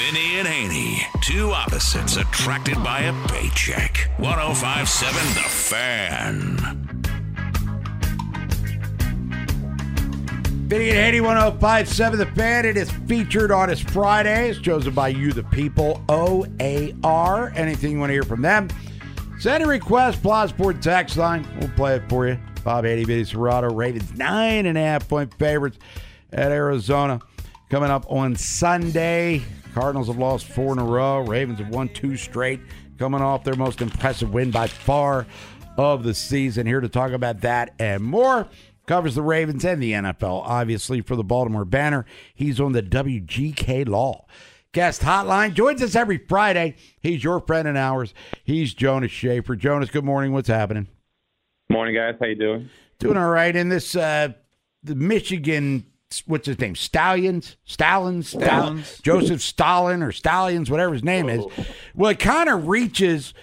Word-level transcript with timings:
Vinny 0.00 0.38
and 0.38 0.48
Haney, 0.48 1.06
two 1.20 1.50
opposites 1.50 2.16
attracted 2.16 2.82
by 2.82 3.00
a 3.00 3.12
paycheck. 3.28 4.08
1057 4.16 5.12
The 5.34 5.40
Fan. 5.42 6.56
Vinny 10.68 10.88
and 10.88 10.98
Haney 10.98 11.20
1057 11.20 12.18
The 12.18 12.24
Fan. 12.26 12.64
It 12.64 12.78
is 12.78 12.90
featured 12.90 13.52
on 13.52 13.68
his 13.68 13.80
Fridays, 13.80 14.58
chosen 14.58 14.94
by 14.94 15.08
you, 15.08 15.34
the 15.34 15.42
people. 15.44 16.02
OAR. 16.08 17.52
Anything 17.54 17.92
you 17.92 17.98
want 17.98 18.08
to 18.08 18.14
hear 18.14 18.22
from 18.22 18.40
them? 18.40 18.68
Send 19.38 19.62
a 19.62 19.66
request, 19.66 20.22
Plasport 20.22 20.80
text 20.80 21.18
line. 21.18 21.46
We'll 21.60 21.68
play 21.70 21.96
it 21.96 22.08
for 22.08 22.26
you. 22.26 22.38
Bob 22.64 22.86
Haney, 22.86 23.04
Vinny 23.04 23.24
Cerrato, 23.24 23.70
Ravens 23.76 24.14
nine 24.14 24.64
and 24.64 24.78
a 24.78 24.82
half 24.82 25.06
point 25.06 25.34
favorites 25.34 25.78
at 26.32 26.50
Arizona. 26.50 27.20
Coming 27.68 27.90
up 27.90 28.06
on 28.10 28.34
Sunday. 28.34 29.42
Cardinals 29.74 30.08
have 30.08 30.18
lost 30.18 30.46
four 30.46 30.72
in 30.72 30.78
a 30.78 30.84
row. 30.84 31.20
Ravens 31.20 31.58
have 31.58 31.68
won 31.68 31.88
two 31.88 32.16
straight, 32.16 32.60
coming 32.98 33.22
off 33.22 33.44
their 33.44 33.56
most 33.56 33.80
impressive 33.80 34.32
win 34.32 34.50
by 34.50 34.66
far 34.66 35.26
of 35.76 36.02
the 36.02 36.14
season. 36.14 36.66
Here 36.66 36.80
to 36.80 36.88
talk 36.88 37.12
about 37.12 37.40
that 37.42 37.74
and 37.78 38.02
more. 38.02 38.48
Covers 38.86 39.14
the 39.14 39.22
Ravens 39.22 39.64
and 39.64 39.82
the 39.82 39.92
NFL, 39.92 40.42
obviously, 40.44 41.00
for 41.00 41.14
the 41.14 41.22
Baltimore 41.22 41.64
Banner. 41.64 42.06
He's 42.34 42.60
on 42.60 42.72
the 42.72 42.82
WGK 42.82 43.88
Law 43.88 44.26
guest 44.72 45.02
hotline. 45.02 45.54
Joins 45.54 45.82
us 45.82 45.94
every 45.94 46.18
Friday. 46.18 46.76
He's 47.00 47.24
your 47.24 47.40
friend 47.40 47.66
and 47.66 47.78
ours. 47.78 48.14
He's 48.44 48.74
Jonas 48.74 49.10
Shaffer. 49.10 49.56
Jonas, 49.56 49.90
good 49.90 50.04
morning. 50.04 50.32
What's 50.32 50.48
happening? 50.48 50.88
Morning, 51.68 51.94
guys. 51.94 52.14
How 52.20 52.26
you 52.26 52.34
doing? 52.34 52.70
Doing 52.98 53.16
all 53.16 53.30
right. 53.30 53.54
In 53.54 53.68
this, 53.68 53.96
uh, 53.96 54.32
the 54.82 54.94
Michigan, 54.94 55.86
what's 56.26 56.46
his 56.46 56.58
name? 56.58 56.74
Stallions, 56.74 57.56
Stallions, 57.64 58.28
Stallions. 58.28 58.98
Joseph 59.02 59.40
Stalin 59.40 60.02
or 60.02 60.12
Stallions, 60.12 60.70
whatever 60.70 60.92
his 60.92 61.04
name 61.04 61.28
is. 61.28 61.44
Oh. 61.44 61.66
Well, 61.94 62.10
it 62.10 62.18
kind 62.18 62.48
of 62.48 62.68
reaches. 62.68 63.34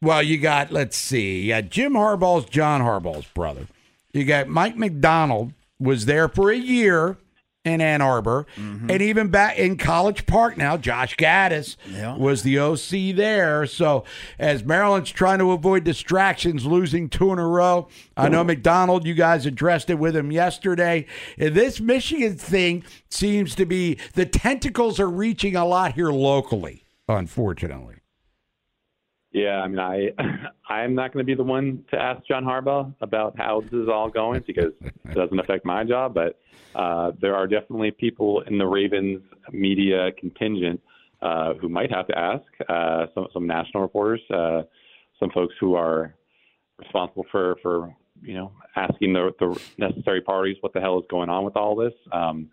Well, 0.00 0.22
you 0.22 0.38
got 0.38 0.72
let's 0.72 0.96
see, 0.96 1.42
you 1.42 1.48
got 1.48 1.70
Jim 1.70 1.92
Harbaugh's 1.92 2.48
John 2.48 2.80
Harbaugh's 2.80 3.26
brother. 3.34 3.66
You 4.12 4.24
got 4.24 4.48
Mike 4.48 4.76
Macdonald 4.76 5.52
was 5.78 6.06
there 6.06 6.28
for 6.28 6.50
a 6.50 6.56
year 6.56 7.18
in 7.66 7.80
Ann 7.80 8.00
Arbor, 8.00 8.46
mm-hmm. 8.56 8.90
and 8.90 9.02
even 9.02 9.28
back 9.28 9.58
in 9.58 9.76
College 9.76 10.26
Park 10.26 10.56
now, 10.56 10.76
Josh 10.76 11.16
Gattis 11.16 11.76
Yeah. 11.90 12.16
was 12.16 12.42
the 12.42 12.58
OC 12.58 13.12
there. 13.12 13.66
So 13.66 14.04
as 14.38 14.64
Maryland's 14.64 15.10
trying 15.10 15.38
to 15.40 15.50
avoid 15.52 15.84
distractions, 15.84 16.64
losing 16.64 17.08
two 17.08 17.32
in 17.32 17.38
a 17.38 17.46
row, 17.46 17.88
I 18.16 18.28
know 18.28 18.44
Macdonald, 18.44 19.06
you 19.06 19.14
guys 19.14 19.46
addressed 19.46 19.90
it 19.90 19.98
with 19.98 20.16
him 20.16 20.30
yesterday. 20.30 21.06
And 21.38 21.54
this 21.54 21.80
Michigan 21.80 22.36
thing 22.36 22.84
seems 23.10 23.54
to 23.56 23.66
be 23.66 23.98
the 24.14 24.26
tentacles 24.26 25.00
are 25.00 25.10
reaching 25.10 25.56
a 25.56 25.64
lot 25.64 25.94
here 25.94 26.10
locally, 26.10 26.84
unfortunately. 27.08 27.96
Yeah, 29.36 29.60
I 29.60 29.68
mean, 29.68 29.78
I 29.78 30.08
I'm 30.72 30.94
not 30.94 31.12
going 31.12 31.22
to 31.22 31.26
be 31.26 31.34
the 31.34 31.42
one 31.42 31.84
to 31.90 32.00
ask 32.00 32.26
John 32.26 32.42
Harbaugh 32.42 32.94
about 33.02 33.36
how 33.36 33.60
this 33.60 33.72
is 33.74 33.86
all 33.86 34.08
going 34.08 34.42
because 34.46 34.72
it 34.80 35.14
doesn't 35.14 35.38
affect 35.38 35.66
my 35.66 35.84
job. 35.84 36.14
But 36.14 36.40
uh, 36.74 37.12
there 37.20 37.36
are 37.36 37.46
definitely 37.46 37.90
people 37.90 38.40
in 38.46 38.56
the 38.56 38.66
Ravens 38.66 39.20
media 39.52 40.10
contingent 40.18 40.80
uh, 41.20 41.52
who 41.60 41.68
might 41.68 41.92
have 41.92 42.06
to 42.06 42.18
ask. 42.18 42.44
Uh, 42.66 43.08
some 43.14 43.26
some 43.34 43.46
national 43.46 43.82
reporters, 43.82 44.22
uh, 44.30 44.62
some 45.20 45.28
folks 45.34 45.54
who 45.60 45.74
are 45.74 46.14
responsible 46.78 47.26
for 47.30 47.56
for 47.60 47.94
you 48.22 48.32
know 48.32 48.52
asking 48.74 49.12
the 49.12 49.32
the 49.38 49.60
necessary 49.76 50.22
parties 50.22 50.56
what 50.62 50.72
the 50.72 50.80
hell 50.80 50.98
is 50.98 51.04
going 51.10 51.28
on 51.28 51.44
with 51.44 51.56
all 51.56 51.76
this. 51.76 51.92
Um, 52.10 52.48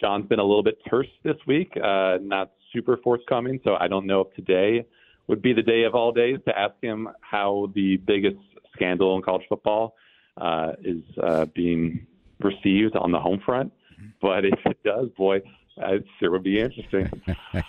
John's 0.00 0.26
been 0.26 0.38
a 0.38 0.44
little 0.44 0.62
bit 0.62 0.78
terse 0.88 1.06
this 1.22 1.36
week, 1.46 1.70
uh, 1.76 2.16
not 2.22 2.52
super 2.72 2.96
forthcoming. 3.04 3.60
So 3.62 3.76
I 3.78 3.88
don't 3.88 4.06
know 4.06 4.22
if 4.22 4.34
today 4.34 4.86
would 5.26 5.42
be 5.42 5.52
the 5.52 5.62
day 5.62 5.84
of 5.84 5.94
all 5.94 6.12
days 6.12 6.38
to 6.46 6.58
ask 6.58 6.74
him 6.82 7.08
how 7.20 7.70
the 7.74 7.96
biggest 7.96 8.36
scandal 8.74 9.16
in 9.16 9.22
college 9.22 9.44
football 9.48 9.94
uh, 10.36 10.72
is 10.82 11.02
uh, 11.22 11.44
being 11.54 12.06
received 12.40 12.96
on 12.96 13.12
the 13.12 13.18
home 13.20 13.40
front. 13.44 13.72
But 14.20 14.44
if 14.44 14.58
it 14.66 14.78
does, 14.84 15.08
boy, 15.16 15.40
it 15.76 16.04
sure 16.20 16.30
would 16.32 16.42
be 16.42 16.60
interesting. 16.60 17.10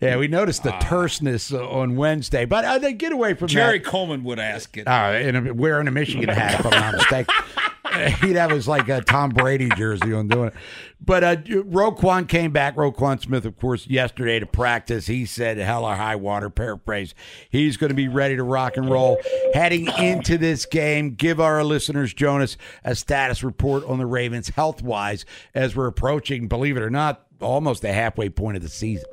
Yeah, 0.00 0.16
we 0.16 0.28
noticed 0.28 0.62
the 0.62 0.70
terseness 0.80 1.52
on 1.52 1.96
Wednesday, 1.96 2.44
but 2.44 2.64
uh, 2.64 2.78
they 2.78 2.92
get 2.92 3.10
away 3.12 3.34
from 3.34 3.48
Jerry 3.48 3.78
that. 3.78 3.84
Coleman 3.88 4.22
would 4.24 4.38
ask 4.38 4.76
it. 4.76 4.86
Uh, 4.86 4.90
and 4.90 5.48
a- 5.48 5.54
wearing 5.54 5.88
a 5.88 5.90
Michigan 5.90 6.28
hat, 6.28 6.60
if 6.60 6.66
I'm 6.66 6.70
not 6.70 6.94
mistaken. 6.94 7.34
He'd 8.20 8.36
have 8.36 8.50
his 8.50 8.68
like 8.68 8.88
a 8.88 9.00
Tom 9.00 9.30
Brady 9.30 9.68
jersey 9.76 10.12
on 10.12 10.28
doing 10.28 10.48
it. 10.48 10.54
But 11.00 11.24
uh, 11.24 11.36
Roquan 11.36 12.28
came 12.28 12.52
back. 12.52 12.76
Roquan 12.76 13.20
Smith, 13.20 13.44
of 13.44 13.56
course, 13.58 13.86
yesterday 13.86 14.38
to 14.38 14.46
practice. 14.46 15.06
He 15.06 15.26
said, 15.26 15.58
"Hell 15.58 15.84
or 15.84 15.94
high 15.94 16.16
water." 16.16 16.50
Paraphrase. 16.50 17.14
He's 17.50 17.76
going 17.76 17.90
to 17.90 17.94
be 17.94 18.08
ready 18.08 18.36
to 18.36 18.42
rock 18.42 18.76
and 18.76 18.90
roll 18.90 19.18
heading 19.54 19.88
into 19.98 20.38
this 20.38 20.66
game. 20.66 21.14
Give 21.14 21.40
our 21.40 21.62
listeners, 21.64 22.12
Jonas, 22.12 22.56
a 22.84 22.94
status 22.94 23.42
report 23.42 23.84
on 23.84 23.98
the 23.98 24.06
Ravens 24.06 24.50
health 24.50 24.82
wise 24.82 25.24
as 25.54 25.74
we're 25.76 25.86
approaching, 25.86 26.48
believe 26.48 26.76
it 26.76 26.82
or 26.82 26.90
not, 26.90 27.26
almost 27.40 27.82
the 27.82 27.92
halfway 27.92 28.28
point 28.28 28.56
of 28.56 28.62
the 28.62 28.68
season. 28.68 29.06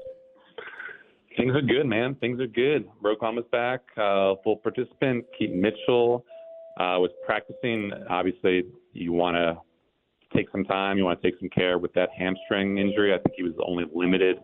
Things 1.37 1.53
are 1.53 1.61
good, 1.61 1.85
man. 1.85 2.15
Things 2.15 2.39
are 2.39 2.47
good. 2.47 2.87
Roquan 3.03 3.35
was 3.35 3.45
back, 3.51 3.81
uh, 3.97 4.35
full 4.43 4.55
participant. 4.57 5.25
Keaton 5.37 5.61
Mitchell 5.61 6.25
uh, 6.77 6.99
was 6.99 7.11
practicing. 7.25 7.91
Obviously, 8.09 8.63
you 8.93 9.13
want 9.13 9.35
to 9.35 9.57
take 10.35 10.49
some 10.51 10.65
time. 10.65 10.97
You 10.97 11.05
want 11.05 11.21
to 11.21 11.31
take 11.31 11.39
some 11.39 11.49
care 11.49 11.77
with 11.77 11.93
that 11.93 12.09
hamstring 12.17 12.77
injury. 12.77 13.13
I 13.13 13.17
think 13.17 13.35
he 13.35 13.43
was 13.43 13.53
only 13.65 13.85
limited 13.93 14.37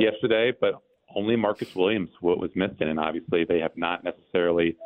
yesterday, 0.00 0.52
but 0.58 0.80
only 1.14 1.36
Marcus 1.36 1.74
Williams 1.74 2.10
was 2.20 2.50
missing, 2.54 2.88
and 2.88 2.98
obviously 2.98 3.44
they 3.44 3.58
have 3.60 3.76
not 3.76 4.04
necessarily 4.04 4.76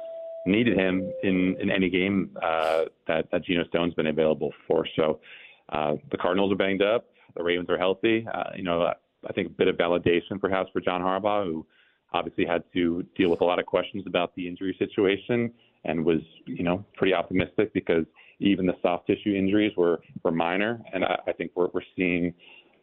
needed 0.46 0.76
him 0.76 1.12
in 1.22 1.56
in 1.60 1.70
any 1.70 1.90
game 1.90 2.36
uh, 2.42 2.84
that 3.06 3.30
that 3.30 3.44
Geno 3.44 3.64
Stone's 3.64 3.94
been 3.94 4.06
available 4.06 4.52
for. 4.66 4.86
So 4.96 5.20
uh, 5.70 5.94
the 6.10 6.16
Cardinals 6.16 6.52
are 6.52 6.56
banged 6.56 6.82
up. 6.82 7.06
The 7.36 7.42
Ravens 7.42 7.70
are 7.70 7.78
healthy. 7.78 8.26
Uh, 8.32 8.50
you 8.56 8.62
know, 8.62 8.92
I 9.28 9.32
think 9.32 9.48
a 9.48 9.50
bit 9.50 9.68
of 9.68 9.76
validation 9.76 10.40
perhaps 10.40 10.70
for 10.72 10.80
John 10.80 11.00
Harbaugh, 11.00 11.44
who 11.44 11.66
obviously 12.12 12.44
had 12.44 12.64
to 12.74 13.04
deal 13.16 13.30
with 13.30 13.40
a 13.40 13.44
lot 13.44 13.58
of 13.58 13.66
questions 13.66 14.04
about 14.06 14.34
the 14.34 14.48
injury 14.48 14.74
situation 14.78 15.52
and 15.84 16.04
was, 16.04 16.20
you 16.46 16.62
know, 16.62 16.84
pretty 16.96 17.14
optimistic 17.14 17.72
because 17.72 18.04
even 18.40 18.66
the 18.66 18.74
soft 18.82 19.06
tissue 19.06 19.34
injuries 19.34 19.72
were, 19.76 20.00
were 20.24 20.30
minor. 20.30 20.80
And 20.92 21.04
I, 21.04 21.18
I 21.26 21.32
think 21.32 21.52
we're, 21.54 21.68
we're 21.72 21.82
seeing 21.96 22.34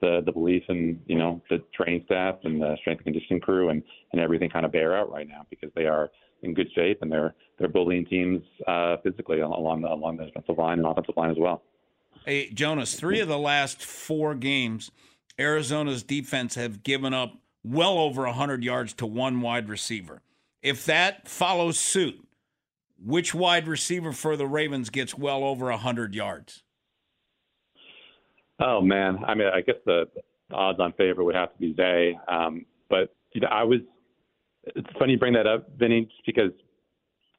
the 0.01 0.21
the 0.25 0.31
belief 0.31 0.63
in 0.69 0.99
you 1.07 1.17
know 1.17 1.41
the 1.49 1.61
training 1.73 2.03
staff 2.05 2.35
and 2.43 2.61
the 2.61 2.75
strength 2.81 2.99
and 2.99 3.13
conditioning 3.13 3.41
crew 3.41 3.69
and 3.69 3.81
and 4.11 4.21
everything 4.21 4.49
kind 4.49 4.65
of 4.65 4.71
bear 4.71 4.95
out 4.95 5.11
right 5.11 5.27
now 5.27 5.45
because 5.49 5.69
they 5.75 5.85
are 5.85 6.09
in 6.43 6.53
good 6.53 6.67
shape 6.75 6.99
and 7.01 7.11
they're 7.11 7.33
they're 7.57 7.67
bullying 7.67 8.05
teams 8.05 8.41
uh, 8.67 8.97
physically 9.03 9.39
along 9.39 9.81
the 9.81 9.91
along 9.91 10.17
the 10.17 10.25
defensive 10.25 10.57
line 10.57 10.79
and 10.79 10.87
offensive 10.87 11.15
line 11.17 11.31
as 11.31 11.37
well. 11.39 11.63
Hey 12.25 12.49
Jonas, 12.51 12.95
three 12.95 13.19
of 13.19 13.27
the 13.27 13.37
last 13.37 13.83
four 13.83 14.35
games, 14.35 14.91
Arizona's 15.39 16.03
defense 16.03 16.55
have 16.55 16.83
given 16.83 17.13
up 17.13 17.33
well 17.63 17.97
over 17.97 18.23
100 18.23 18.63
yards 18.63 18.93
to 18.93 19.05
one 19.05 19.41
wide 19.41 19.69
receiver. 19.69 20.21
If 20.61 20.85
that 20.85 21.27
follows 21.27 21.79
suit, 21.79 22.26
which 23.03 23.33
wide 23.33 23.67
receiver 23.67 24.11
for 24.11 24.35
the 24.35 24.47
Ravens 24.47 24.89
gets 24.89 25.17
well 25.17 25.43
over 25.43 25.65
100 25.65 26.15
yards? 26.15 26.63
Oh 28.59 28.81
man, 28.81 29.19
I 29.27 29.35
mean, 29.35 29.47
I 29.53 29.61
guess 29.61 29.75
the 29.85 30.05
odds-on 30.51 30.93
favor 30.93 31.23
would 31.23 31.35
have 31.35 31.53
to 31.53 31.59
be 31.59 31.75
Zay. 31.75 32.17
Um, 32.27 32.65
but 32.89 33.13
you 33.33 33.41
know, 33.41 33.47
I 33.47 33.63
was. 33.63 33.79
It's 34.75 34.89
funny 34.99 35.13
you 35.13 35.19
bring 35.19 35.33
that 35.33 35.47
up, 35.47 35.69
Vinny, 35.77 36.09
because 36.25 36.51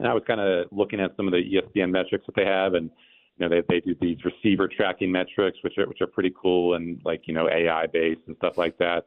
I 0.02 0.14
was 0.14 0.22
kind 0.26 0.40
of 0.40 0.66
looking 0.70 1.00
at 1.00 1.14
some 1.16 1.26
of 1.26 1.32
the 1.32 1.42
ESPN 1.42 1.90
metrics 1.90 2.24
that 2.26 2.36
they 2.36 2.44
have, 2.44 2.74
and 2.74 2.90
you 3.36 3.48
know 3.48 3.48
they 3.48 3.62
they 3.68 3.80
do 3.80 3.96
these 4.00 4.18
receiver 4.24 4.68
tracking 4.68 5.10
metrics, 5.10 5.58
which 5.62 5.76
are 5.78 5.86
which 5.86 6.00
are 6.00 6.06
pretty 6.06 6.32
cool 6.40 6.74
and 6.74 7.00
like 7.04 7.22
you 7.26 7.34
know 7.34 7.48
AI 7.48 7.86
based 7.86 8.20
and 8.26 8.36
stuff 8.36 8.56
like 8.56 8.78
that. 8.78 9.06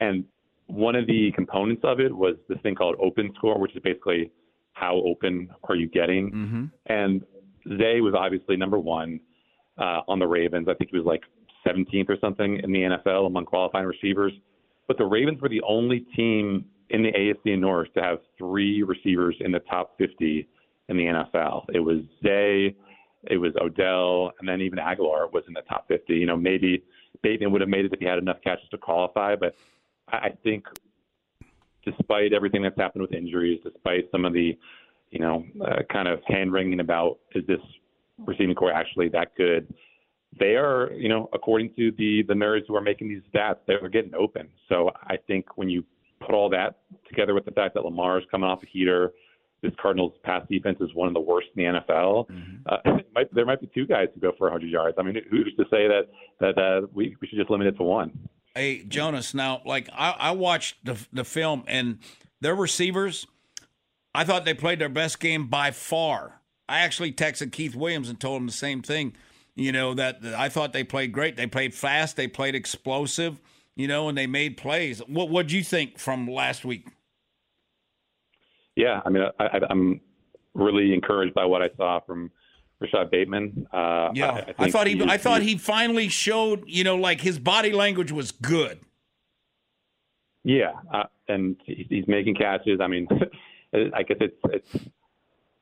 And 0.00 0.24
one 0.66 0.96
of 0.96 1.06
the 1.06 1.30
components 1.32 1.82
of 1.84 2.00
it 2.00 2.14
was 2.14 2.36
this 2.48 2.58
thing 2.62 2.74
called 2.74 2.96
Open 2.98 3.32
Score, 3.36 3.58
which 3.58 3.76
is 3.76 3.82
basically 3.82 4.30
how 4.74 4.96
open 5.06 5.48
are 5.68 5.74
you 5.74 5.88
getting. 5.88 6.30
Mm-hmm. 6.30 6.64
And 6.86 7.22
Zay 7.78 8.00
was 8.00 8.14
obviously 8.16 8.56
number 8.56 8.78
one 8.78 9.20
uh, 9.78 10.00
on 10.06 10.18
the 10.18 10.26
Ravens. 10.26 10.68
I 10.68 10.74
think 10.74 10.90
he 10.90 10.96
was 10.96 11.06
like 11.06 11.22
17th 11.66 12.10
or 12.10 12.16
something 12.20 12.60
in 12.62 12.72
the 12.72 12.80
NFL 12.80 13.26
among 13.26 13.46
qualifying 13.46 13.86
receivers. 13.86 14.32
But 14.86 14.98
the 14.98 15.06
Ravens 15.06 15.40
were 15.40 15.48
the 15.48 15.62
only 15.62 16.00
team 16.14 16.66
in 16.90 17.02
the 17.02 17.12
AFC 17.12 17.58
North 17.58 17.92
to 17.94 18.02
have 18.02 18.18
three 18.36 18.82
receivers 18.82 19.36
in 19.40 19.50
the 19.50 19.60
top 19.60 19.96
50 19.96 20.46
in 20.88 20.96
the 20.96 21.04
NFL. 21.04 21.64
It 21.72 21.80
was 21.80 22.00
Zay, 22.22 22.76
it 23.30 23.38
was 23.38 23.52
Odell, 23.60 24.32
and 24.38 24.48
then 24.48 24.60
even 24.60 24.78
Agholor 24.78 25.32
was 25.32 25.44
in 25.48 25.54
the 25.54 25.62
top 25.62 25.88
50. 25.88 26.12
You 26.14 26.26
know, 26.26 26.36
maybe 26.36 26.84
Bateman 27.22 27.52
would 27.52 27.62
have 27.62 27.70
made 27.70 27.86
it 27.86 27.92
if 27.92 28.00
he 28.00 28.04
had 28.04 28.18
enough 28.18 28.36
catches 28.44 28.68
to 28.70 28.78
qualify, 28.78 29.34
but 29.36 29.54
I 30.08 30.30
think 30.42 30.66
despite 31.84 32.32
everything 32.32 32.62
that's 32.62 32.78
happened 32.78 33.02
with 33.02 33.12
injuries, 33.12 33.60
despite 33.62 34.10
some 34.10 34.24
of 34.24 34.32
the, 34.32 34.56
you 35.10 35.18
know, 35.20 35.44
uh, 35.64 35.82
kind 35.92 36.08
of 36.08 36.20
hand 36.26 36.52
wringing 36.52 36.80
about 36.80 37.18
is 37.34 37.46
this 37.46 37.60
receiving 38.26 38.54
corps 38.54 38.72
actually 38.72 39.08
that 39.08 39.34
good, 39.36 39.72
they 40.38 40.56
are, 40.56 40.90
you 40.92 41.08
know, 41.08 41.28
according 41.32 41.72
to 41.76 41.92
the 41.92 42.22
the 42.26 42.34
nerds 42.34 42.62
who 42.66 42.74
are 42.74 42.80
making 42.80 43.08
these 43.08 43.22
stats, 43.32 43.58
they're 43.66 43.88
getting 43.88 44.14
open. 44.14 44.48
So 44.68 44.90
I 45.02 45.16
think 45.26 45.56
when 45.56 45.68
you 45.68 45.84
put 46.20 46.34
all 46.34 46.48
that 46.50 46.78
together 47.08 47.34
with 47.34 47.44
the 47.44 47.50
fact 47.52 47.74
that 47.74 47.84
Lamar 47.84 48.18
is 48.18 48.24
coming 48.30 48.48
off 48.48 48.62
a 48.62 48.66
heater, 48.66 49.12
this 49.62 49.72
Cardinals 49.80 50.12
pass 50.22 50.46
defense 50.50 50.78
is 50.80 50.94
one 50.94 51.08
of 51.08 51.14
the 51.14 51.20
worst 51.20 51.48
in 51.56 51.64
the 51.64 51.80
NFL. 51.80 52.28
Mm-hmm. 52.28 52.54
Uh, 52.66 52.98
might, 53.14 53.34
there 53.34 53.46
might 53.46 53.60
be 53.60 53.70
two 53.74 53.86
guys 53.86 54.08
who 54.14 54.20
go 54.20 54.32
for 54.36 54.44
100 54.44 54.68
yards. 54.68 54.96
I 54.98 55.02
mean, 55.02 55.16
who's 55.30 55.54
to 55.56 55.64
say 55.64 55.88
that 55.88 56.02
that 56.40 56.58
uh, 56.58 56.86
we 56.92 57.16
we 57.20 57.28
should 57.28 57.38
just 57.38 57.50
limit 57.50 57.66
it 57.66 57.76
to 57.78 57.82
one? 57.82 58.12
Hey, 58.54 58.84
Jonas. 58.84 59.34
Now, 59.34 59.62
like 59.64 59.88
I, 59.92 60.10
I 60.18 60.30
watched 60.32 60.84
the 60.84 60.98
the 61.12 61.24
film, 61.24 61.64
and 61.66 61.98
their 62.40 62.54
receivers, 62.54 63.26
I 64.14 64.24
thought 64.24 64.44
they 64.44 64.54
played 64.54 64.78
their 64.78 64.88
best 64.88 65.20
game 65.20 65.48
by 65.48 65.70
far. 65.70 66.40
I 66.68 66.80
actually 66.80 67.12
texted 67.12 67.52
Keith 67.52 67.74
Williams 67.74 68.08
and 68.08 68.18
told 68.18 68.40
him 68.40 68.46
the 68.46 68.52
same 68.52 68.80
thing. 68.82 69.14
You 69.54 69.72
know 69.72 69.94
that, 69.94 70.22
that 70.22 70.34
I 70.34 70.48
thought 70.48 70.72
they 70.72 70.84
played 70.84 71.12
great. 71.12 71.36
They 71.36 71.46
played 71.46 71.74
fast. 71.74 72.16
They 72.16 72.28
played 72.28 72.54
explosive. 72.54 73.40
You 73.76 73.88
know, 73.88 74.08
and 74.08 74.16
they 74.16 74.28
made 74.28 74.56
plays. 74.56 75.00
What 75.00 75.30
what 75.30 75.48
do 75.48 75.56
you 75.56 75.64
think 75.64 75.98
from 75.98 76.28
last 76.28 76.64
week? 76.64 76.86
Yeah, 78.76 79.00
I 79.04 79.10
mean, 79.10 79.24
I, 79.38 79.60
I'm 79.68 80.00
really 80.54 80.94
encouraged 80.94 81.34
by 81.34 81.44
what 81.44 81.62
I 81.62 81.70
saw 81.76 82.00
from 82.00 82.30
Rashod 82.84 83.10
Bateman. 83.10 83.66
Uh, 83.72 84.10
yeah, 84.14 84.30
I, 84.30 84.38
I, 84.38 84.54
I 84.58 84.70
thought 84.70 84.86
he, 84.86 84.96
he 84.96 85.04
I 85.04 85.18
thought 85.18 85.42
he 85.42 85.56
finally 85.56 86.08
showed, 86.08 86.64
you 86.66 86.84
know, 86.84 86.96
like 86.96 87.20
his 87.20 87.38
body 87.38 87.72
language 87.72 88.12
was 88.12 88.30
good. 88.30 88.80
Yeah, 90.44 90.72
uh, 90.92 91.04
and 91.28 91.56
he's 91.64 92.06
making 92.06 92.34
catches. 92.34 92.80
I 92.80 92.86
mean, 92.86 93.08
I 93.94 94.02
guess 94.02 94.18
it's 94.20 94.36
it's 94.44 94.76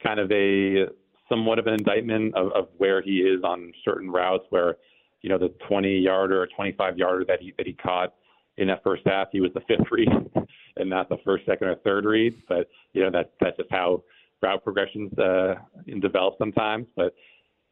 kind 0.02 0.19
of 0.19 0.30
a 0.32 0.86
somewhat 1.28 1.58
of 1.58 1.66
an 1.66 1.74
indictment 1.74 2.34
of, 2.34 2.52
of 2.52 2.69
where 2.76 3.00
he 3.00 3.20
is 3.20 3.42
on 3.42 3.72
certain 3.84 4.10
routes 4.10 4.44
where, 4.50 4.76
you 5.22 5.30
know, 5.30 5.38
the 5.38 5.48
20 5.69 5.98
yarder 5.98 6.42
or 6.42 6.46
25 6.48 6.98
yarder 6.98 7.24
that 7.24 7.40
he 7.40 7.54
that 7.56 7.66
he 7.66 7.72
caught 7.72 8.14
in 8.58 8.69
that 8.69 8.82
first 8.82 9.02
half, 9.06 9.28
he 9.32 9.40
was 9.40 9.50
the 9.54 9.60
fifth 9.60 9.90
read 9.90 10.08
and 10.76 10.90
not 10.90 11.08
the 11.08 11.16
first, 11.24 11.46
second, 11.46 11.69
or 11.69 11.76
third 11.76 12.04
read. 12.04 12.34
But 12.48 12.69
you 12.92 13.02
know, 13.02 13.10
that 13.10 13.32
that's 13.40 13.56
just 13.56 13.70
how 13.70 14.02
route 14.42 14.64
progressions 14.64 15.16
uh, 15.18 15.54
develop 16.00 16.34
sometimes. 16.38 16.86
But 16.96 17.14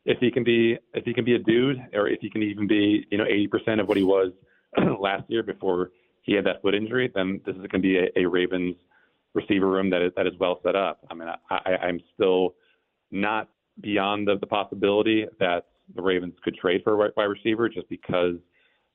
if 0.05 0.19
he 0.19 0.31
can 0.31 0.45
be 0.45 0.79
if 0.95 1.05
he 1.05 1.13
can 1.13 1.25
be 1.25 1.35
a 1.35 1.39
dude, 1.39 1.79
or 1.95 2.09
if 2.09 2.21
he 2.21 2.31
can 2.31 2.43
even 2.43 2.67
be 2.67 3.07
you 3.11 3.19
know 3.19 3.25
80% 3.25 3.81
of 3.81 3.89
what 3.89 3.97
he 3.97 4.03
was 4.03 4.33
last 5.01 5.25
year 5.29 5.43
before 5.43 5.91
he 6.23 6.35
had 6.35 6.45
that 6.47 6.63
foot 6.63 6.75
injury, 6.75 7.11
then 7.15 7.41
this 7.45 7.55
is 7.55 7.67
going 7.67 7.71
to 7.71 7.79
be 7.81 7.99
a, 7.99 8.09
a 8.17 8.25
Ravens 8.27 8.77
receiver 9.35 9.69
room 9.69 9.91
that 9.91 10.03
is 10.03 10.13
that 10.17 10.27
is 10.27 10.35
well 10.39 10.61
set 10.65 10.77
up. 10.77 11.01
I 11.11 11.15
mean, 11.15 11.29
I, 11.29 11.37
I, 11.51 11.77
I'm 11.87 12.01
still 12.15 12.55
not 13.11 13.49
beyond 13.81 14.29
the, 14.29 14.39
the 14.39 14.47
possibility 14.47 15.27
that 15.39 15.67
the 15.95 16.03
Ravens 16.03 16.35
could 16.45 16.55
trade 16.57 16.83
for 16.85 17.07
a 17.07 17.11
wide 17.17 17.25
receiver 17.25 17.69
just 17.69 17.89
because 17.89 18.37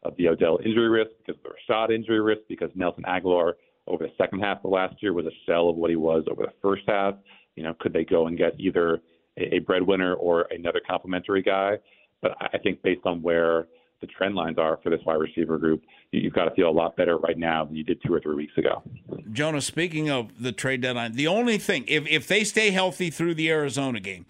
of 0.03 0.15
the 0.17 0.27
Odell 0.29 0.59
injury 0.63 0.89
risk, 0.89 1.11
because 1.25 1.39
of 1.39 1.43
the 1.43 1.49
Rashod 1.49 1.91
injury 1.91 2.21
risk, 2.21 2.41
because 2.47 2.69
Nelson 2.75 3.03
Agholor 3.03 3.53
over 3.87 4.05
the 4.05 4.13
second 4.17 4.39
half 4.39 4.63
of 4.63 4.71
last 4.71 4.95
year 5.01 5.13
was 5.13 5.25
a 5.25 5.31
shell 5.45 5.69
of 5.69 5.75
what 5.75 5.89
he 5.89 5.95
was 5.95 6.23
over 6.29 6.43
the 6.43 6.53
first 6.61 6.83
half. 6.87 7.15
You 7.55 7.63
know, 7.63 7.73
could 7.79 7.93
they 7.93 8.03
go 8.03 8.27
and 8.27 8.37
get 8.37 8.59
either 8.59 9.01
a, 9.37 9.55
a 9.55 9.59
breadwinner 9.59 10.13
or 10.15 10.47
another 10.51 10.81
complementary 10.85 11.41
guy? 11.41 11.77
But 12.21 12.35
I 12.39 12.57
think 12.57 12.81
based 12.81 13.05
on 13.05 13.21
where 13.21 13.67
the 14.01 14.07
trend 14.07 14.35
lines 14.35 14.57
are 14.57 14.79
for 14.83 14.89
this 14.89 14.99
wide 15.05 15.15
receiver 15.15 15.57
group, 15.57 15.83
you've 16.11 16.33
got 16.33 16.45
to 16.45 16.55
feel 16.55 16.69
a 16.69 16.71
lot 16.71 16.95
better 16.95 17.17
right 17.17 17.37
now 17.37 17.65
than 17.65 17.75
you 17.75 17.83
did 17.83 18.01
two 18.05 18.13
or 18.13 18.19
three 18.19 18.35
weeks 18.35 18.57
ago. 18.57 18.83
Jonah, 19.31 19.61
speaking 19.61 20.09
of 20.09 20.41
the 20.41 20.51
trade 20.51 20.81
deadline, 20.81 21.13
the 21.13 21.27
only 21.27 21.57
thing, 21.57 21.85
if, 21.87 22.07
if 22.07 22.27
they 22.27 22.43
stay 22.43 22.71
healthy 22.71 23.09
through 23.09 23.35
the 23.35 23.49
Arizona 23.49 23.99
game, 23.99 24.25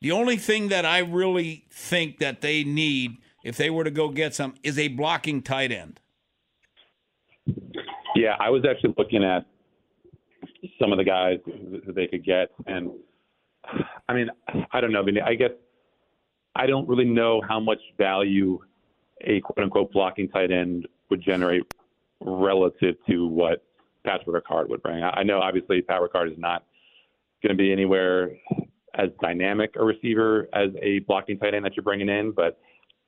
the 0.00 0.12
only 0.12 0.36
thing 0.36 0.68
that 0.68 0.84
I 0.84 0.98
really 0.98 1.64
think 1.70 2.18
that 2.18 2.40
they 2.40 2.64
need, 2.64 3.18
if 3.44 3.56
they 3.56 3.70
were 3.70 3.84
to 3.84 3.90
go 3.90 4.08
get 4.08 4.34
some, 4.34 4.54
is 4.62 4.78
a 4.78 4.88
blocking 4.88 5.42
tight 5.42 5.72
end. 5.72 6.00
Yeah, 8.14 8.36
I 8.40 8.50
was 8.50 8.64
actually 8.68 8.94
looking 8.98 9.24
at 9.24 9.46
some 10.80 10.92
of 10.92 10.98
the 10.98 11.04
guys 11.04 11.38
that 11.86 11.94
they 11.94 12.06
could 12.06 12.24
get. 12.24 12.50
And 12.66 12.90
I 14.08 14.14
mean, 14.14 14.28
I 14.72 14.80
don't 14.80 14.92
know. 14.92 15.00
I 15.00 15.04
mean, 15.04 15.18
I 15.20 15.34
guess 15.34 15.50
I 16.54 16.66
don't 16.66 16.88
really 16.88 17.04
know 17.04 17.42
how 17.46 17.60
much 17.60 17.80
value 17.98 18.58
a 19.22 19.40
quote 19.40 19.64
unquote 19.64 19.92
blocking 19.92 20.28
tight 20.28 20.50
end 20.50 20.86
would 21.10 21.22
generate 21.22 21.62
relative 22.20 22.96
to 23.08 23.26
what 23.26 23.64
Patrick 24.04 24.44
Ricard 24.44 24.68
would 24.68 24.82
bring. 24.82 25.02
I 25.02 25.22
know 25.22 25.40
obviously 25.40 25.82
Pat 25.82 26.00
Ricard 26.00 26.30
is 26.30 26.38
not 26.38 26.64
going 27.42 27.56
to 27.56 27.62
be 27.62 27.72
anywhere 27.72 28.30
as 28.94 29.10
dynamic 29.20 29.74
a 29.76 29.84
receiver 29.84 30.48
as 30.52 30.70
a 30.80 31.00
blocking 31.00 31.38
tight 31.38 31.54
end 31.54 31.64
that 31.64 31.76
you're 31.76 31.84
bringing 31.84 32.08
in, 32.08 32.32
but 32.32 32.58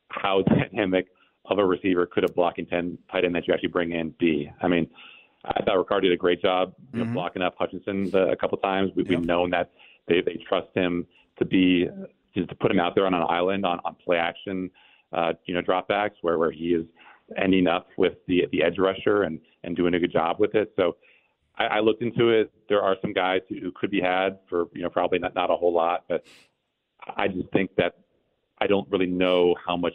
how 0.08 0.42
dynamic 0.72 1.06
of 1.46 1.58
a 1.58 1.64
receiver 1.64 2.04
could 2.06 2.24
a 2.24 2.32
blocking 2.32 2.66
tight 2.66 3.24
end 3.24 3.34
that 3.34 3.46
you 3.48 3.54
actually 3.54 3.68
bring 3.68 3.92
in 3.92 4.10
be? 4.18 4.50
I 4.60 4.68
mean, 4.68 4.88
I 5.56 5.62
thought 5.64 5.76
Ricard 5.76 6.02
did 6.02 6.12
a 6.12 6.16
great 6.16 6.42
job 6.42 6.74
you 6.92 6.98
know, 6.98 7.04
mm-hmm. 7.04 7.14
blocking 7.14 7.42
up 7.42 7.54
Hutchinson 7.58 8.10
the, 8.10 8.28
a 8.28 8.36
couple 8.36 8.58
times. 8.58 8.90
We, 8.94 9.02
yep. 9.04 9.10
We've 9.10 9.26
known 9.26 9.50
that 9.50 9.70
they, 10.06 10.20
they 10.20 10.42
trust 10.48 10.68
him 10.74 11.06
to 11.38 11.44
be 11.44 11.88
just 12.34 12.48
to 12.50 12.54
put 12.54 12.70
him 12.70 12.78
out 12.78 12.94
there 12.94 13.06
on 13.06 13.14
an 13.14 13.24
island 13.28 13.64
on, 13.64 13.80
on 13.84 13.96
play 14.04 14.16
action, 14.16 14.70
uh, 15.12 15.32
you 15.46 15.54
know, 15.54 15.62
dropbacks 15.62 16.12
where, 16.22 16.38
where 16.38 16.50
he 16.50 16.74
is 16.74 16.84
ending 17.36 17.66
up 17.66 17.88
with 17.96 18.14
the 18.26 18.46
the 18.52 18.62
edge 18.62 18.78
rusher 18.78 19.24
and, 19.24 19.40
and 19.64 19.76
doing 19.76 19.94
a 19.94 19.98
good 19.98 20.12
job 20.12 20.36
with 20.38 20.54
it. 20.54 20.72
So 20.76 20.96
I, 21.56 21.64
I 21.64 21.80
looked 21.80 22.02
into 22.02 22.30
it. 22.30 22.50
There 22.68 22.82
are 22.82 22.96
some 23.02 23.12
guys 23.12 23.40
who, 23.48 23.56
who 23.60 23.72
could 23.72 23.90
be 23.90 24.00
had 24.00 24.38
for 24.48 24.66
you 24.74 24.82
know 24.82 24.90
probably 24.90 25.18
not 25.18 25.34
not 25.34 25.50
a 25.50 25.56
whole 25.56 25.72
lot, 25.72 26.04
but 26.08 26.26
I 27.16 27.28
just 27.28 27.50
think 27.52 27.74
that 27.76 27.96
I 28.60 28.66
don't 28.66 28.88
really 28.90 29.06
know 29.06 29.54
how 29.64 29.76
much 29.76 29.94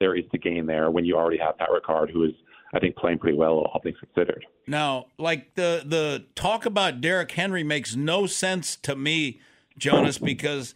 there 0.00 0.16
is 0.16 0.24
to 0.32 0.38
gain 0.38 0.66
there 0.66 0.90
when 0.90 1.04
you 1.04 1.16
already 1.16 1.38
have 1.38 1.56
Pat 1.58 1.68
Ricard, 1.70 2.10
who 2.10 2.24
is 2.24 2.32
I 2.74 2.80
think 2.80 2.96
playing 2.96 3.18
pretty 3.18 3.38
well, 3.38 3.52
all 3.52 3.80
things 3.82 3.96
considered. 4.00 4.44
Now, 4.66 5.06
like 5.18 5.54
the 5.54 5.82
the 5.86 6.24
talk 6.34 6.66
about 6.66 7.00
Derrick 7.00 7.30
Henry 7.30 7.62
makes 7.62 7.94
no 7.94 8.26
sense 8.26 8.76
to 8.76 8.96
me, 8.96 9.40
Jonas, 9.78 10.18
because 10.18 10.74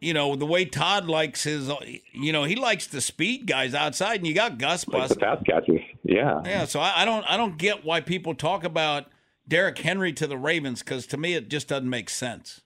you 0.00 0.14
know 0.14 0.36
the 0.36 0.46
way 0.46 0.64
Todd 0.64 1.06
likes 1.06 1.42
his, 1.42 1.70
you 2.12 2.32
know, 2.32 2.44
he 2.44 2.54
likes 2.54 2.86
the 2.86 3.00
speed 3.00 3.46
guys 3.46 3.74
outside, 3.74 4.18
and 4.18 4.26
you 4.26 4.34
got 4.34 4.58
Gus 4.58 4.84
Bus, 4.84 5.10
like 5.10 5.18
pass 5.18 5.42
catchers, 5.44 5.80
yeah, 6.04 6.42
yeah. 6.44 6.64
So 6.64 6.78
I, 6.78 7.02
I 7.02 7.04
don't 7.04 7.24
I 7.28 7.36
don't 7.36 7.58
get 7.58 7.84
why 7.84 8.00
people 8.00 8.34
talk 8.34 8.62
about 8.62 9.06
Derrick 9.48 9.78
Henry 9.78 10.12
to 10.12 10.28
the 10.28 10.38
Ravens 10.38 10.80
because 10.80 11.06
to 11.08 11.16
me 11.16 11.34
it 11.34 11.48
just 11.48 11.66
doesn't 11.66 11.90
make 11.90 12.08
sense. 12.08 12.60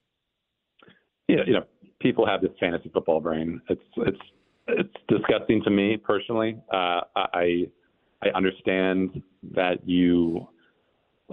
Yeah, 1.28 1.44
you 1.46 1.54
know, 1.54 1.64
people 2.00 2.26
have 2.26 2.42
this 2.42 2.50
fantasy 2.60 2.90
football 2.92 3.20
brain. 3.20 3.62
It's 3.70 3.80
it's 3.96 4.20
it's 4.66 4.94
disgusting 5.08 5.62
to 5.62 5.70
me 5.70 5.96
personally. 5.96 6.58
Uh, 6.70 7.00
I 7.16 7.68
I 8.22 8.28
understand 8.30 9.22
that 9.54 9.86
you. 9.86 10.48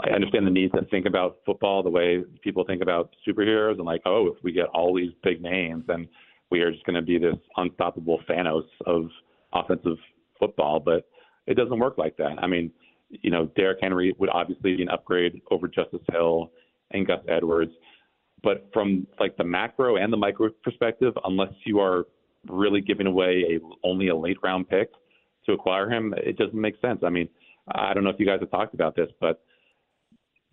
I 0.04 0.12
understand 0.12 0.46
the 0.46 0.52
need 0.52 0.72
to 0.74 0.84
think 0.92 1.08
about 1.08 1.38
football 1.44 1.82
the 1.82 1.90
way 1.90 2.24
people 2.44 2.64
think 2.64 2.84
about 2.84 3.16
superheroes, 3.28 3.78
and 3.78 3.86
like, 3.86 4.02
oh, 4.06 4.28
if 4.28 4.44
we 4.44 4.52
get 4.52 4.68
all 4.68 4.96
these 4.96 5.12
big 5.24 5.42
names, 5.42 5.86
then 5.88 6.08
we 6.52 6.62
are 6.62 6.72
just 6.72 6.86
going 6.86 6.96
to 6.96 7.02
be 7.02 7.18
this 7.18 7.36
unstoppable 7.58 8.20
Thanos 8.30 8.68
of 8.86 9.10
offensive 9.54 9.98
football. 10.40 10.80
But 10.80 11.08
it 11.48 11.56
doesn't 11.56 11.80
work 11.80 11.98
like 11.98 12.16
that. 12.18 12.36
I 12.38 12.46
mean, 12.46 12.72
you 13.10 13.32
know, 13.32 13.48
Derrick 13.56 13.80
Henry 13.82 14.14
would 14.20 14.30
obviously 14.30 14.76
be 14.76 14.84
an 14.84 14.90
upgrade 14.90 15.42
over 15.50 15.68
Justice 15.68 16.02
Hill 16.12 16.52
and 16.92 17.08
Gus 17.08 17.22
Edwards. 17.28 17.72
But 18.44 18.70
from 18.72 19.08
like 19.20 19.36
the 19.38 19.44
macro 19.44 19.98
and 19.98 20.14
the 20.14 20.18
micro 20.18 20.50
perspective, 20.64 21.14
unless 21.26 21.54
you 21.66 21.80
are 21.80 22.06
really 22.48 22.82
giving 22.82 23.08
away 23.08 23.44
a 23.56 23.60
only 23.84 24.10
a 24.10 24.16
late 24.16 24.38
round 24.44 24.70
pick 24.70 24.92
to 25.48 25.54
acquire 25.54 25.90
him, 25.90 26.14
it 26.18 26.38
doesn't 26.38 26.60
make 26.60 26.80
sense. 26.82 27.00
I 27.04 27.10
mean, 27.10 27.28
I 27.70 27.94
don't 27.94 28.04
know 28.04 28.10
if 28.10 28.20
you 28.20 28.26
guys 28.26 28.40
have 28.40 28.52
talked 28.52 28.74
about 28.74 28.96
this, 28.96 29.10
but 29.20 29.42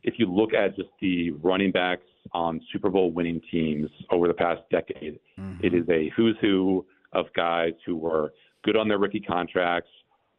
if 0.02 0.14
you 0.18 0.32
look 0.32 0.54
at 0.54 0.76
just 0.76 0.88
the 1.00 1.30
running 1.32 1.72
backs 1.72 2.02
on 2.32 2.60
Super 2.72 2.90
Bowl 2.90 3.10
winning 3.12 3.40
teams 3.50 3.90
over 4.10 4.28
the 4.28 4.34
past 4.34 4.62
decade, 4.70 5.18
mm-hmm. 5.38 5.64
it 5.64 5.74
is 5.74 5.88
a 5.88 6.10
who's 6.16 6.36
who 6.40 6.84
of 7.12 7.26
guys 7.34 7.72
who 7.86 7.96
were 7.96 8.32
good 8.64 8.76
on 8.76 8.88
their 8.88 8.98
rookie 8.98 9.20
contracts 9.20 9.90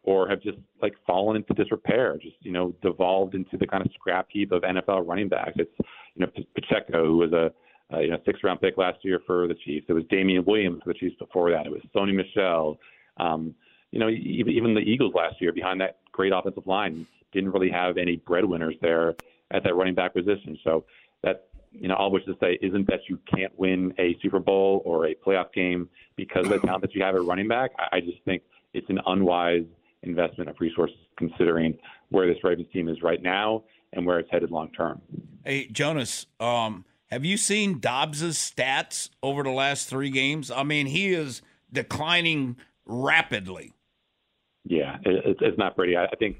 or 0.03 0.29
have 0.29 0.41
just 0.41 0.57
like 0.81 0.93
fallen 1.05 1.35
into 1.35 1.53
disrepair, 1.53 2.17
just 2.21 2.35
you 2.41 2.51
know 2.51 2.75
devolved 2.81 3.33
into 3.33 3.57
the 3.57 3.65
kind 3.65 3.83
of 3.85 3.91
scrap 3.93 4.27
heap 4.29 4.51
of 4.51 4.61
NFL 4.61 5.07
running 5.07 5.27
backs. 5.27 5.53
It's 5.55 5.71
you 6.15 6.25
know 6.25 6.31
Pacheco, 6.53 7.05
who 7.05 7.17
was 7.17 7.33
a 7.33 7.51
uh, 7.93 7.99
you 7.99 8.11
know 8.11 8.17
six 8.25 8.39
round 8.43 8.61
pick 8.61 8.77
last 8.77 8.99
year 9.03 9.19
for 9.25 9.47
the 9.47 9.55
Chiefs. 9.65 9.87
It 9.89 9.93
was 9.93 10.03
Damien 10.09 10.45
Williams 10.45 10.81
for 10.83 10.93
the 10.93 10.99
Chiefs 10.99 11.15
before 11.19 11.49
that. 11.51 11.65
It 11.65 11.71
was 11.71 11.81
Sony 11.95 12.13
Michel. 12.13 12.77
Um, 13.17 13.55
you 13.91 13.99
know 13.99 14.09
even 14.09 14.73
the 14.73 14.81
Eagles 14.81 15.13
last 15.15 15.41
year 15.41 15.51
behind 15.51 15.79
that 15.81 15.99
great 16.11 16.33
offensive 16.33 16.67
line 16.67 17.07
didn't 17.31 17.51
really 17.51 17.69
have 17.69 17.97
any 17.97 18.15
breadwinners 18.17 18.75
there 18.81 19.15
at 19.51 19.63
that 19.63 19.75
running 19.75 19.95
back 19.95 20.13
position. 20.13 20.57
So 20.63 20.85
that 21.23 21.47
you 21.71 21.87
know, 21.87 21.95
all 21.95 22.11
which 22.11 22.25
to 22.25 22.35
say 22.39 22.57
isn't 22.61 22.87
that 22.87 23.01
you 23.09 23.19
can't 23.33 23.57
win 23.59 23.93
a 23.99 24.17
Super 24.21 24.39
Bowl 24.39 24.81
or 24.85 25.07
a 25.07 25.15
playoff 25.15 25.51
game 25.53 25.89
because 26.15 26.45
of 26.45 26.61
the 26.61 26.67
talent 26.67 26.81
that 26.81 26.95
you 26.95 27.03
have 27.03 27.15
at 27.15 27.23
running 27.23 27.47
back. 27.47 27.71
I 27.91 27.99
just 27.99 28.23
think 28.23 28.43
it's 28.73 28.89
an 28.89 28.99
unwise 29.05 29.65
investment 30.03 30.49
of 30.49 30.55
resources 30.59 30.97
considering 31.17 31.77
where 32.09 32.27
this 32.27 32.43
Ravens 32.43 32.67
team 32.71 32.87
is 32.87 33.01
right 33.01 33.21
now 33.21 33.63
and 33.93 34.05
where 34.05 34.19
it's 34.19 34.29
headed 34.31 34.51
long 34.51 34.71
term. 34.71 35.01
Hey, 35.43 35.67
Jonas, 35.67 36.27
um, 36.39 36.85
have 37.07 37.25
you 37.25 37.37
seen 37.37 37.79
Dobbs's 37.79 38.37
stats 38.37 39.09
over 39.21 39.43
the 39.43 39.51
last 39.51 39.89
three 39.89 40.09
games? 40.09 40.51
I 40.51 40.63
mean, 40.63 40.87
he 40.87 41.13
is 41.13 41.41
declining 41.71 42.57
rapidly. 42.85 43.73
Yeah, 44.63 44.97
it, 45.05 45.37
it's 45.41 45.57
not 45.57 45.75
pretty. 45.75 45.95
I, 45.95 46.07
think 46.17 46.37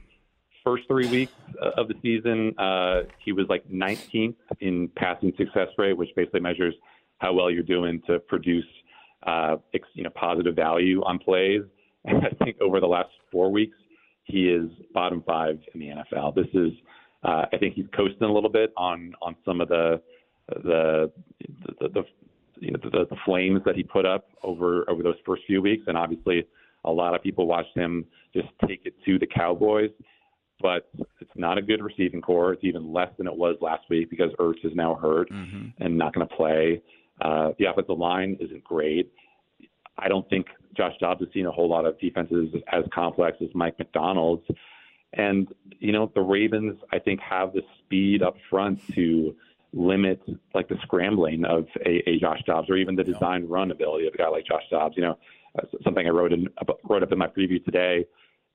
first 0.64 0.84
three 0.88 1.08
weeks 1.08 1.34
of 1.78 1.88
the 1.88 1.94
season, 2.02 2.58
uh, 2.58 3.02
he 3.24 3.32
was 3.32 3.46
like 3.50 3.68
19th 3.70 4.36
in 4.60 4.90
passing 4.96 5.32
success 5.38 5.68
rate, 5.78 5.94
which 5.94 6.10
basically 6.16 6.40
measures 6.40 6.74
how 7.20 7.34
well 7.34 7.52
you're 7.52 7.64
doing 7.64 8.02
to 8.08 8.20
produce, 8.20 8.66
uh, 9.28 9.58
you 9.94 10.04
know, 10.04 10.10
positive 10.16 10.56
value 10.56 11.02
on 11.04 11.20
plays. 11.20 11.62
And 12.08 12.24
I 12.24 12.30
think 12.46 12.62
over 12.62 12.80
the 12.80 12.86
last 12.86 13.10
four 13.32 13.52
weeks, 13.52 13.76
he 14.26 14.48
is 14.48 14.70
bottom 14.94 15.24
five 15.26 15.58
in 15.74 15.80
the 15.80 15.88
NFL. 15.88 16.36
This 16.36 16.46
is, 16.54 16.72
uh, 17.24 17.46
I 17.52 17.58
think 17.58 17.74
he's 17.74 17.88
coasting 17.98 18.30
a 18.30 18.32
little 18.32 18.52
bit 18.52 18.72
on 18.78 19.14
on 19.24 19.36
some 19.44 19.60
of 19.60 19.70
the 19.70 20.00
the 20.48 21.12
the, 21.80 21.90
the 21.90 22.04
you 22.66 22.72
know 22.72 22.80
the, 22.84 23.06
the 23.10 23.16
flames 23.26 23.62
that 23.66 23.76
he 23.76 23.84
put 23.84 24.06
up 24.06 24.30
over 24.44 24.90
over 24.90 25.04
those 25.04 25.16
first 25.26 25.44
few 25.46 25.62
weeks, 25.62 25.84
and 25.88 25.98
obviously 25.98 26.46
a 26.84 26.92
lot 26.92 27.16
of 27.16 27.22
people 27.22 27.48
watched 27.48 27.76
him 27.76 28.06
just 28.34 28.48
take 28.68 28.82
it 28.86 28.94
to 29.06 29.20
the 29.20 29.28
Cowboys. 29.28 29.92
But 30.62 30.90
it's 31.20 31.32
not 31.36 31.58
a 31.58 31.62
good 31.62 31.84
receiving 31.84 32.22
corps. 32.22 32.54
It's 32.54 32.64
even 32.64 32.94
less 32.94 33.10
than 33.18 33.28
it 33.28 33.36
was 33.36 33.58
last 33.62 33.84
week 33.90 34.10
because 34.10 34.32
Ertz 34.40 34.64
is 34.64 34.72
now 34.74 34.96
hurt 34.96 35.30
mm-hmm. 35.30 35.84
and 35.84 35.98
not 35.98 36.14
going 36.14 36.28
to 36.28 36.34
play. 36.34 36.82
Uh, 37.22 37.52
the 37.60 37.66
offensive 37.66 37.98
line 37.98 38.38
isn't 38.40 38.64
great. 38.64 39.12
I 39.98 40.08
don't 40.08 40.28
think 40.30 40.48
Josh 40.76 40.94
Dobbs 41.00 41.22
has 41.22 41.30
seen 41.34 41.46
a 41.46 41.52
whole 41.52 41.70
lot 41.70 41.86
of 41.86 42.00
defenses 42.00 42.54
as 42.72 42.84
complex 42.94 43.38
as 43.42 43.50
Mike 43.54 43.78
Macdonald's. 43.80 44.46
And, 45.14 45.48
you 45.80 45.92
know, 45.92 46.12
the 46.14 46.22
Ravens, 46.22 46.78
I 46.92 47.00
think, 47.00 47.20
have 47.22 47.54
the 47.54 47.62
speed 47.80 48.22
up 48.22 48.36
front 48.50 48.80
to 48.96 49.36
limit 49.76 50.22
like 50.54 50.70
the 50.70 50.78
scrambling 50.84 51.44
of 51.46 51.68
a, 51.86 52.10
a 52.10 52.18
Josh 52.20 52.42
Dobbs 52.48 52.70
or 52.70 52.78
even 52.78 52.96
the 52.96 53.04
design 53.04 53.48
run 53.48 53.72
ability 53.72 54.08
of 54.08 54.14
a 54.14 54.18
guy 54.18 54.30
like 54.30 54.46
Josh 54.46 54.64
Dobbs. 54.72 54.96
You 54.96 55.04
know, 55.04 55.18
uh, 55.60 55.66
something 55.84 56.08
I 56.08 56.10
wrote 56.10 56.34
in 56.34 56.48
wrote 56.84 57.04
up 57.04 57.12
in 57.12 57.18
my 57.18 57.28
preview 57.28 57.64
today. 57.64 58.06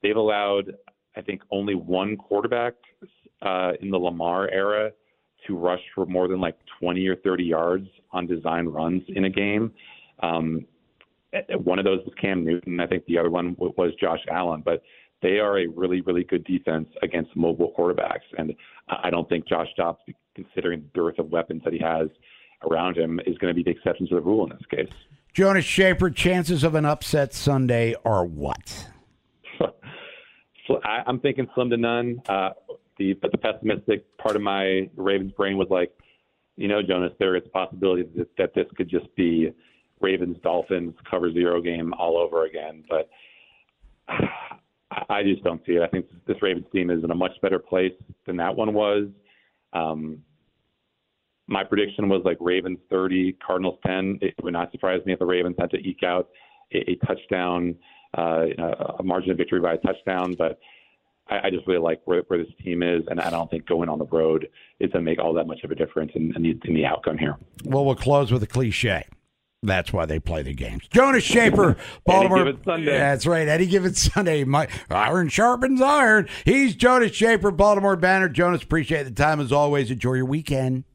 They've 0.01 0.15
allowed, 0.15 0.73
I 1.15 1.21
think, 1.21 1.43
only 1.51 1.75
one 1.75 2.17
quarterback 2.17 2.73
uh, 3.41 3.73
in 3.81 3.91
the 3.91 3.97
Lamar 3.97 4.49
era 4.49 4.91
to 5.47 5.55
rush 5.55 5.81
for 5.93 6.05
more 6.05 6.27
than 6.27 6.41
like 6.41 6.57
20 6.79 7.07
or 7.07 7.15
30 7.17 7.43
yards 7.43 7.87
on 8.11 8.27
design 8.27 8.65
runs 8.67 9.03
in 9.09 9.25
a 9.25 9.29
game. 9.29 9.71
Um, 10.21 10.65
one 11.63 11.79
of 11.79 11.85
those 11.85 11.99
was 12.05 12.13
Cam 12.19 12.43
Newton. 12.43 12.79
I 12.79 12.87
think 12.87 13.05
the 13.05 13.17
other 13.17 13.29
one 13.29 13.55
was 13.57 13.93
Josh 13.99 14.19
Allen. 14.29 14.61
But 14.65 14.81
they 15.21 15.39
are 15.39 15.59
a 15.59 15.67
really, 15.67 16.01
really 16.01 16.23
good 16.23 16.43
defense 16.45 16.89
against 17.03 17.35
mobile 17.35 17.73
quarterbacks. 17.77 18.25
And 18.37 18.53
I 18.89 19.09
don't 19.09 19.29
think 19.29 19.47
Josh 19.47 19.67
Dobbs, 19.77 19.99
considering 20.35 20.81
the 20.81 20.99
dearth 20.99 21.19
of 21.19 21.31
weapons 21.31 21.61
that 21.63 21.73
he 21.73 21.79
has 21.79 22.09
around 22.69 22.97
him, 22.97 23.19
is 23.25 23.37
going 23.37 23.53
to 23.53 23.55
be 23.55 23.63
the 23.63 23.71
exception 23.71 24.07
to 24.07 24.15
the 24.15 24.21
rule 24.21 24.43
in 24.43 24.49
this 24.49 24.65
case. 24.69 24.93
Jonas 25.33 25.65
Shaffer, 25.65 26.09
chances 26.09 26.63
of 26.63 26.75
an 26.75 26.85
upset 26.85 27.33
Sunday 27.33 27.95
are 28.03 28.25
what? 28.25 28.87
I, 30.83 31.03
am 31.07 31.19
thinking 31.19 31.47
slim 31.55 31.69
to 31.69 31.77
none. 31.77 32.21
Uh, 32.27 32.49
the 32.97 33.13
but 33.13 33.31
the 33.31 33.37
pessimistic 33.37 34.05
part 34.17 34.35
of 34.35 34.41
my 34.41 34.89
Ravens 34.95 35.31
brain 35.31 35.57
was 35.57 35.67
like, 35.69 35.91
you 36.57 36.67
know, 36.67 36.81
Jonas, 36.81 37.13
there 37.17 37.35
is 37.35 37.43
a 37.45 37.49
possibility 37.49 38.03
that, 38.17 38.27
that 38.37 38.53
this 38.53 38.67
could 38.75 38.89
just 38.89 39.13
be 39.15 39.51
Ravens 40.01 40.37
Dolphins 40.43 40.93
cover 41.09 41.31
zero 41.31 41.61
game 41.61 41.93
all 41.93 42.17
over 42.17 42.45
again. 42.45 42.83
But 42.89 43.09
I 45.09 45.23
just 45.23 45.43
don't 45.43 45.61
see 45.65 45.73
it. 45.73 45.81
I 45.81 45.87
think 45.87 46.07
this 46.27 46.37
Ravens 46.41 46.65
team 46.73 46.89
is 46.89 47.03
in 47.03 47.11
a 47.11 47.15
much 47.15 47.31
better 47.41 47.59
place 47.59 47.93
than 48.25 48.35
that 48.37 48.55
one 48.55 48.73
was. 48.73 49.07
Um, 49.73 50.23
my 51.47 51.63
prediction 51.63 52.07
was 52.07 52.21
like 52.23 52.37
Ravens 52.39 52.79
30, 52.89 53.33
Cardinals 53.45 53.79
10. 53.85 54.19
It 54.21 54.35
would 54.41 54.53
not 54.53 54.71
surprise 54.71 55.01
me 55.05 55.13
if 55.13 55.19
the 55.19 55.25
Ravens 55.25 55.55
had 55.59 55.69
to 55.71 55.77
eke 55.77 56.03
out 56.03 56.29
a, 56.73 56.91
a 56.91 56.95
touchdown, 57.05 57.75
uh, 58.17 58.45
a 58.99 59.03
margin 59.03 59.31
of 59.31 59.37
victory 59.37 59.59
by 59.59 59.73
a 59.73 59.77
touchdown. 59.77 60.35
But 60.37 60.59
I, 61.27 61.47
I 61.47 61.49
just 61.49 61.67
really 61.67 61.81
like 61.81 62.01
where, 62.05 62.21
where 62.27 62.39
this 62.39 62.53
team 62.63 62.83
is, 62.83 63.03
and 63.09 63.19
I 63.19 63.29
don't 63.29 63.49
think 63.49 63.65
going 63.65 63.89
on 63.89 63.99
the 63.99 64.05
road 64.05 64.47
is 64.79 64.91
going 64.91 65.03
to 65.03 65.11
make 65.11 65.19
all 65.19 65.33
that 65.33 65.47
much 65.47 65.63
of 65.63 65.71
a 65.71 65.75
difference 65.75 66.11
in, 66.15 66.33
in, 66.35 66.43
the, 66.43 66.59
in 66.65 66.73
the 66.73 66.85
outcome 66.85 67.17
here. 67.17 67.37
Well, 67.65 67.85
we'll 67.85 67.95
close 67.95 68.31
with 68.31 68.43
a 68.43 68.47
cliche. 68.47 69.07
That's 69.63 69.93
why 69.93 70.07
they 70.07 70.19
play 70.19 70.41
the 70.41 70.53
games. 70.55 70.87
Jonas 70.89 71.23
Shaffer, 71.23 71.77
Baltimore. 72.03 72.51
That's 72.65 73.27
right. 73.27 73.47
Any 73.47 73.67
given 73.67 73.93
Sunday. 73.93 74.43
My, 74.43 74.67
iron 74.89 75.29
sharpens 75.29 75.79
iron. 75.81 76.27
He's 76.45 76.73
Jonas 76.75 77.11
Shaffer, 77.13 77.51
Baltimore 77.51 77.95
Banner. 77.95 78.27
Jonas, 78.27 78.63
appreciate 78.63 79.03
the 79.03 79.11
time 79.11 79.39
as 79.39 79.51
always. 79.51 79.91
Enjoy 79.91 80.13
your 80.15 80.25
weekend. 80.25 80.85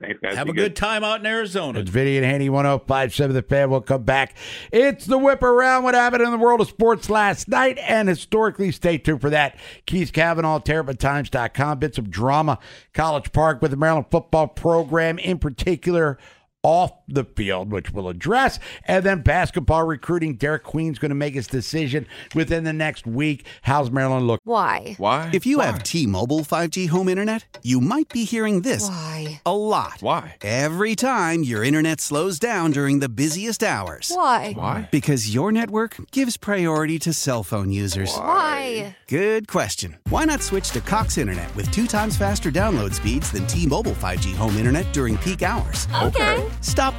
Thanks, 0.00 0.18
guys. 0.20 0.34
Have 0.34 0.46
Be 0.46 0.52
a 0.52 0.54
good. 0.54 0.62
good. 0.62 0.76
time 0.76 1.04
out 1.04 1.20
in 1.20 1.26
Arizona. 1.26 1.78
It's 1.78 1.90
Vinny 1.90 2.16
and 2.16 2.24
Haney 2.24 2.48
1057 2.48 3.34
The 3.36 3.42
Fan. 3.42 3.70
We'll 3.70 3.82
come 3.82 4.02
back. 4.02 4.34
It's 4.72 5.04
the 5.04 5.18
whip 5.18 5.42
around 5.42 5.84
what 5.84 5.94
happened 5.94 6.22
in 6.22 6.30
the 6.30 6.38
world 6.38 6.62
of 6.62 6.68
sports 6.68 7.10
last 7.10 7.48
night 7.48 7.78
and 7.78 8.08
historically. 8.08 8.72
Stay 8.72 8.96
tuned 8.98 9.20
for 9.20 9.28
that. 9.30 9.56
Keith 9.86 10.12
Kavanaugh, 10.12 10.58
TerrapinTimes.com. 10.58 11.78
Bits 11.78 11.98
of 11.98 12.10
drama. 12.10 12.58
College 12.94 13.30
Park 13.32 13.60
with 13.62 13.70
the 13.72 13.76
Maryland 13.76 14.06
football 14.10 14.48
program 14.48 15.18
in 15.18 15.38
particular 15.38 16.18
off 16.62 16.99
the 17.14 17.24
field, 17.24 17.70
which 17.72 17.90
we'll 17.90 18.08
address. 18.08 18.58
And 18.84 19.04
then 19.04 19.22
basketball 19.22 19.84
recruiting. 19.84 20.36
Derik 20.36 20.62
Queen's 20.62 20.98
going 20.98 21.10
to 21.10 21.14
make 21.14 21.34
his 21.34 21.46
decision 21.46 22.06
within 22.34 22.64
the 22.64 22.72
next 22.72 23.06
week. 23.06 23.46
How's 23.62 23.90
Maryland 23.90 24.26
look? 24.26 24.40
Why? 24.44 24.94
Why? 24.98 25.30
If 25.32 25.46
you 25.46 25.58
Why? 25.58 25.66
have 25.66 25.82
T 25.82 26.06
Mobile 26.06 26.40
5G 26.40 26.88
home 26.88 27.08
internet, 27.08 27.58
you 27.62 27.80
might 27.80 28.08
be 28.08 28.24
hearing 28.24 28.62
this 28.62 28.88
Why? 28.88 29.40
a 29.44 29.54
lot. 29.56 29.98
Why? 30.00 30.36
Every 30.42 30.94
time 30.96 31.42
your 31.42 31.64
internet 31.64 32.00
slows 32.00 32.38
down 32.38 32.70
during 32.70 33.00
the 33.00 33.08
busiest 33.08 33.62
hours. 33.62 34.12
Why? 34.14 34.52
Why? 34.54 34.88
Because 34.90 35.34
your 35.34 35.52
network 35.52 35.96
gives 36.12 36.36
priority 36.36 36.98
to 37.00 37.12
cell 37.12 37.42
phone 37.42 37.70
users. 37.72 38.14
Why? 38.14 38.96
Good 39.08 39.48
question. 39.48 39.98
Why 40.08 40.24
not 40.24 40.42
switch 40.42 40.70
to 40.70 40.80
Cox 40.80 41.18
Internet 41.18 41.54
with 41.56 41.70
two 41.70 41.86
times 41.86 42.16
faster 42.16 42.50
download 42.50 42.94
speeds 42.94 43.30
than 43.32 43.46
T 43.46 43.66
Mobile 43.66 43.92
5G 43.92 44.34
home 44.34 44.56
internet 44.56 44.92
during 44.92 45.18
peak 45.18 45.42
hours? 45.42 45.88
Okay. 46.02 46.48
Stop 46.60 46.98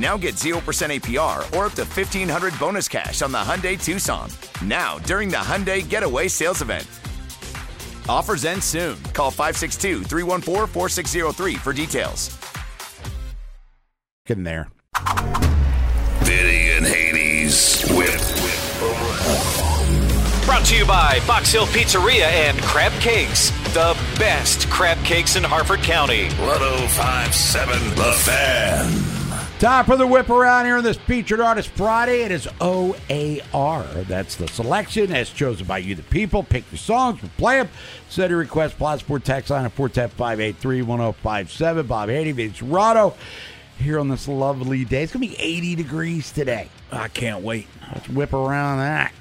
Now 0.00 0.16
get 0.16 0.36
0% 0.36 0.54
APR 0.62 1.38
or 1.54 1.66
up 1.66 1.72
to 1.74 1.84
1500 1.84 2.58
bonus 2.58 2.88
cash 2.88 3.20
on 3.20 3.32
the 3.32 3.38
Hyundai 3.38 3.78
Tucson. 3.82 4.30
Now, 4.64 4.98
during 5.00 5.28
the 5.28 5.36
Hyundai 5.36 5.86
Getaway 5.86 6.26
Sales 6.26 6.62
Event. 6.62 6.86
Offers 8.08 8.46
end 8.46 8.64
soon. 8.64 8.96
Call 9.12 9.30
562 9.30 10.04
314 10.04 10.66
4603 10.72 11.54
for 11.56 11.72
details. 11.74 12.34
In 14.24 14.42
there. 14.42 14.68
Vinny 16.22 16.70
and 16.70 16.86
Haney's 16.86 17.82
Whip. 17.90 18.20
Brought 20.46 20.64
to 20.66 20.76
you 20.76 20.86
by 20.86 21.20
Box 21.26 21.52
Hill 21.52 21.66
Pizzeria 21.66 22.24
and 22.24 22.58
Crab 22.62 22.92
Cakes, 23.02 23.50
the 23.74 23.94
best 24.18 24.70
crab 24.70 24.96
cakes 25.04 25.36
in 25.36 25.44
Harford 25.44 25.80
County. 25.80 26.24
1057 26.38 27.90
The 27.96 28.12
Fan. 28.24 29.19
Time 29.60 29.84
for 29.84 29.98
the 29.98 30.06
whip 30.06 30.30
around 30.30 30.64
here 30.64 30.78
on 30.78 30.84
this 30.84 30.96
featured 30.96 31.38
artist 31.38 31.68
Friday. 31.68 32.22
It 32.22 32.32
is 32.32 32.48
OAR. 32.62 33.82
That's 34.08 34.36
the 34.36 34.48
selection 34.48 35.12
as 35.12 35.28
chosen 35.28 35.66
by 35.66 35.76
you, 35.76 35.94
the 35.94 36.02
people. 36.04 36.42
Pick 36.42 36.64
your 36.72 36.78
songs, 36.78 37.20
we'll 37.20 37.30
play 37.36 37.58
them. 37.58 37.68
Send 38.08 38.30
your 38.30 38.38
request, 38.38 38.78
plus 38.78 39.00
sport 39.00 39.22
text 39.22 39.50
line 39.50 39.66
at 39.66 39.72
410 39.72 40.86
1057 40.86 41.86
Bob 41.86 42.08
Haney, 42.08 42.32
Vince 42.32 42.60
Rado. 42.60 43.14
Here 43.76 44.00
on 44.00 44.08
this 44.08 44.26
lovely 44.28 44.86
day. 44.86 45.02
It's 45.02 45.12
going 45.12 45.28
to 45.28 45.36
be 45.36 45.38
80 45.38 45.74
degrees 45.74 46.32
today. 46.32 46.70
I 46.90 47.08
can't 47.08 47.42
wait. 47.42 47.66
Let's 47.92 48.08
whip 48.08 48.32
around 48.32 48.78
that. 48.78 49.12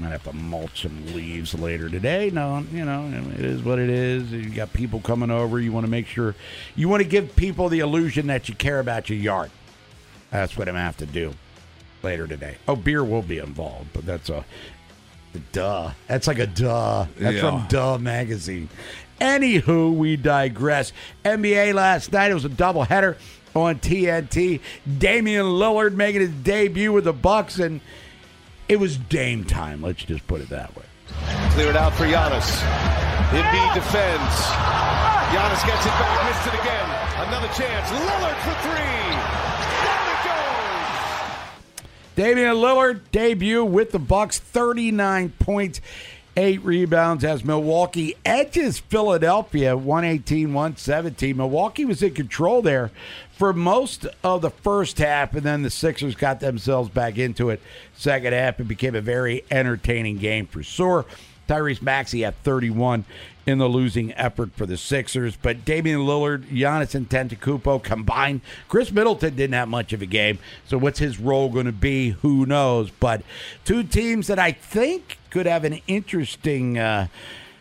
Might 0.00 0.12
have 0.12 0.24
to 0.24 0.32
mulch 0.32 0.82
some 0.82 1.14
leaves 1.14 1.52
later 1.52 1.90
today. 1.90 2.30
No, 2.32 2.64
you 2.72 2.86
know, 2.86 3.06
it 3.34 3.44
is 3.44 3.62
what 3.62 3.78
it 3.78 3.90
is. 3.90 4.32
You 4.32 4.48
got 4.48 4.72
people 4.72 5.00
coming 5.00 5.30
over. 5.30 5.60
You 5.60 5.72
want 5.72 5.84
to 5.84 5.90
make 5.90 6.06
sure, 6.06 6.34
you 6.74 6.88
want 6.88 7.02
to 7.02 7.08
give 7.08 7.36
people 7.36 7.68
the 7.68 7.80
illusion 7.80 8.26
that 8.28 8.48
you 8.48 8.54
care 8.54 8.80
about 8.80 9.10
your 9.10 9.18
yard. 9.18 9.50
That's 10.30 10.56
what 10.56 10.68
I'm 10.68 10.74
going 10.74 10.80
to 10.80 10.86
have 10.86 10.96
to 10.98 11.06
do 11.06 11.34
later 12.02 12.26
today. 12.26 12.56
Oh, 12.66 12.76
beer 12.76 13.04
will 13.04 13.20
be 13.20 13.38
involved, 13.38 13.88
but 13.92 14.06
that's 14.06 14.30
a 14.30 14.42
duh. 15.52 15.90
That's 16.06 16.26
like 16.26 16.38
a 16.38 16.46
duh. 16.46 17.06
That's 17.18 17.36
Yeah. 17.36 17.40
from 17.42 17.66
Duh 17.68 17.98
Magazine. 17.98 18.70
Anywho, 19.20 19.94
we 19.94 20.16
digress. 20.16 20.92
NBA 21.26 21.74
last 21.74 22.10
night, 22.10 22.30
it 22.30 22.34
was 22.34 22.46
a 22.46 22.48
doubleheader 22.48 23.16
on 23.54 23.78
TNT. 23.80 24.60
Damian 24.98 25.44
Lillard 25.44 25.92
making 25.92 26.22
his 26.22 26.30
debut 26.30 26.90
with 26.90 27.04
the 27.04 27.12
Bucks, 27.12 27.58
and 27.58 27.82
it 28.70 28.78
was 28.78 28.96
Dame 28.96 29.44
time. 29.44 29.82
Let's 29.82 30.04
just 30.04 30.24
put 30.28 30.40
it 30.40 30.48
that 30.50 30.74
way. 30.76 30.84
Clear 31.50 31.70
it 31.70 31.76
out 31.76 31.92
for 31.92 32.04
Giannis. 32.04 32.46
Embiid 33.34 33.74
defends. 33.74 34.34
Giannis 35.34 35.66
gets 35.66 35.86
it 35.86 35.96
back, 35.98 36.24
missed 36.24 36.46
it 36.46 36.54
again. 36.60 36.88
Another 37.26 37.48
chance. 37.48 37.90
Lillard 37.90 38.38
for 38.44 38.54
three. 38.62 39.10
Down 39.84 40.06
it 40.06 40.22
goes. 41.82 41.84
Damian 42.14 42.54
Lillard 42.54 43.00
debut 43.10 43.64
with 43.64 43.90
the 43.90 43.98
Bucks, 43.98 44.38
39 44.38 45.30
points, 45.40 45.80
8 46.40 46.64
rebounds 46.64 47.22
as 47.22 47.44
Milwaukee 47.44 48.16
edges 48.24 48.78
Philadelphia 48.78 49.76
118-117. 49.76 51.36
Milwaukee 51.36 51.84
was 51.84 52.02
in 52.02 52.14
control 52.14 52.62
there 52.62 52.90
for 53.36 53.52
most 53.52 54.06
of 54.24 54.40
the 54.40 54.48
first 54.48 54.96
half 54.96 55.34
and 55.34 55.42
then 55.42 55.60
the 55.60 55.68
Sixers 55.68 56.14
got 56.14 56.40
themselves 56.40 56.88
back 56.88 57.18
into 57.18 57.50
it. 57.50 57.60
Second 57.94 58.32
half 58.32 58.58
it 58.58 58.64
became 58.64 58.94
a 58.94 59.02
very 59.02 59.44
entertaining 59.50 60.16
game 60.16 60.46
for 60.46 60.62
sure. 60.62 61.04
Tyrese 61.46 61.82
Maxey 61.82 62.24
at 62.24 62.36
31 62.36 63.04
in 63.46 63.58
the 63.58 63.68
losing 63.68 64.12
effort 64.14 64.52
for 64.54 64.66
the 64.66 64.76
Sixers, 64.76 65.36
but 65.36 65.64
Damian 65.64 66.00
Lillard, 66.00 66.44
Giannis 66.44 66.98
Antetokounmpo 66.98 67.82
combined. 67.82 68.40
Khris 68.68 68.92
Middleton 68.92 69.34
didn't 69.34 69.54
have 69.54 69.68
much 69.68 69.92
of 69.92 70.02
a 70.02 70.06
game, 70.06 70.38
so 70.66 70.78
what's 70.78 70.98
his 70.98 71.18
role 71.18 71.48
going 71.48 71.66
to 71.66 71.72
be? 71.72 72.10
Who 72.22 72.46
knows? 72.46 72.90
But 72.90 73.22
two 73.64 73.82
teams 73.82 74.26
that 74.26 74.38
I 74.38 74.52
think 74.52 75.18
could 75.30 75.46
have 75.46 75.64
an 75.64 75.80
interesting 75.86 76.78
uh, 76.78 77.08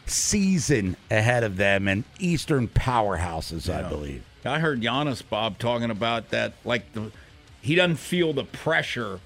season 0.05 0.97
ahead 1.09 1.43
of 1.43 1.57
them, 1.57 1.87
and 1.87 2.03
Eastern 2.19 2.67
powerhouses, 2.67 3.73
I 3.73 3.87
believe. 3.87 4.23
I 4.45 4.59
heard 4.59 4.81
Giannis 4.81 5.21
Bob 5.27 5.59
talking 5.59 5.89
about 5.89 6.29
that. 6.29 6.53
Like 6.63 6.93
the, 6.93 7.11
he 7.61 7.75
doesn't 7.75 7.97
feel 7.97 8.33
the 8.33 8.45
pressure, 8.45 9.19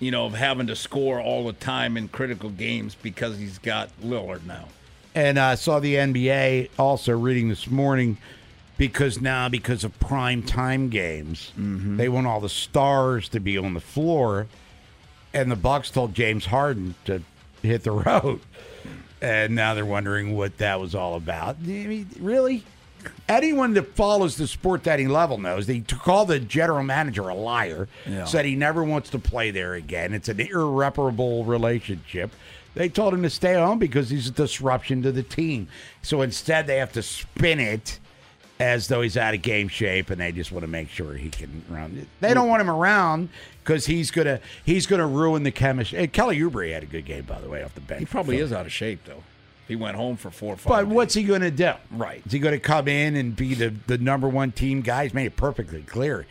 you 0.00 0.10
know, 0.10 0.26
of 0.26 0.34
having 0.34 0.66
to 0.66 0.76
score 0.76 1.20
all 1.20 1.46
the 1.46 1.52
time 1.52 1.96
in 1.96 2.08
critical 2.08 2.50
games 2.50 2.94
because 2.94 3.38
he's 3.38 3.58
got 3.58 3.90
Lillard 4.00 4.44
now. 4.44 4.68
And 5.16 5.38
I 5.38 5.54
saw 5.54 5.80
the 5.80 5.94
NBA 5.94 6.68
also 6.78 7.18
reading 7.18 7.48
this 7.48 7.70
morning 7.70 8.18
because 8.76 9.18
now, 9.18 9.48
because 9.48 9.82
of 9.82 9.98
prime 9.98 10.42
time 10.42 10.90
games, 10.90 11.52
mm-hmm. 11.58 11.96
they 11.96 12.10
want 12.10 12.26
all 12.26 12.38
the 12.38 12.50
stars 12.50 13.30
to 13.30 13.40
be 13.40 13.56
on 13.56 13.72
the 13.72 13.80
floor. 13.80 14.46
And 15.32 15.50
the 15.50 15.56
Bucks 15.56 15.90
told 15.90 16.14
James 16.14 16.44
Harden 16.44 16.96
to 17.06 17.22
hit 17.62 17.82
the 17.82 17.90
road. 18.06 18.40
And 19.22 19.54
now 19.54 19.72
they're 19.72 19.86
wondering 19.86 20.36
what 20.36 20.58
that 20.58 20.78
was 20.78 20.94
all 20.94 21.14
about. 21.14 21.56
I 21.62 21.66
mean, 21.66 22.10
really? 22.20 22.64
Anyone 23.26 23.72
that 23.72 23.94
follows 23.94 24.36
the 24.36 24.46
sport 24.46 24.84
to 24.84 24.92
any 24.92 25.06
level 25.06 25.38
knows 25.38 25.66
they 25.66 25.80
call 25.80 26.26
the 26.26 26.38
general 26.38 26.82
manager 26.82 27.26
a 27.26 27.34
liar. 27.34 27.88
Yeah. 28.04 28.24
Said 28.24 28.44
he 28.44 28.54
never 28.54 28.84
wants 28.84 29.08
to 29.10 29.18
play 29.18 29.50
there 29.50 29.72
again. 29.72 30.12
It's 30.12 30.28
an 30.28 30.40
irreparable 30.40 31.46
relationship. 31.46 32.32
They 32.76 32.90
told 32.90 33.14
him 33.14 33.22
to 33.22 33.30
stay 33.30 33.54
home 33.54 33.78
because 33.78 34.10
he's 34.10 34.28
a 34.28 34.30
disruption 34.30 35.02
to 35.02 35.10
the 35.10 35.22
team. 35.22 35.68
So 36.02 36.20
instead, 36.20 36.66
they 36.66 36.76
have 36.76 36.92
to 36.92 37.02
spin 37.02 37.58
it 37.58 37.98
as 38.60 38.88
though 38.88 39.00
he's 39.00 39.16
out 39.16 39.32
of 39.32 39.40
game 39.40 39.68
shape, 39.68 40.10
and 40.10 40.20
they 40.20 40.30
just 40.30 40.52
want 40.52 40.62
to 40.62 40.68
make 40.68 40.90
sure 40.90 41.14
he 41.14 41.30
can 41.30 41.64
run. 41.70 42.06
They 42.20 42.34
don't 42.34 42.48
want 42.48 42.60
him 42.60 42.70
around 42.70 43.30
because 43.64 43.86
he's 43.86 44.10
gonna 44.10 44.40
he's 44.62 44.86
gonna 44.86 45.06
ruin 45.06 45.42
the 45.42 45.50
chemistry. 45.50 46.06
Kelly 46.08 46.38
Oubre 46.38 46.70
had 46.70 46.82
a 46.82 46.86
good 46.86 47.06
game, 47.06 47.24
by 47.24 47.40
the 47.40 47.48
way, 47.48 47.62
off 47.64 47.74
the 47.74 47.80
bench. 47.80 48.00
He 48.00 48.06
probably 48.06 48.36
is 48.36 48.52
out 48.52 48.66
of 48.66 48.72
shape 48.72 49.00
though. 49.06 49.22
He 49.66 49.74
went 49.74 49.96
home 49.96 50.16
for 50.16 50.30
four 50.30 50.54
or 50.54 50.56
five. 50.56 50.68
But 50.68 50.84
days. 50.84 50.94
what's 50.94 51.14
he 51.14 51.24
going 51.24 51.40
to 51.40 51.50
do? 51.50 51.72
Right. 51.90 52.22
Is 52.24 52.30
he 52.30 52.38
going 52.38 52.54
to 52.54 52.60
come 52.60 52.86
in 52.86 53.16
and 53.16 53.34
be 53.34 53.54
the, 53.54 53.74
the 53.88 53.98
number 53.98 54.28
one 54.28 54.52
team 54.52 54.80
guy? 54.80 55.02
He's 55.02 55.12
made 55.12 55.26
it 55.26 55.34
perfectly 55.34 55.82
clear 55.82 56.24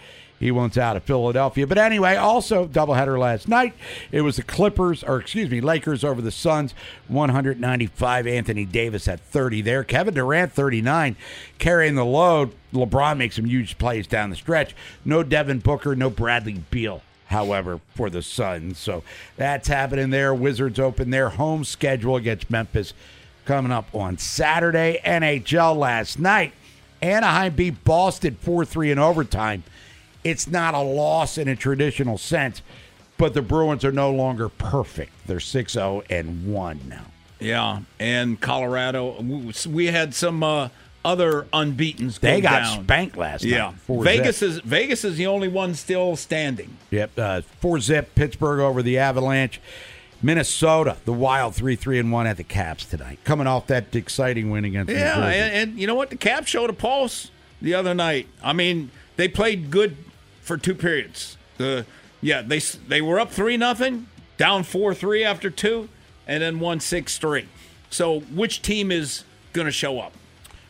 he 0.46 0.52
wants 0.52 0.78
out 0.78 0.96
of 0.96 1.04
Philadelphia. 1.04 1.66
But 1.66 1.80
anyway, 1.80 2.16
also 2.16 2.68
doubleheader 2.68 3.18
last 3.18 3.48
night. 3.48 3.74
It 4.12 4.22
was 4.22 4.36
the 4.36 4.44
Clippers, 4.44 5.04
or 5.04 5.18
excuse 5.18 5.50
me, 5.50 5.60
Lakers 5.60 6.04
over 6.04 6.22
the 6.22 6.30
Suns, 6.30 6.76
195. 7.08 8.28
Anthony 8.28 8.64
Davis 8.64 9.08
at 9.08 9.20
30 9.20 9.62
there. 9.62 9.84
Kevin 9.84 10.14
Durant, 10.14 10.54
39, 10.54 11.16
carrying 11.58 11.96
the 11.96 12.06
load. 12.06 12.52
LeBron 12.74 13.18
makes 13.18 13.38
some 13.38 13.46
huge 13.46 13.80
plays 13.80 14.06
down 14.06 14.30
the 14.30 14.36
stretch. 14.36 14.76
No 15.04 15.24
Devin 15.24 15.60
Booker, 15.60 15.96
no 15.96 16.10
Bradley 16.12 16.62
Beal 16.70 17.02
however, 17.26 17.80
for 17.96 18.12
the 18.12 18.22
Suns. 18.22 18.78
So 18.78 19.04
that's 19.36 19.68
happening 19.68 20.12
there. 20.12 20.34
Wizards 20.34 20.80
open 20.80 21.10
their 21.10 21.30
home 21.30 21.64
schedule 21.64 22.18
against 22.18 22.52
Memphis 22.52 22.94
coming 23.46 23.72
up 23.72 23.88
on 23.96 24.20
Saturday. 24.20 25.02
NHL 25.04 25.76
last 25.76 26.20
night. 26.20 26.54
Anaheim 27.02 27.56
beat 27.56 27.84
Boston 27.84 28.38
4 28.40 28.64
3 28.64 28.92
in 28.92 29.00
overtime. 29.00 29.64
It's 30.26 30.48
not 30.48 30.74
a 30.74 30.80
loss 30.80 31.38
in 31.38 31.48
a 31.48 31.56
traditional 31.56 32.18
sense, 32.18 32.64
but 33.18 33.34
the 33.36 33.44
Bruins 33.44 33.86
are 33.86 33.92
no 33.92 34.12
longer 34.12 34.50
perfect. 34.50 35.14
They're 35.28 35.40
6 35.40 35.74
0 35.74 36.04
and 36.10 36.52
1 36.52 36.82
now. 36.90 37.06
Yeah, 37.40 37.82
and 38.00 38.42
Colorado, 38.42 39.22
we 39.70 39.86
had 39.88 40.16
some 40.16 40.42
uh, 40.42 40.70
other 41.06 41.46
unbeaten's. 41.54 42.18
They 42.18 42.42
got 42.42 42.64
down. 42.64 42.84
spanked 42.84 43.18
last 43.18 43.44
yeah. 43.44 43.68
night. 43.68 43.76
Four 43.76 44.04
Vegas 44.04 44.40
zip. 44.40 44.50
is 44.50 44.60
Vegas 44.60 45.06
is 45.06 45.18
the 45.18 45.28
only 45.28 45.48
one 45.48 45.76
still 45.76 46.16
standing. 46.16 46.76
Yep, 46.90 47.12
uh, 47.18 47.42
four 47.60 47.80
zip. 47.80 48.16
Pittsburgh 48.16 48.60
over 48.60 48.82
the 48.82 48.98
Avalanche. 48.98 49.62
Minnesota, 50.24 50.98
the 51.06 51.14
Wild 51.14 51.54
three 51.54 51.76
three 51.76 52.00
and 52.00 52.12
one 52.12 52.26
at 52.26 52.38
the 52.38 52.44
Caps 52.44 52.86
tonight, 52.86 53.20
coming 53.26 53.46
off 53.46 53.68
that 53.68 53.96
exciting 53.96 54.50
win 54.50 54.66
against. 54.66 54.92
Yeah, 54.92 55.24
and, 55.28 55.70
and 55.72 55.80
you 55.80 55.86
know 55.86 55.96
what? 55.96 56.10
The 56.10 56.18
Caps 56.18 56.48
showed 56.48 56.72
a 56.72 56.74
pulse 56.74 57.30
the 57.62 57.76
other 57.76 57.94
night. 57.94 58.28
I 58.42 58.54
mean, 58.54 58.90
they 59.18 59.28
played 59.28 59.70
good 59.70 59.98
for 60.46 60.58
two 60.58 60.76
periods. 60.76 61.38
The 61.58 61.86
yeah, 62.22 62.42
they 62.42 62.60
they 62.60 63.02
were 63.02 63.20
up 63.20 63.32
three 63.32 63.58
nothing, 63.58 64.08
down 64.38 64.64
four 64.64 64.94
three 64.94 65.24
after 65.24 65.50
two, 65.50 65.90
and 66.28 66.42
then 66.42 66.60
won 66.60 66.80
six 66.80 67.18
three. 67.18 67.48
So, 67.90 68.20
which 68.20 68.62
team 68.62 68.92
is 68.92 69.24
going 69.54 69.66
to 69.66 69.72
show 69.72 70.00
up? 70.00 70.14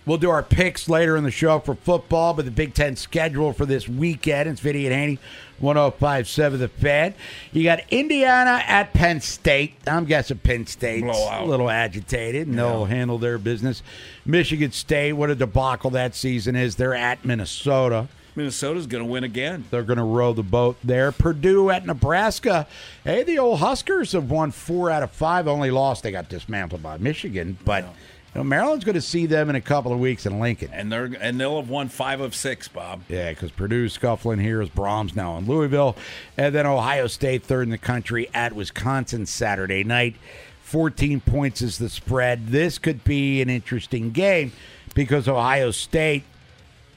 We'll 0.06 0.20
do 0.20 0.30
our 0.30 0.44
picks 0.44 0.88
later 0.88 1.18
in 1.18 1.24
the 1.24 1.32
show 1.32 1.58
for 1.60 1.74
football, 1.74 2.36
but 2.36 2.46
the 2.46 2.52
Big 2.52 2.76
Ten 2.76 2.96
schedule 2.96 3.54
for 3.54 3.66
this 3.66 3.90
weekend. 3.90 4.48
It's 4.48 4.62
Vinny 4.62 4.86
and 4.86 4.94
Haney, 4.94 5.20
1057 5.58 6.60
The 6.60 6.68
Fan. 6.68 7.16
You 7.52 7.64
got 7.64 7.80
Indiana 7.90 8.62
at 8.68 8.94
Penn 8.94 9.20
State. 9.20 9.74
I'm 9.88 10.06
guessing 10.06 10.38
Penn 10.38 10.68
State's 10.68 11.02
Blowout. 11.04 11.42
a 11.42 11.46
little 11.46 11.72
agitated, 11.72 12.48
and 12.48 12.56
they'll 12.58 12.86
handle 12.86 13.18
their 13.18 13.40
business. 13.40 13.82
Michigan 14.28 14.72
State, 14.72 15.14
what 15.14 15.32
a 15.32 15.36
debacle 15.36 15.90
that 15.92 16.14
season 16.14 16.56
is. 16.56 16.76
They're 16.76 16.94
at 16.94 17.26
Minnesota. 17.26 18.08
Minnesota's 18.36 18.88
going 18.88 19.04
to 19.04 19.10
win 19.10 19.24
again. 19.24 19.66
They're 19.72 19.84
going 19.84 19.98
to 19.98 20.04
row 20.04 20.34
the 20.34 20.44
boat 20.44 20.78
there. 20.84 21.12
Purdue 21.12 21.70
at 21.70 21.86
Nebraska. 21.86 22.68
Hey, 23.04 23.24
the 23.24 23.40
old 23.40 23.60
Huskers 23.60 24.12
have 24.12 24.30
won 24.30 24.52
four 24.52 24.92
out 24.92 25.04
of 25.04 25.12
five. 25.12 25.48
Only 25.48 25.72
lost. 25.72 26.04
They 26.04 26.12
got 26.12 26.30
dismantled 26.30 26.84
by 26.84 26.98
Michigan, 26.98 27.58
but. 27.64 27.86
You 28.34 28.40
know, 28.40 28.44
Maryland's 28.44 28.84
going 28.84 28.96
to 28.96 29.02
see 29.02 29.28
them 29.28 29.50
in 29.50 29.56
a 29.56 29.62
couple 29.62 29.94
of 29.94 30.00
weeks 30.00 30.26
in 30.26 30.42
Lincoln. 30.42 30.70
And 30.74 30.92
they're 30.92 31.10
and 31.22 31.40
they'll 31.40 31.56
have 31.56 31.70
won 31.70 31.88
five 31.88 32.20
of 32.20 32.36
six, 32.36 32.68
Bob. 32.68 33.04
Yeah, 33.08 33.30
because 33.30 33.50
Purdue's 33.52 33.94
scuffling 33.94 34.40
here 34.40 34.62
is 34.62 34.68
Brohm's 34.68 35.16
now 35.16 35.38
in 35.38 35.46
Louisville. 35.46 35.96
And 36.36 36.54
then 36.54 36.66
Ohio 36.66 37.08
State, 37.08 37.44
third 37.44 37.62
in 37.62 37.70
the 37.70 37.78
country 37.78 38.30
at 38.34 38.52
Wisconsin 38.52 39.26
Saturday 39.26 39.86
night. 39.86 40.18
14 40.64 41.22
points 41.22 41.62
is 41.62 41.78
the 41.78 41.88
spread. 41.88 42.48
This 42.48 42.78
could 42.78 43.06
be 43.06 43.42
an 43.42 43.50
interesting 43.50 44.12
game 44.12 44.52
because 44.94 45.30
Ohio 45.30 45.72
State 45.72 46.24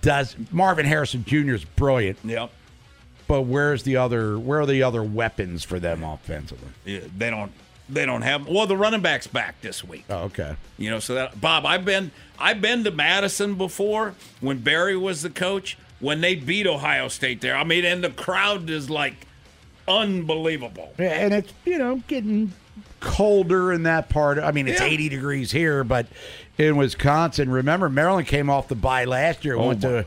does. 0.03 0.37
Marvin 0.53 0.87
Harrison 0.87 1.25
Jr. 1.25 1.55
is 1.55 1.65
brilliant. 1.65 2.19
Yep. 2.25 2.51
But 3.27 3.43
where's 3.43 3.83
the 3.83 3.97
other? 3.97 4.39
Where 4.39 4.61
are 4.61 4.67
the 4.67 4.83
other 4.83 5.03
weapons 5.03 5.65
for 5.65 5.79
them 5.79 6.03
offensively? 6.03 6.69
Yeah, 6.85 7.01
they 7.17 7.31
don't. 7.31 7.53
They 7.91 8.05
don't 8.05 8.23
have. 8.23 8.47
Well, 8.49 8.67
the 8.67 8.77
running 8.77 9.01
back's 9.01 9.27
back 9.27 9.61
this 9.63 9.83
week. 9.83 10.05
Oh, 10.11 10.25
okay. 10.25 10.57
You 10.77 10.91
know, 10.91 10.99
so 10.99 11.15
that 11.15 11.41
Bob, 11.41 11.65
I've 11.67 11.85
been 11.85 12.11
I've 12.39 12.61
been 12.61 12.85
to 12.85 12.91
Madison 12.91 13.55
before 13.55 14.15
when 14.41 14.59
Barry 14.59 14.97
was 14.97 15.23
the 15.23 15.31
coach 15.31 15.79
when 16.01 16.21
they 16.21 16.35
beat 16.35 16.67
Ohio 16.67 17.09
State 17.09 17.41
there. 17.41 17.57
I 17.57 17.65
mean, 17.65 17.85
and 17.87 18.05
the 18.05 18.11
crowd 18.11 18.69
is 18.71 18.89
like 18.91 19.27
unbelievable. 19.87 20.93
Yeah, 20.99 21.07
and 21.13 21.35
it's 21.35 21.53
you 21.65 21.79
know 21.79 22.03
getting 22.09 22.53
colder 23.01 23.73
in 23.73 23.85
that 23.85 24.09
part. 24.09 24.39
I 24.39 24.53
mean, 24.53 24.69
it's 24.69 24.81
Yeah. 24.81 24.87
80 24.87 25.09
degrees 25.09 25.51
here, 25.53 25.85
but 25.85 26.07
in 26.59 26.77
Wisconsin, 26.77 27.51
remember 27.51 27.89
Maryland 27.89 28.27
came 28.27 28.51
off 28.51 28.69
the 28.69 28.75
bye 28.75 29.05
last 29.05 29.45
year, 29.45 29.55
Oh, 29.57 29.69
went 29.69 29.81
to 29.83 30.05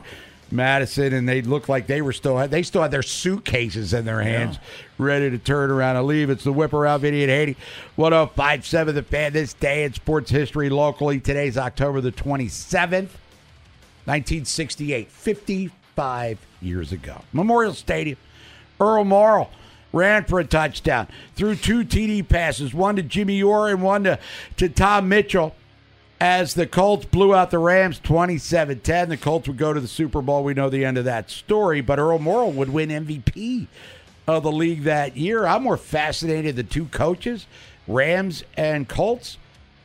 Madison, 0.50 1.14
and 1.14 1.26
they 1.26 1.40
looked 1.40 1.68
like 1.70 1.86
they 1.86 2.02
were 2.02 2.12
still 2.12 2.46
they 2.46 2.62
still 2.62 2.82
had 2.82 2.90
their 2.90 3.02
suitcases 3.02 3.94
in 3.94 4.04
their 4.04 4.20
hands, 4.20 4.58
ready 4.98 5.30
to 5.30 5.38
turn 5.38 5.70
around 5.70 5.96
and 5.96 6.06
leave. 6.06 6.28
It's 6.28 6.44
the 6.44 6.52
whip 6.52 6.74
around 6.74 7.00
video 7.00 7.22
at 7.24 7.28
Haiti. 7.30 7.56
1057 7.96 8.94
the 8.94 9.02
fan 9.02 9.32
this 9.32 9.54
day 9.54 9.84
in 9.84 9.94
sports 9.94 10.30
history 10.30 10.68
locally. 10.68 11.20
Today's 11.20 11.56
October 11.56 12.00
the 12.02 12.12
27th. 12.12 13.08
1968, 14.04 15.10
55 15.12 16.38
years 16.60 16.90
ago. 16.92 17.22
Memorial 17.32 17.72
Stadium. 17.72 18.18
Earl 18.80 19.04
Morrall 19.04 19.48
ran 19.92 20.24
for 20.24 20.40
a 20.40 20.44
touchdown, 20.44 21.06
threw 21.36 21.54
two 21.54 21.84
TD 21.84 22.28
passes, 22.28 22.74
one 22.74 22.96
to 22.96 23.02
Jimmy 23.02 23.40
Orr 23.42 23.68
and 23.68 23.80
one 23.80 24.02
to, 24.04 24.18
to 24.56 24.68
Tom 24.68 25.08
Mitchell. 25.08 25.54
As 26.22 26.54
the 26.54 26.68
Colts 26.68 27.04
blew 27.04 27.34
out 27.34 27.50
the 27.50 27.58
Rams 27.58 27.98
27 27.98 28.78
10, 28.78 29.08
the 29.08 29.16
Colts 29.16 29.48
would 29.48 29.56
go 29.56 29.72
to 29.72 29.80
the 29.80 29.88
Super 29.88 30.22
Bowl. 30.22 30.44
We 30.44 30.54
know 30.54 30.70
the 30.70 30.84
end 30.84 30.96
of 30.96 31.04
that 31.06 31.30
story, 31.32 31.80
but 31.80 31.98
Earl 31.98 32.20
Morrall 32.20 32.54
would 32.54 32.68
win 32.68 32.90
MVP 32.90 33.66
of 34.28 34.44
the 34.44 34.52
league 34.52 34.84
that 34.84 35.16
year. 35.16 35.44
I'm 35.44 35.64
more 35.64 35.76
fascinated 35.76 36.54
the 36.54 36.62
two 36.62 36.84
coaches, 36.84 37.48
Rams 37.88 38.44
and 38.56 38.88
Colts. 38.88 39.36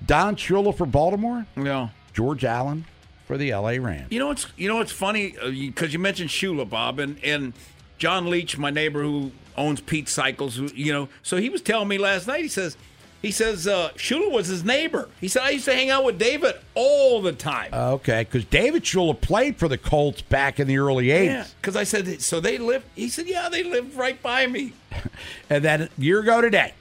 Don 0.05 0.35
Shula 0.35 0.77
for 0.77 0.85
Baltimore, 0.85 1.47
Yeah. 1.55 1.89
George 2.13 2.45
Allen 2.45 2.85
for 3.25 3.35
the 3.35 3.51
LA 3.51 3.69
Rams. 3.71 4.05
You 4.11 4.19
know 4.19 4.27
what's 4.27 4.45
you 4.57 4.67
know 4.67 4.75
what's 4.75 4.91
funny 4.91 5.35
uh, 5.41 5.49
because 5.49 5.91
you 5.91 5.97
mentioned 5.97 6.29
Shula, 6.29 6.69
Bob, 6.69 6.99
and 6.99 7.17
and 7.23 7.53
John 7.97 8.29
Leach, 8.29 8.59
my 8.59 8.69
neighbor 8.69 9.01
who 9.01 9.31
owns 9.57 9.81
Pete 9.81 10.07
Cycles, 10.07 10.55
who 10.55 10.67
you 10.75 10.93
know, 10.93 11.09
so 11.23 11.37
he 11.37 11.49
was 11.49 11.63
telling 11.63 11.87
me 11.87 11.97
last 11.97 12.27
night. 12.27 12.43
He 12.43 12.47
says 12.47 12.77
he 13.21 13.31
says 13.31 13.67
uh, 13.67 13.89
Shula 13.95 14.31
was 14.31 14.47
his 14.47 14.63
neighbor. 14.63 15.09
He 15.19 15.27
said 15.27 15.43
I 15.43 15.49
used 15.51 15.65
to 15.65 15.73
hang 15.73 15.89
out 15.89 16.03
with 16.03 16.19
David 16.19 16.55
all 16.75 17.21
the 17.21 17.33
time. 17.33 17.73
Okay, 17.73 18.23
because 18.23 18.45
David 18.45 18.83
Shula 18.83 19.19
played 19.19 19.57
for 19.57 19.67
the 19.67 19.77
Colts 19.77 20.21
back 20.21 20.59
in 20.59 20.67
the 20.67 20.77
early 20.77 21.07
80s. 21.07 21.25
yeah, 21.25 21.47
because 21.59 21.75
I 21.75 21.83
said 21.83 22.21
so 22.21 22.39
they 22.39 22.57
live. 22.57 22.83
He 22.95 23.09
said 23.09 23.27
yeah, 23.27 23.49
they 23.49 23.63
lived 23.63 23.95
right 23.95 24.21
by 24.21 24.47
me. 24.47 24.73
And 25.49 25.63
then 25.63 25.81
a 25.83 25.89
year 25.97 26.19
ago 26.19 26.41
today, 26.41 26.73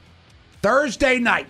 Thursday 0.63 1.19
night 1.19 1.47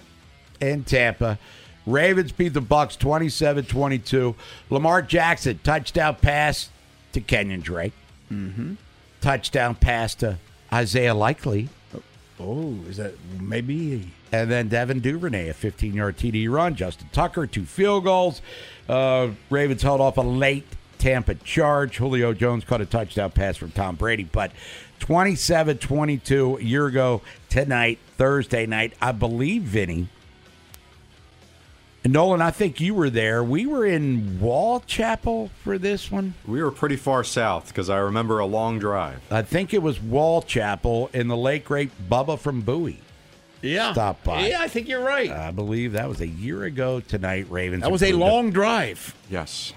in 0.60 0.84
Tampa, 0.84 1.38
Ravens 1.86 2.32
beat 2.32 2.52
the 2.52 2.60
Bucks 2.60 2.96
27-22. 2.96 4.34
Lamar 4.70 5.02
Jackson 5.02 5.58
touchdown 5.62 6.16
pass 6.16 6.68
to 7.12 7.20
Kenyon 7.20 7.60
Drake. 7.60 7.92
Mm-hmm. 8.30 8.74
Touchdown 9.20 9.74
pass 9.76 10.14
to 10.16 10.38
Isaiah 10.72 11.14
Likely. 11.14 11.68
Oh, 12.38 12.74
is 12.88 12.98
that 12.98 13.14
maybe? 13.40 14.10
And 14.32 14.50
then 14.50 14.68
Devin 14.68 15.00
Duvernay, 15.00 15.48
a 15.48 15.54
15-yard 15.54 16.16
TD 16.16 16.50
run. 16.50 16.74
Justin 16.74 17.08
Tucker, 17.12 17.46
two 17.46 17.64
field 17.64 18.04
goals. 18.04 18.42
Uh, 18.88 19.30
Ravens 19.50 19.82
held 19.82 20.00
off 20.00 20.16
a 20.16 20.22
late 20.22 20.66
Tampa 20.98 21.34
charge. 21.36 21.96
Julio 21.96 22.32
Jones 22.32 22.64
caught 22.64 22.80
a 22.80 22.86
touchdown 22.86 23.30
pass 23.30 23.56
from 23.56 23.70
Tom 23.70 23.96
Brady. 23.96 24.24
But 24.24 24.52
27-22 25.00 26.58
a 26.60 26.64
year 26.64 26.86
ago 26.86 27.22
tonight, 27.48 27.98
Thursday 28.16 28.66
night, 28.66 28.94
I 29.00 29.12
believe, 29.12 29.62
Vinny. 29.62 30.08
And 32.06 32.12
Nolan, 32.12 32.40
I 32.40 32.52
think 32.52 32.80
you 32.80 32.94
were 32.94 33.10
there. 33.10 33.42
We 33.42 33.66
were 33.66 33.84
in 33.84 34.38
Wall 34.38 34.78
Chapel 34.78 35.50
for 35.64 35.76
this 35.76 36.08
one. 36.08 36.34
We 36.46 36.62
were 36.62 36.70
pretty 36.70 36.94
far 36.94 37.24
south 37.24 37.66
because 37.66 37.90
I 37.90 37.98
remember 37.98 38.38
a 38.38 38.46
long 38.46 38.78
drive. 38.78 39.20
I 39.28 39.42
think 39.42 39.74
it 39.74 39.82
was 39.82 40.00
Wall 40.00 40.40
Chapel 40.40 41.10
in 41.12 41.26
the 41.26 41.36
late 41.36 41.64
great 41.64 41.90
Bubba 42.08 42.38
from 42.38 42.60
Bowie. 42.60 43.00
Yeah, 43.66 43.92
Stop 43.92 44.22
by. 44.24 44.48
Yeah, 44.48 44.60
I 44.60 44.68
think 44.68 44.88
you're 44.88 45.02
right. 45.04 45.30
I 45.30 45.50
believe 45.50 45.92
that 45.92 46.08
was 46.08 46.20
a 46.20 46.26
year 46.26 46.64
ago 46.64 47.00
tonight. 47.00 47.46
Ravens. 47.50 47.82
that 47.82 47.92
was 47.92 48.02
a 48.02 48.12
long 48.12 48.50
drive. 48.50 49.14
Yes. 49.30 49.72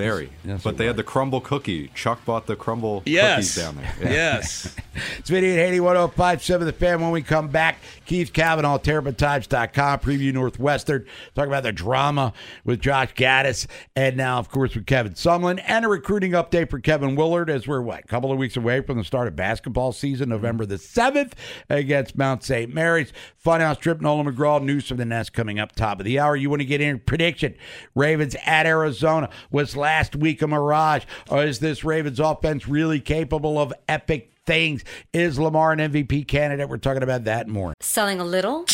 Very. 0.00 0.30
Yes, 0.44 0.62
but 0.62 0.70
it 0.70 0.78
they 0.78 0.86
had 0.86 0.96
the 0.96 1.02
crumble 1.02 1.40
cookie. 1.40 1.90
Chuck 1.94 2.24
bought 2.24 2.46
the 2.46 2.56
crumble 2.56 3.02
Yes, 3.04 3.54
cookies 3.54 3.54
down 3.56 3.76
there. 3.76 3.94
Yeah. 4.00 4.10
yes. 4.10 4.76
It's 5.18 5.30
Vinny 5.30 5.50
and 5.50 5.58
Haney, 5.58 5.78
1057 5.80 6.66
The 6.66 6.72
Fan. 6.72 7.00
When 7.00 7.10
we 7.12 7.22
come 7.22 7.48
back, 7.48 7.78
Keith 8.06 8.32
Kavanaugh, 8.32 8.76
TerrapinTimes.com, 8.78 10.00
preview 10.00 10.32
Northwestern, 10.32 11.06
talk 11.34 11.46
about 11.46 11.62
the 11.62 11.72
drama 11.72 12.32
with 12.64 12.80
Josh 12.80 13.14
Gattis, 13.14 13.66
and 13.94 14.16
now, 14.16 14.38
of 14.38 14.50
course, 14.50 14.74
with 14.74 14.86
Kevin 14.86 15.12
Sumlin, 15.12 15.62
and 15.64 15.84
a 15.84 15.88
recruiting 15.88 16.32
update 16.32 16.70
for 16.70 16.80
Kevin 16.80 17.14
Willard 17.14 17.48
as 17.48 17.68
we're, 17.68 17.80
what, 17.80 18.00
a 18.00 18.06
couple 18.08 18.32
of 18.32 18.38
weeks 18.38 18.56
away 18.56 18.80
from 18.80 18.98
the 18.98 19.04
start 19.04 19.28
of 19.28 19.36
basketball 19.36 19.92
season, 19.92 20.28
November 20.28 20.66
the 20.66 20.74
7th 20.74 21.32
against 21.68 22.16
Mount 22.18 22.42
St. 22.42 22.74
Mary's. 22.74 23.12
Funhouse 23.42 23.78
Trip, 23.78 24.00
Nolan 24.02 24.26
McGraw, 24.26 24.62
news 24.62 24.86
from 24.88 24.98
the 24.98 25.04
Nest 25.04 25.32
coming 25.32 25.58
up 25.58 25.74
top 25.74 25.98
of 25.98 26.04
the 26.04 26.18
hour. 26.18 26.36
You 26.36 26.50
want 26.50 26.60
to 26.60 26.66
get 26.66 26.80
in 26.82 26.98
prediction. 26.98 27.54
Ravens 27.94 28.36
at 28.44 28.66
Arizona. 28.66 29.30
Was 29.50 29.76
last 29.76 29.89
week 30.16 30.42
a 30.42 30.46
mirage? 30.46 31.04
Or 31.28 31.44
is 31.44 31.58
this 31.58 31.84
Ravens 31.84 32.20
offense 32.20 32.68
really 32.68 33.00
capable 33.00 33.58
of 33.58 33.72
epic 33.88 34.32
things? 34.46 34.84
Is 35.12 35.38
Lamar 35.38 35.72
an 35.72 35.78
MVP 35.78 36.26
candidate? 36.28 36.68
We're 36.68 36.78
talking 36.78 37.02
about 37.02 37.24
that 37.24 37.48
more. 37.48 37.74
Selling 37.80 38.20
a 38.20 38.24
little 38.24 38.66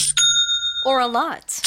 or 0.84 1.00
a 1.00 1.06
lot? 1.06 1.60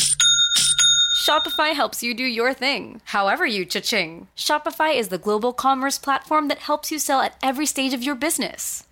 Shopify 1.30 1.74
helps 1.74 2.02
you 2.02 2.14
do 2.16 2.24
your 2.24 2.54
thing, 2.54 3.02
however 3.06 3.46
you 3.46 3.66
cha-ching. 3.66 4.28
Shopify 4.36 4.96
is 4.96 5.10
the 5.10 5.18
global 5.18 5.54
commerce 5.54 6.00
platform 6.00 6.48
that 6.48 6.58
helps 6.60 6.92
you 6.92 6.98
sell 6.98 7.22
at 7.22 7.38
every 7.44 7.66
stage 7.66 7.94
of 7.94 8.02
your 8.02 8.16
business. 8.16 8.84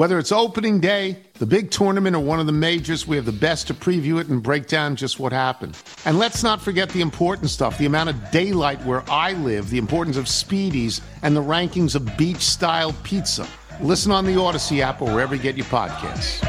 Whether 0.00 0.18
it's 0.18 0.32
opening 0.32 0.80
day, 0.80 1.18
the 1.34 1.44
big 1.44 1.70
tournament, 1.70 2.16
or 2.16 2.20
one 2.20 2.40
of 2.40 2.46
the 2.46 2.52
majors, 2.52 3.06
we 3.06 3.16
have 3.16 3.26
the 3.26 3.32
best 3.32 3.66
to 3.66 3.74
preview 3.74 4.18
it 4.18 4.28
and 4.28 4.42
break 4.42 4.66
down 4.66 4.96
just 4.96 5.20
what 5.20 5.30
happened. 5.30 5.76
And 6.06 6.18
let's 6.18 6.42
not 6.42 6.62
forget 6.62 6.88
the 6.88 7.02
important 7.02 7.50
stuff 7.50 7.76
the 7.76 7.84
amount 7.84 8.08
of 8.08 8.30
daylight 8.30 8.82
where 8.86 9.04
I 9.10 9.34
live, 9.34 9.68
the 9.68 9.76
importance 9.76 10.16
of 10.16 10.24
speedies, 10.24 11.02
and 11.20 11.36
the 11.36 11.42
rankings 11.42 11.94
of 11.94 12.16
beach 12.16 12.40
style 12.40 12.94
pizza. 13.02 13.46
Listen 13.82 14.10
on 14.10 14.24
the 14.24 14.40
Odyssey 14.40 14.80
app 14.80 15.02
or 15.02 15.12
wherever 15.12 15.34
you 15.34 15.42
get 15.42 15.54
your 15.54 15.66
podcasts. 15.66 16.40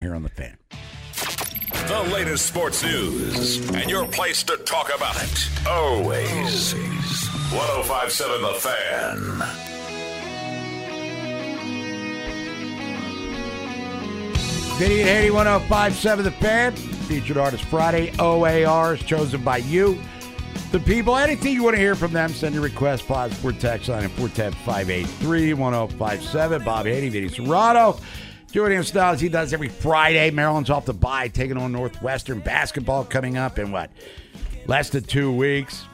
Here 0.00 0.14
on 0.14 0.22
the 0.22 0.30
fan. 0.30 0.56
The 1.86 2.10
latest 2.14 2.46
sports 2.46 2.82
news 2.82 3.58
and 3.74 3.90
your 3.90 4.06
place 4.06 4.42
to 4.44 4.56
talk 4.56 4.90
about 4.96 5.22
it. 5.22 5.68
Always. 5.68 6.72
1057 6.72 8.40
The 8.40 8.54
Fan. 8.54 9.71
Vinny 14.82 15.02
and 15.02 15.08
Haney 15.08 15.30
1057 15.30 16.24
The 16.24 16.30
Fan. 16.32 16.74
Featured 16.74 17.36
Artist 17.36 17.62
Friday. 17.66 18.12
OAR 18.18 18.94
is 18.94 19.02
chosen 19.04 19.44
by 19.44 19.58
you. 19.58 19.96
The 20.72 20.80
people, 20.80 21.16
anything 21.16 21.52
you 21.52 21.62
want 21.62 21.76
to 21.76 21.80
hear 21.80 21.94
from 21.94 22.12
them, 22.12 22.30
send 22.30 22.52
your 22.52 22.64
request. 22.64 23.06
Pause 23.06 23.32
for 23.34 23.52
text 23.52 23.88
line 23.88 24.02
at 24.02 24.10
410 24.10 24.50
583 24.64 25.54
1057. 25.54 26.64
Bob 26.64 26.86
Haney, 26.86 27.10
Vinny 27.10 27.28
Cerrato. 27.28 28.00
Us 28.56 28.92
now 28.92 29.12
as 29.12 29.20
he 29.20 29.28
does 29.28 29.52
every 29.52 29.68
Friday. 29.68 30.32
Maryland's 30.32 30.68
off 30.68 30.84
the 30.84 30.92
bye, 30.92 31.28
taking 31.28 31.56
on 31.56 31.70
Northwestern 31.70 32.40
basketball 32.40 33.04
coming 33.04 33.36
up 33.36 33.60
in 33.60 33.70
what? 33.70 33.92
Less 34.66 34.90
than 34.90 35.04
two 35.04 35.30
weeks. 35.30 35.84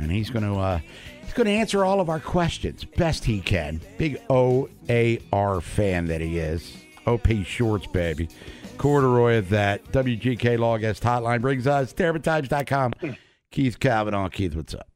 And 0.00 0.10
he's 0.10 0.30
going 0.30 0.46
to 0.46 0.58
uh, 0.58 0.80
he's 1.24 1.34
going 1.34 1.44
to 1.44 1.52
answer 1.52 1.84
all 1.84 2.00
of 2.00 2.08
our 2.08 2.20
questions 2.20 2.86
best 2.86 3.26
he 3.26 3.42
can. 3.42 3.82
Big 3.98 4.18
OAR 4.30 5.60
fan 5.60 6.06
that 6.06 6.22
he 6.22 6.38
is. 6.38 6.74
OP 7.08 7.28
Shorts, 7.44 7.86
baby. 7.86 8.28
Corduroy 8.76 9.38
at 9.38 9.50
that. 9.50 9.84
WGK 9.92 10.58
Law 10.58 10.78
Guest 10.78 11.02
Hotline 11.02 11.40
brings 11.40 11.66
us 11.66 11.92
TerrapinTimes.com. 11.92 12.92
Keith 13.50 13.80
Kavanaugh. 13.80 14.28
Keith, 14.28 14.54
what's 14.54 14.74
up? 14.74 14.88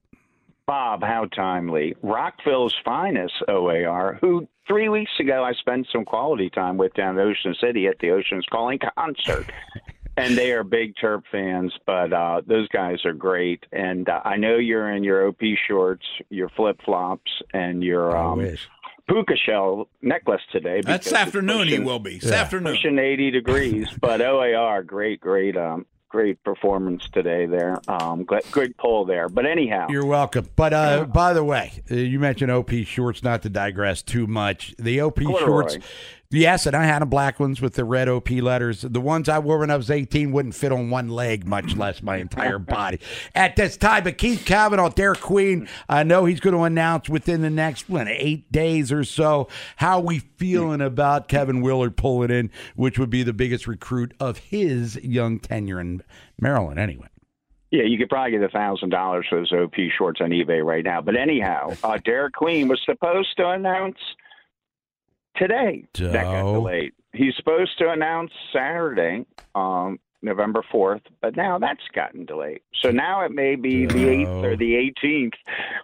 Bob, 0.66 1.03
how 1.03 1.25
timely. 1.25 1.94
Rockville's 2.03 2.75
finest 2.85 3.35
OAR, 3.48 4.18
who 4.20 4.46
three 4.66 4.88
weeks 4.88 5.11
ago 5.18 5.42
I 5.42 5.53
spent 5.55 5.88
some 5.92 6.05
quality 6.05 6.51
time 6.51 6.77
with 6.77 6.94
down 6.94 7.18
in 7.18 7.27
Ocean 7.27 7.55
City 7.61 7.88
at 7.88 7.98
the 7.98 8.11
Ocean's 8.11 8.46
Calling 8.51 8.79
concert. 8.96 9.51
and 10.16 10.37
they 10.37 10.53
are 10.53 10.62
big 10.62 10.94
Terp 10.96 11.22
fans, 11.33 11.72
but 11.87 12.12
uh, 12.12 12.42
those 12.46 12.68
guys 12.68 13.05
are 13.05 13.14
great. 13.14 13.64
And 13.72 14.09
uh, 14.09 14.20
I 14.25 14.37
know 14.37 14.57
you're 14.57 14.90
in 14.92 15.03
your 15.03 15.27
OP 15.29 15.40
shorts, 15.66 16.05
your 16.29 16.48
flip 16.51 16.81
flops, 16.85 17.31
and 17.53 17.83
your 17.83 18.16
um, 18.16 18.40
puka 19.08 19.34
shell 19.36 19.88
necklace 20.00 20.42
today. 20.50 20.80
That's 20.84 21.06
because 21.06 21.06
it's 21.06 21.12
afternoon. 21.12 21.68
He 21.68 21.78
will 21.78 21.98
be. 21.98 22.18
This 22.18 22.32
afternoon. 22.32 22.74
Pushing 22.74 22.98
80 22.98 23.30
degrees, 23.30 23.88
but 24.00 24.20
OAR, 24.20 24.82
great, 24.82 25.20
great, 25.20 25.56
um, 25.56 25.86
great 26.08 26.42
performance 26.44 27.08
today 27.10 27.46
there. 27.46 27.80
Um, 27.88 28.24
good, 28.24 28.42
good 28.50 28.76
pull 28.76 29.04
there. 29.04 29.28
But 29.28 29.46
anyhow, 29.46 29.86
You're 29.90 30.06
welcome. 30.06 30.48
But 30.56 30.72
uh, 30.72 31.04
by 31.06 31.32
the 31.32 31.44
way, 31.44 31.72
uh, 31.90 31.94
you 31.94 32.18
mentioned 32.18 32.50
OP 32.50 32.70
shorts, 32.84 33.22
not 33.22 33.42
to 33.42 33.48
digress 33.48 34.02
too 34.02 34.26
much. 34.26 34.74
The 34.78 35.00
OP 35.00 35.16
Corduroy. 35.22 35.38
shorts, 35.46 35.78
yes, 36.32 36.66
and 36.66 36.74
I 36.74 36.84
had 36.84 37.02
the 37.02 37.06
black 37.06 37.38
ones 37.38 37.60
with 37.60 37.74
the 37.74 37.84
red 37.84 38.08
OP 38.08 38.30
letters. 38.30 38.82
The 38.82 39.00
ones 39.00 39.28
I 39.28 39.38
wore 39.38 39.58
when 39.58 39.70
I 39.70 39.76
was 39.76 39.90
18 39.90 40.32
wouldn't 40.32 40.54
fit 40.54 40.72
on 40.72 40.90
one 40.90 41.08
leg, 41.08 41.46
much 41.46 41.76
less 41.76 42.02
my 42.02 42.16
entire 42.16 42.58
body 42.60 43.00
at 43.34 43.56
this 43.56 43.76
time. 43.76 44.04
But 44.04 44.18
Keith 44.18 44.44
Kavanaugh, 44.44 44.90
Derik 44.90 45.20
Queen, 45.20 45.68
I 45.88 46.02
know 46.02 46.24
he's 46.24 46.40
going 46.40 46.56
to 46.56 46.62
announce 46.62 47.08
within 47.08 47.42
the 47.42 47.50
next 47.50 47.88
what, 47.88 48.08
eight 48.08 48.50
days 48.50 48.92
or 48.92 49.04
so 49.04 49.48
how 49.76 50.00
we 50.00 50.18
feeling 50.18 50.80
about 50.80 51.28
Kevin 51.28 51.60
Willard 51.60 51.96
pulling 51.96 52.30
in, 52.30 52.50
which 52.76 52.98
would 52.98 53.10
be 53.10 53.22
the 53.22 53.32
biggest 53.32 53.66
recruit 53.66 54.14
of 54.18 54.38
his 54.38 54.96
young 54.96 55.38
tenure 55.38 55.80
in 55.80 56.02
Maryland, 56.40 56.78
anyway. 56.78 57.06
Yeah, 57.72 57.84
you 57.84 57.96
could 57.96 58.10
probably 58.10 58.32
get 58.32 58.42
a 58.42 58.50
thousand 58.50 58.90
dollars 58.90 59.26
for 59.30 59.38
those 59.38 59.52
OP 59.52 59.74
shorts 59.96 60.20
on 60.20 60.28
eBay 60.28 60.62
right 60.62 60.84
now. 60.84 61.00
But 61.00 61.16
anyhow, 61.16 61.70
uh, 61.82 61.96
Derik 61.96 62.32
Queen 62.32 62.68
was 62.68 62.78
supposed 62.84 63.34
to 63.38 63.48
announce 63.48 63.96
today. 65.36 65.84
That 66.12 66.24
got 66.24 66.52
delayed. 66.52 66.92
He's 67.12 67.34
supposed 67.36 67.76
to 67.78 67.90
announce 67.90 68.30
Saturday, 68.52 69.26
um, 69.54 69.98
November 70.22 70.62
fourth, 70.70 71.02
but 71.20 71.36
now 71.36 71.58
that's 71.58 71.82
gotten 71.94 72.24
delayed. 72.24 72.60
So 72.80 72.90
now 72.90 73.24
it 73.24 73.32
may 73.32 73.56
be 73.56 73.86
the 73.86 74.08
eighth 74.08 74.44
or 74.44 74.56
the 74.56 74.76
eighteenth. 74.76 75.34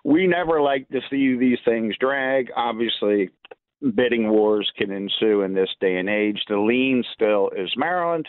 We 0.05 0.27
never 0.27 0.61
like 0.61 0.89
to 0.91 1.01
see 1.11 1.37
these 1.37 1.59
things 1.65 1.97
drag. 1.99 2.51
Obviously, 2.57 3.31
bidding 3.95 4.29
wars 4.31 4.71
can 4.77 4.91
ensue 4.91 5.43
in 5.43 5.55
this 5.55 5.71
day 5.81 5.97
and 5.97 6.09
age. 6.09 6.43
The 6.49 6.59
lean 6.59 7.05
still 7.15 7.51
is 7.57 7.73
Maryland. 7.77 8.29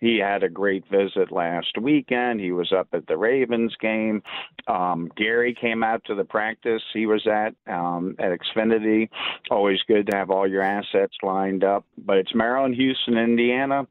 He 0.00 0.18
had 0.18 0.42
a 0.42 0.48
great 0.48 0.84
visit 0.88 1.30
last 1.32 1.76
weekend. 1.80 2.40
He 2.40 2.52
was 2.52 2.72
up 2.72 2.88
at 2.92 3.06
the 3.06 3.16
Ravens 3.16 3.74
game. 3.80 4.22
Um, 4.66 5.10
Gary 5.16 5.54
came 5.54 5.82
out 5.82 6.04
to 6.06 6.14
the 6.14 6.24
practice 6.24 6.82
he 6.92 7.06
was 7.06 7.26
at 7.26 7.54
um, 7.66 8.14
at 8.18 8.38
Xfinity. 8.38 9.08
Always 9.50 9.80
good 9.86 10.06
to 10.06 10.16
have 10.16 10.30
all 10.30 10.48
your 10.48 10.62
assets 10.62 11.16
lined 11.22 11.64
up. 11.64 11.84
But 11.98 12.18
it's 12.18 12.34
Maryland, 12.34 12.74
Houston, 12.76 13.18
Indiana. 13.18 13.86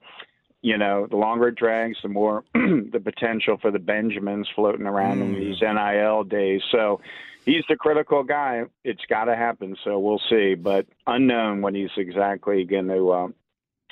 You 0.61 0.77
know, 0.77 1.07
the 1.09 1.17
longer 1.17 1.49
it 1.49 1.55
drags, 1.55 1.97
the 2.01 2.09
more 2.09 2.43
the 2.53 3.01
potential 3.03 3.57
for 3.61 3.69
the 3.69 3.79
Benjamins 3.79 4.49
floating 4.55 4.87
around 4.87 5.21
in 5.21 5.33
these 5.35 5.61
NIL 5.61 6.23
days. 6.23 6.61
So 6.71 6.99
he's 7.47 7.63
the 7.69 7.75
critical 7.75 8.23
guy. 8.23 8.63
It's 8.83 9.05
got 9.09 9.25
to 9.25 9.35
happen. 9.35 9.75
So 9.83 9.97
we'll 9.97 10.21
see. 10.29 10.53
But 10.53 10.85
unknown 11.07 11.61
when 11.61 11.73
he's 11.73 11.89
exactly 11.97 12.63
going 12.65 12.89
to 12.89 13.09
uh, 13.09 13.27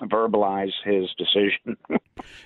verbalize 0.02 0.74
his 0.84 1.10
decision. 1.18 1.78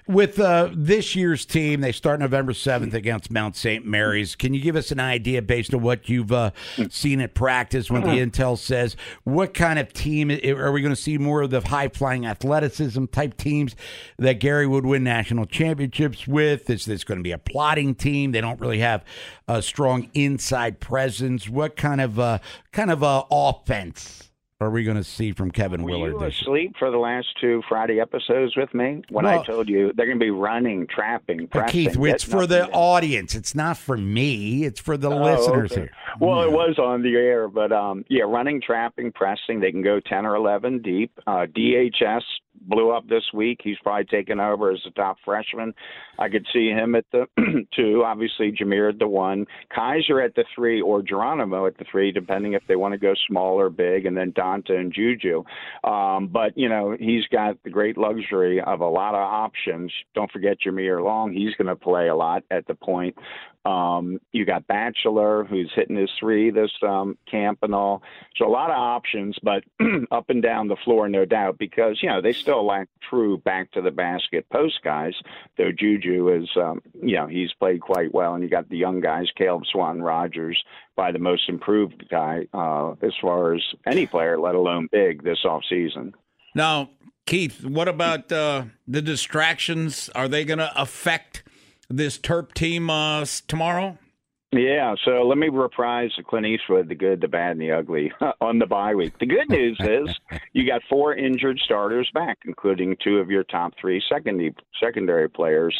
With 0.07 0.39
uh, 0.39 0.69
this 0.73 1.15
year's 1.15 1.45
team, 1.45 1.81
they 1.81 1.91
start 1.91 2.19
November 2.19 2.53
7th 2.53 2.93
against 2.93 3.29
Mount 3.29 3.55
St. 3.55 3.85
Mary's. 3.85 4.35
Can 4.35 4.53
you 4.53 4.61
give 4.61 4.75
us 4.75 4.91
an 4.91 4.99
idea 4.99 5.41
based 5.41 5.73
on 5.73 5.81
what 5.81 6.09
you've 6.09 6.31
uh, 6.31 6.51
seen 6.89 7.21
at 7.21 7.35
practice, 7.35 7.91
what 7.91 8.03
the 8.03 8.09
intel 8.09 8.57
says? 8.57 8.95
What 9.23 9.53
kind 9.53 9.77
of 9.77 9.93
team 9.93 10.31
are 10.31 10.71
we 10.71 10.81
going 10.81 10.95
to 10.95 11.01
see 11.01 11.17
more 11.17 11.41
of 11.41 11.51
the 11.51 11.61
high 11.61 11.89
flying 11.89 12.25
athleticism 12.25 13.05
type 13.05 13.37
teams 13.37 13.75
that 14.17 14.39
Gary 14.39 14.65
would 14.65 14.85
win 14.85 15.03
national 15.03 15.45
championships 15.45 16.27
with? 16.27 16.69
Is 16.69 16.85
this 16.85 17.03
going 17.03 17.19
to 17.19 17.23
be 17.23 17.31
a 17.31 17.37
plotting 17.37 17.93
team? 17.95 18.31
They 18.31 18.41
don't 18.41 18.59
really 18.59 18.79
have 18.79 19.05
a 19.47 19.61
strong 19.61 20.09
inside 20.13 20.79
presence. 20.79 21.47
What 21.47 21.75
kind 21.75 22.01
of 22.01 22.19
uh, 22.19 22.39
kind 22.71 22.91
of 22.91 23.03
uh, 23.03 23.23
offense? 23.29 24.28
Are 24.61 24.69
we 24.69 24.83
going 24.83 24.97
to 24.97 25.03
see 25.05 25.31
from 25.31 25.51
Kevin 25.51 25.83
Were 25.83 25.91
Willard? 25.91 26.13
you 26.13 26.19
this 26.19 26.41
asleep 26.41 26.75
for 26.77 26.91
the 26.91 26.97
last 26.97 27.27
two 27.39 27.61
Friday 27.69 28.01
episodes 28.01 28.57
with 28.57 28.73
me 28.73 29.01
when 29.09 29.23
Well- 29.23 29.39
I 29.39 29.45
told 29.45 29.69
you 29.69 29.93
they're 29.95 30.05
going 30.05 30.19
to 30.19 30.23
be 30.25 30.31
running, 30.31 30.85
trapping, 30.87 31.47
pressing? 31.47 31.71
Keith, 31.93 31.97
it's 31.97 32.25
for 32.25 32.45
the 32.45 32.69
audience. 32.71 33.35
It's 33.35 33.55
not 33.55 33.77
for 33.77 33.95
me. 33.95 34.65
It's 34.65 34.81
for 34.81 34.97
the 34.97 35.09
Oh, 35.09 35.23
listeners 35.23 35.71
okay. 35.71 35.81
here. 35.81 35.91
Well, 36.19 36.41
it 36.41 36.51
was 36.51 36.77
on 36.77 37.03
the 37.03 37.15
air, 37.15 37.47
but 37.47 37.71
um, 37.71 38.03
yeah, 38.09 38.23
running, 38.23 38.61
trapping, 38.61 39.13
pressing. 39.13 39.61
They 39.61 39.71
can 39.71 39.81
go 39.81 40.01
ten 40.01 40.25
or 40.25 40.35
eleven 40.35 40.81
deep. 40.81 41.11
Uh, 41.25 41.45
DHS 41.45 42.23
blew 42.61 42.91
up 42.91 43.07
this 43.07 43.23
week. 43.33 43.59
He's 43.63 43.77
probably 43.83 44.05
taken 44.05 44.39
over 44.39 44.71
as 44.71 44.79
the 44.83 44.91
top 44.91 45.17
freshman. 45.23 45.73
I 46.17 46.29
could 46.29 46.45
see 46.53 46.69
him 46.69 46.95
at 46.95 47.05
the 47.11 47.25
two. 47.75 48.03
Obviously, 48.05 48.51
Jahmir 48.51 48.89
at 48.89 48.99
the 48.99 49.07
one, 49.07 49.45
Kaiser 49.73 50.19
at 50.21 50.35
the 50.35 50.45
three, 50.55 50.81
or 50.81 51.01
Geronimo 51.01 51.65
at 51.65 51.77
the 51.77 51.85
three, 51.89 52.11
depending 52.11 52.53
if 52.53 52.63
they 52.67 52.75
want 52.75 52.93
to 52.93 52.97
go 52.97 53.13
small 53.27 53.59
or 53.59 53.69
big, 53.69 54.05
and 54.05 54.17
then 54.17 54.31
Donta 54.31 54.71
and 54.71 54.93
Juju. 54.93 55.43
Um, 55.83 56.27
but 56.27 56.57
you 56.57 56.69
know, 56.69 56.95
he's 56.99 57.25
got 57.31 57.61
the 57.63 57.69
great 57.69 57.97
luxury 57.97 58.61
of 58.61 58.81
a 58.81 58.87
lot 58.87 59.15
of 59.15 59.21
options. 59.21 59.91
Don't 60.13 60.31
forget 60.31 60.57
Jameer 60.65 61.03
Long. 61.03 61.33
He's 61.33 61.55
going 61.55 61.67
to 61.67 61.75
play 61.75 62.07
a 62.07 62.15
lot 62.15 62.43
at 62.51 62.67
the 62.67 62.75
point. 62.75 63.15
Um, 63.65 64.19
you 64.31 64.45
got 64.45 64.67
Batchelor, 64.67 65.43
who's 65.43 65.71
hitting 65.75 65.97
his 65.97 66.09
three 66.19 66.49
this 66.49 66.71
um, 66.81 67.17
camp 67.29 67.59
and 67.61 67.75
all. 67.75 68.01
So 68.37 68.47
a 68.47 68.49
lot 68.49 68.69
of 68.69 68.77
options, 68.77 69.37
but 69.43 69.63
up 70.11 70.29
and 70.29 70.41
down 70.41 70.69
the 70.69 70.77
floor, 70.77 71.09
no 71.09 71.25
doubt, 71.25 71.57
because 71.57 72.01
you 72.01 72.09
know 72.09 72.21
they 72.21 72.31
still 72.31 72.48
lack 72.57 72.87
true 73.09 73.37
back 73.37 73.71
to 73.71 73.81
the 73.81 73.91
basket 73.91 74.45
post 74.51 74.79
guys. 74.83 75.13
Though 75.57 75.71
Juju 75.71 76.29
is, 76.29 76.49
um, 76.55 76.81
you 77.01 77.15
know, 77.15 77.27
he's 77.27 77.53
played 77.59 77.81
quite 77.81 78.13
well, 78.13 78.33
and 78.33 78.43
you 78.43 78.49
got 78.49 78.69
the 78.69 78.77
young 78.77 79.01
guys, 79.01 79.27
Caelum 79.39 79.65
Swanton-Rodger, 79.71 80.53
by 80.95 81.11
the 81.11 81.19
most 81.19 81.47
improved 81.47 82.09
guy 82.09 82.47
uh, 82.53 82.91
as 83.01 83.13
far 83.21 83.53
as 83.53 83.61
any 83.85 84.05
player, 84.05 84.39
let 84.39 84.55
alone 84.55 84.87
big 84.91 85.23
this 85.23 85.45
off 85.45 85.63
season. 85.69 86.13
Now, 86.55 86.89
Keith, 87.25 87.63
what 87.63 87.87
about 87.87 88.31
uh, 88.31 88.63
the 88.87 89.01
distractions? 89.01 90.09
Are 90.15 90.27
they 90.27 90.43
going 90.43 90.59
to 90.59 90.71
affect 90.81 91.43
this 91.89 92.17
Terp 92.17 92.53
team 92.53 92.89
uh, 92.89 93.25
tomorrow? 93.47 93.97
Yeah, 94.51 94.95
so 95.05 95.27
let 95.27 95.37
me 95.37 95.47
reprise 95.49 96.09
the 96.17 96.23
Clint 96.23 96.47
Eastwood, 96.47 96.89
the 96.89 96.95
good, 96.95 97.21
the 97.21 97.27
bad, 97.27 97.51
and 97.51 97.61
the 97.61 97.71
ugly 97.71 98.11
on 98.41 98.57
the 98.57 98.65
bye 98.65 98.95
week. 98.95 99.13
The 99.19 99.27
good 99.27 99.47
news 99.49 99.77
is 99.79 100.19
you 100.53 100.65
got 100.65 100.81
four 100.89 101.13
injured 101.13 101.59
starters 101.63 102.09
back, 102.15 102.39
including 102.45 102.95
two 103.03 103.17
of 103.17 103.29
your 103.29 103.43
top 103.43 103.73
three 103.79 104.01
secondary 104.09 104.55
secondary 104.79 105.29
players 105.29 105.79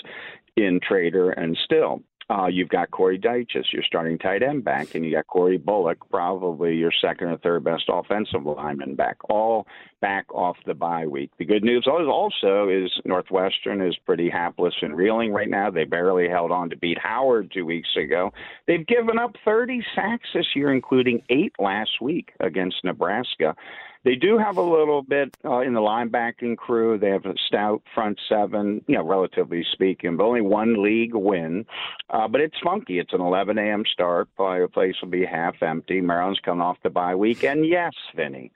in 0.56 0.80
Trader 0.88 1.32
and 1.32 1.58
Still. 1.66 2.04
Uh, 2.30 2.46
you've 2.46 2.70
got 2.70 2.92
Corey 2.92 3.18
Dyches, 3.18 3.74
your 3.74 3.82
starting 3.82 4.20
tight 4.20 4.44
end 4.44 4.64
back, 4.64 4.94
and 4.94 5.04
you 5.04 5.12
got 5.12 5.26
Corey 5.26 5.58
Bullock, 5.58 5.98
probably 6.12 6.76
your 6.76 6.92
second 7.02 7.30
or 7.30 7.38
third 7.38 7.64
best 7.64 7.86
offensive 7.88 8.46
lineman 8.46 8.94
back, 8.94 9.18
all 9.30 9.66
back 10.00 10.32
off 10.32 10.56
the 10.68 10.76
bye 10.76 11.08
week. 11.08 11.32
The 11.40 11.46
good 11.46 11.64
news 11.64 11.86
al- 11.88 12.08
also 12.08 12.70
is 12.70 12.92
Northwestern 13.04 13.82
is 13.82 13.98
pretty 14.06 14.30
hapless 14.30 14.76
and 14.82 14.96
reeling 14.96 15.32
right 15.32 15.50
now. 15.50 15.72
They 15.72 15.86
barely 15.86 16.30
held 16.30 16.52
on 16.52 16.70
to 16.70 16.78
beat 16.78 17.00
Howard 17.00 17.52
two 17.52 17.66
weeks 17.66 17.90
ago. 17.98 18.32
They've 18.68 18.86
given 18.86 19.18
up 19.18 19.36
30 19.44 19.84
sacks 19.96 20.30
this 20.34 20.56
year, 20.56 20.72
including 20.72 21.24
eight 21.30 21.54
last 21.58 22.00
week 22.00 22.34
against 22.40 22.84
Nebraska. 22.84 23.56
They 24.06 24.16
do 24.16 24.38
have 24.38 24.58
a 24.58 24.62
little 24.62 25.02
bit 25.02 25.36
uh, 25.44 25.60
in 25.60 25.74
the 25.74 25.82
linebacking 25.82 26.56
crew. 26.58 26.98
They 26.98 27.10
have 27.10 27.26
a 27.26 27.34
stout 27.48 27.82
front 27.94 28.18
seven, 28.30 28.82
you 28.88 28.96
know, 28.96 29.04
relatively 29.04 29.66
speaking, 29.74 30.16
but 30.16 30.24
only 30.24 30.42
one 30.42 30.82
league 30.82 31.14
win. 31.14 31.66
Uh, 32.10 32.28
but 32.28 32.40
it's 32.40 32.58
funky. 32.64 33.00
It's 33.00 33.14
an 33.14 33.22
11 33.22 33.58
a.m. 33.58 33.84
start. 33.92 34.30
Probably 34.36 34.62
the 34.62 34.70
place 34.70 34.96
will 35.02 35.10
be 35.10 35.26
half 35.26 35.62
empty. 35.62 36.00
Maryland's 36.00 36.40
coming 36.40 36.62
off 36.62 36.78
the 36.82 36.90
bye 36.90 37.16
week. 37.16 37.44
And 37.44 37.68
yes, 37.68 37.92
Vinny, 38.16 38.52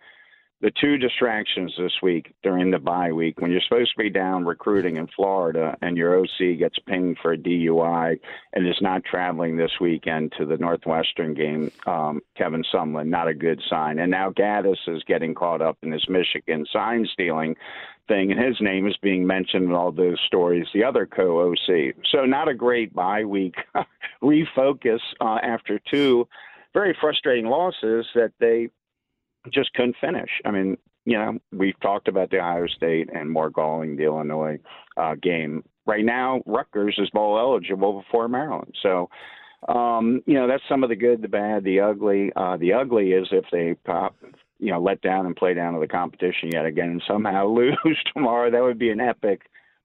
the 0.64 0.72
two 0.80 0.98
distractions 0.98 1.74
this 1.78 1.92
week 2.02 2.34
during 2.42 2.72
the 2.72 2.80
bye 2.80 3.12
week 3.12 3.42
when 3.42 3.52
you're 3.52 3.60
supposed 3.60 3.92
to 3.92 4.02
be 4.02 4.10
down 4.10 4.46
recruiting 4.46 4.96
in 4.96 5.08
Florida 5.14 5.78
and 5.82 5.98
your 5.98 6.18
OC 6.18 6.58
gets 6.58 6.80
pinged 6.88 7.18
for 7.22 7.34
a 7.34 7.38
DUI 7.38 8.18
and 8.54 8.66
is 8.66 8.78
not 8.80 9.04
traveling 9.04 9.58
this 9.58 9.74
weekend 9.82 10.32
to 10.38 10.46
the 10.46 10.56
Northwestern 10.56 11.34
game, 11.34 11.70
um, 11.86 12.22
Kevin 12.38 12.64
Sumlin, 12.74 13.08
not 13.08 13.28
a 13.28 13.34
good 13.34 13.62
sign. 13.70 14.00
And 14.00 14.10
now 14.10 14.32
Gattis 14.32 14.78
is 14.88 15.04
getting 15.06 15.36
caught 15.36 15.62
up 15.62 15.78
in 15.82 15.90
this 15.90 16.08
Michigan 16.08 16.66
sign 16.72 17.06
stealing 17.12 17.58
thing, 18.08 18.32
and 18.32 18.40
his 18.40 18.56
name 18.62 18.88
is 18.88 18.96
being 19.02 19.28
mentioned 19.28 19.66
in 19.66 19.74
all 19.74 19.92
those 19.92 20.20
stories, 20.28 20.68
the 20.74 20.86
other 20.86 21.06
co 21.06 21.52
OC. 21.52 21.94
So, 22.10 22.24
not 22.26 22.48
a 22.48 22.54
great 22.54 22.94
bye 22.94 23.26
week 23.26 23.56
refocus 24.24 25.00
uh, 25.20 25.40
after 25.44 25.78
two 25.92 26.26
very 26.74 26.96
frustrating 27.00 27.48
losses 27.48 28.06
that 28.16 28.32
they 28.40 28.70
just 29.52 29.74
couldn't 29.74 29.96
finish. 30.00 30.30
I 30.46 30.52
mean, 30.52 30.78
you 31.06 31.18
know, 31.18 31.38
we've 31.52 31.80
talked 31.82 32.08
about 32.08 32.30
the 32.30 32.40
Ohio 32.40 32.68
State 32.68 33.10
and 33.14 33.30
more 33.30 33.50
galling 33.50 33.96
the 33.96 34.04
Illinois 34.04 34.60
uh, 34.98 35.16
game. 35.22 35.64
Right 35.86 36.06
now, 36.06 36.42
Rutgers 36.46 36.96
is 36.98 37.10
bowl 37.10 37.38
eligible 37.38 38.02
before 38.02 38.30
Maryland. 38.30 38.74
So, 38.82 39.10
um, 39.68 40.22
you 40.26 40.36
know, 40.36 40.48
that's 40.48 40.64
some 40.70 40.84
of 40.84 40.90
the 40.90 40.96
good, 40.96 41.22
the 41.22 41.28
bad, 41.28 41.64
the 41.64 41.82
ugly. 41.82 42.32
Uh, 42.36 42.58
the 42.58 42.74
ugly 42.74 43.12
is 43.12 43.28
if 43.32 43.46
they 43.52 43.74
pop, 43.86 44.16
you 44.60 44.72
know, 44.72 44.82
let 44.82 45.02
down 45.02 45.26
and 45.26 45.36
play 45.36 45.54
down 45.54 45.74
to 45.74 45.80
the 45.80 45.88
competition 45.88 46.50
yet 46.54 46.66
again 46.66 46.90
and 46.90 47.04
somehow 47.06 47.48
lose 47.48 48.04
tomorrow. 48.14 48.50
That 48.50 48.64
would 48.64 48.80
be 48.80 48.92
an 48.92 49.02
epic 49.02 49.42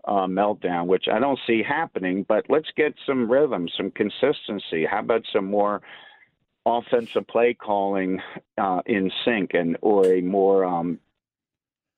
uh, 0.06 0.26
meltdown, 0.26 0.86
which 0.86 1.06
I 1.12 1.18
don't 1.18 1.38
see 1.46 1.62
happening. 1.66 2.24
But 2.28 2.46
let's 2.48 2.70
get 2.76 2.94
some 3.06 3.30
rhythm, 3.30 3.68
some 3.76 3.90
consistency. 3.90 4.86
How 4.88 5.00
about 5.00 5.22
some 5.32 5.46
more 5.46 5.82
offensive 6.68 7.26
play 7.26 7.54
calling 7.54 8.20
uh, 8.59 8.83
in 8.87 9.11
sync 9.24 9.54
and 9.54 9.76
or 9.81 10.07
a 10.07 10.20
more 10.20 10.64
um, 10.64 10.98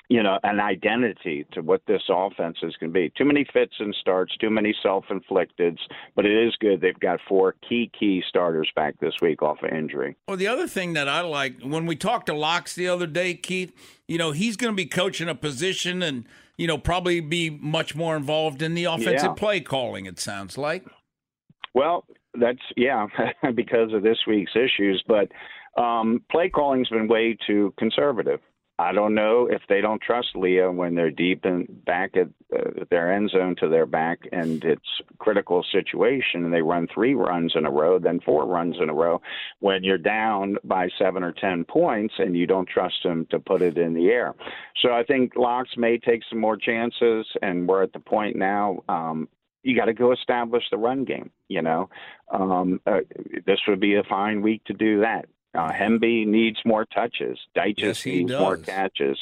you 0.09 0.22
know 0.22 0.38
an 0.42 0.61
identity 0.61 1.46
to 1.52 1.61
what 1.61 1.83
this 1.87 2.02
offense 2.09 2.59
is 2.62 2.76
going 2.78 2.90
to 2.90 2.94
be. 2.94 3.12
Too 3.16 3.24
many 3.24 3.46
fits 3.52 3.74
and 3.78 3.94
starts, 4.00 4.37
too 4.37 4.50
many 4.50 4.74
self-inflicted, 4.83 5.78
but 6.16 6.26
it 6.26 6.46
is 6.46 6.54
good 6.61 6.80
they've 6.80 6.98
got 6.98 7.20
four 7.28 7.54
key 7.68 7.90
key 7.98 8.22
starters 8.28 8.70
back 8.74 8.98
this 9.00 9.14
week 9.20 9.42
off 9.42 9.62
of 9.62 9.70
injury. 9.70 10.16
Well, 10.26 10.37
the 10.37 10.48
other 10.48 10.66
thing 10.66 10.94
that 10.94 11.09
I 11.09 11.20
like 11.20 11.61
when 11.62 11.87
we 11.87 11.96
talked 11.96 12.26
to 12.26 12.35
Locks 12.35 12.74
the 12.74 12.88
other 12.88 13.06
day, 13.06 13.35
Keith, 13.35 13.72
you 14.09 14.18
know, 14.18 14.33
he's 14.33 14.56
going 14.56 14.72
to 14.72 14.76
be 14.76 14.87
coaching 14.87 15.28
a 15.28 15.35
position 15.35 16.02
and, 16.02 16.24
you 16.56 16.66
know, 16.66 16.76
probably 16.78 17.20
be 17.20 17.48
much 17.50 17.94
more 17.94 18.16
involved 18.16 18.62
in 18.62 18.74
the 18.74 18.85
offensive 18.85 19.22
Yeah. 19.22 19.35
play 19.35 19.61
calling, 19.61 20.06
it 20.06 20.18
sounds 20.18 20.59
like. 20.59 20.85
Well, 21.72 22.04
that's 22.38 22.60
yeah, 22.76 23.06
because 23.54 23.92
of 23.92 24.02
this 24.02 24.18
week's 24.26 24.56
issues. 24.56 25.02
But 25.06 25.30
um, 25.80 26.24
play 26.30 26.48
calling's 26.48 26.88
been 26.88 27.08
way 27.08 27.36
too 27.46 27.74
conservative. 27.78 28.40
I 28.80 28.92
don't 28.92 29.14
know 29.14 29.46
if 29.46 29.60
they 29.68 29.82
don't 29.82 30.00
trust 30.00 30.28
Leah 30.34 30.72
when 30.72 30.94
they're 30.94 31.10
deep 31.10 31.44
in 31.44 31.66
back 31.84 32.16
at 32.16 32.28
uh, 32.56 32.84
their 32.90 33.12
end 33.12 33.28
zone 33.28 33.54
to 33.60 33.68
their 33.68 33.84
back, 33.84 34.20
and 34.32 34.64
it's 34.64 35.02
critical 35.18 35.62
situation, 35.70 36.46
and 36.46 36.52
they 36.52 36.62
run 36.62 36.88
three 36.92 37.14
runs 37.14 37.52
in 37.56 37.66
a 37.66 37.70
row, 37.70 37.98
then 37.98 38.20
four 38.24 38.46
runs 38.46 38.76
in 38.80 38.88
a 38.88 38.94
row. 38.94 39.20
When 39.58 39.84
you're 39.84 39.98
down 39.98 40.56
by 40.64 40.88
seven 40.98 41.22
or 41.22 41.32
ten 41.32 41.64
points, 41.64 42.14
and 42.16 42.34
you 42.34 42.46
don't 42.46 42.66
trust 42.66 43.02
them 43.04 43.26
to 43.30 43.38
put 43.38 43.60
it 43.60 43.76
in 43.76 43.92
the 43.92 44.08
air, 44.08 44.34
so 44.80 44.92
I 44.92 45.04
think 45.04 45.36
Locks 45.36 45.76
may 45.76 45.98
take 45.98 46.22
some 46.30 46.40
more 46.40 46.56
chances, 46.56 47.26
and 47.42 47.68
we're 47.68 47.82
at 47.82 47.92
the 47.92 48.00
point 48.00 48.36
now. 48.36 48.82
Um, 48.88 49.28
you 49.62 49.76
got 49.76 49.86
to 49.86 49.94
go 49.94 50.12
establish 50.12 50.64
the 50.70 50.78
run 50.78 51.04
game. 51.04 51.30
You 51.48 51.62
know, 51.62 51.90
um, 52.30 52.80
uh, 52.86 53.00
this 53.46 53.60
would 53.68 53.80
be 53.80 53.96
a 53.96 54.02
fine 54.02 54.42
week 54.42 54.64
to 54.64 54.72
do 54.72 55.00
that. 55.00 55.26
Uh, 55.52 55.70
Hemby 55.72 56.26
needs 56.26 56.60
more 56.64 56.84
touches. 56.84 57.38
Dyches 57.56 57.74
Yes, 57.78 58.06
needs 58.06 58.30
more 58.30 58.56
catches. 58.56 59.18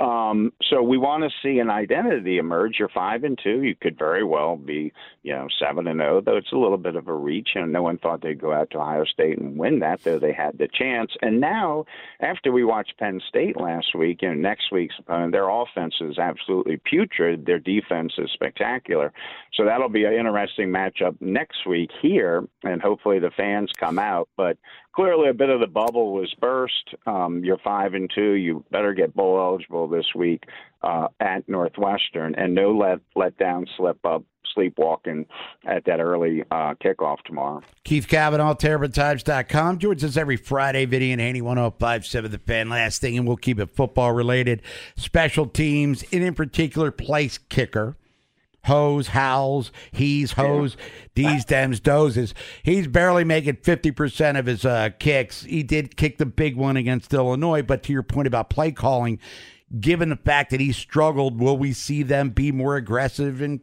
Um, 0.00 0.52
so 0.68 0.82
we 0.82 0.98
want 0.98 1.22
to 1.22 1.30
see 1.42 1.60
an 1.60 1.70
identity 1.70 2.38
emerge. 2.38 2.76
You're 2.78 2.88
five 2.88 3.22
and 3.22 3.38
two. 3.40 3.62
You 3.62 3.76
could 3.76 3.96
very 3.96 4.24
well 4.24 4.56
be, 4.56 4.92
you 5.22 5.32
know, 5.32 5.46
seven 5.60 5.86
and 5.86 6.00
zero. 6.00 6.20
Though 6.20 6.36
it's 6.36 6.50
a 6.52 6.56
little 6.56 6.76
bit 6.76 6.96
of 6.96 7.06
a 7.06 7.14
reach, 7.14 7.50
and 7.54 7.72
no 7.72 7.82
one 7.82 7.98
thought 7.98 8.20
they'd 8.20 8.40
go 8.40 8.52
out 8.52 8.70
to 8.70 8.78
Ohio 8.78 9.04
State 9.04 9.38
and 9.38 9.56
win 9.56 9.78
that. 9.78 10.02
Though 10.02 10.18
they 10.18 10.32
had 10.32 10.58
the 10.58 10.66
chance. 10.66 11.12
And 11.22 11.40
now, 11.40 11.84
after 12.18 12.50
we 12.50 12.64
watched 12.64 12.98
Penn 12.98 13.20
State 13.28 13.56
last 13.56 13.94
week, 13.94 14.22
and 14.22 14.42
next 14.42 14.72
week's 14.72 14.96
opponent, 14.98 15.30
their 15.30 15.48
offense 15.48 15.94
is 16.00 16.18
absolutely 16.18 16.78
putrid. 16.78 17.46
Their 17.46 17.60
defense 17.60 18.14
is 18.18 18.30
spectacular. 18.32 19.12
So 19.54 19.64
that'll 19.64 19.88
be 19.88 20.04
an 20.04 20.14
interesting 20.14 20.70
matchup 20.70 21.16
next 21.20 21.66
week 21.66 21.90
here, 22.02 22.48
and 22.64 22.82
hopefully 22.82 23.20
the 23.20 23.30
fans 23.36 23.70
come 23.78 23.98
out. 23.98 24.28
But 24.36 24.56
clearly 24.92 25.28
a 25.28 25.34
bit 25.34 25.50
of 25.50 25.60
the 25.60 25.66
bubble 25.66 26.12
was 26.12 26.32
burst. 26.40 26.94
Um, 27.06 27.42
you're 27.44 27.58
five 27.58 27.94
and 27.94 28.10
two. 28.14 28.32
You 28.32 28.64
better 28.70 28.92
get 28.94 29.14
bowl 29.14 29.38
eligible 29.38 29.88
this 29.88 30.06
week 30.14 30.44
uh, 30.82 31.08
at 31.20 31.48
Northwestern, 31.48 32.34
and 32.34 32.54
no 32.54 32.72
let 32.72 33.00
let 33.14 33.36
down, 33.38 33.66
slip 33.76 34.04
up, 34.04 34.24
sleepwalking 34.54 35.26
at 35.66 35.84
that 35.84 36.00
early 36.00 36.42
uh, 36.50 36.74
kickoff 36.74 37.18
tomorrow. 37.24 37.62
Keith 37.84 38.08
Cavanaugh, 38.08 38.54
TerrapinTimes.com. 38.54 39.78
Joins 39.78 40.04
us 40.04 40.16
every 40.16 40.36
Friday, 40.36 40.84
Vinny 40.84 41.12
and 41.12 41.20
Haney 41.20 41.40
1057 41.40 42.30
The 42.30 42.38
Fan. 42.38 42.68
Last 42.68 43.00
thing, 43.00 43.16
and 43.16 43.26
we'll 43.26 43.36
keep 43.36 43.58
it 43.58 43.70
football 43.70 44.12
related. 44.12 44.62
Special 44.96 45.46
teams, 45.46 46.04
and 46.12 46.22
in 46.22 46.34
particular, 46.34 46.90
place 46.90 47.38
kicker. 47.38 47.96
Hose, 48.64 49.08
howls, 49.08 49.72
he's 49.90 50.32
hose, 50.32 50.76
these 51.14 51.44
dems, 51.44 51.82
dozes. 51.82 52.34
He's 52.62 52.86
barely 52.86 53.24
making 53.24 53.56
50% 53.56 54.38
of 54.38 54.46
his 54.46 54.64
uh, 54.64 54.90
kicks. 54.98 55.44
He 55.44 55.62
did 55.62 55.96
kick 55.96 56.18
the 56.18 56.26
big 56.26 56.56
one 56.56 56.76
against 56.76 57.14
Illinois, 57.14 57.62
but 57.62 57.82
to 57.84 57.92
your 57.92 58.02
point 58.02 58.26
about 58.26 58.50
play 58.50 58.70
calling, 58.70 59.18
given 59.78 60.08
the 60.10 60.16
fact 60.16 60.50
that 60.50 60.60
he 60.60 60.72
struggled, 60.72 61.40
will 61.40 61.56
we 61.56 61.72
see 61.72 62.02
them 62.02 62.30
be 62.30 62.52
more 62.52 62.76
aggressive 62.76 63.40
in 63.40 63.60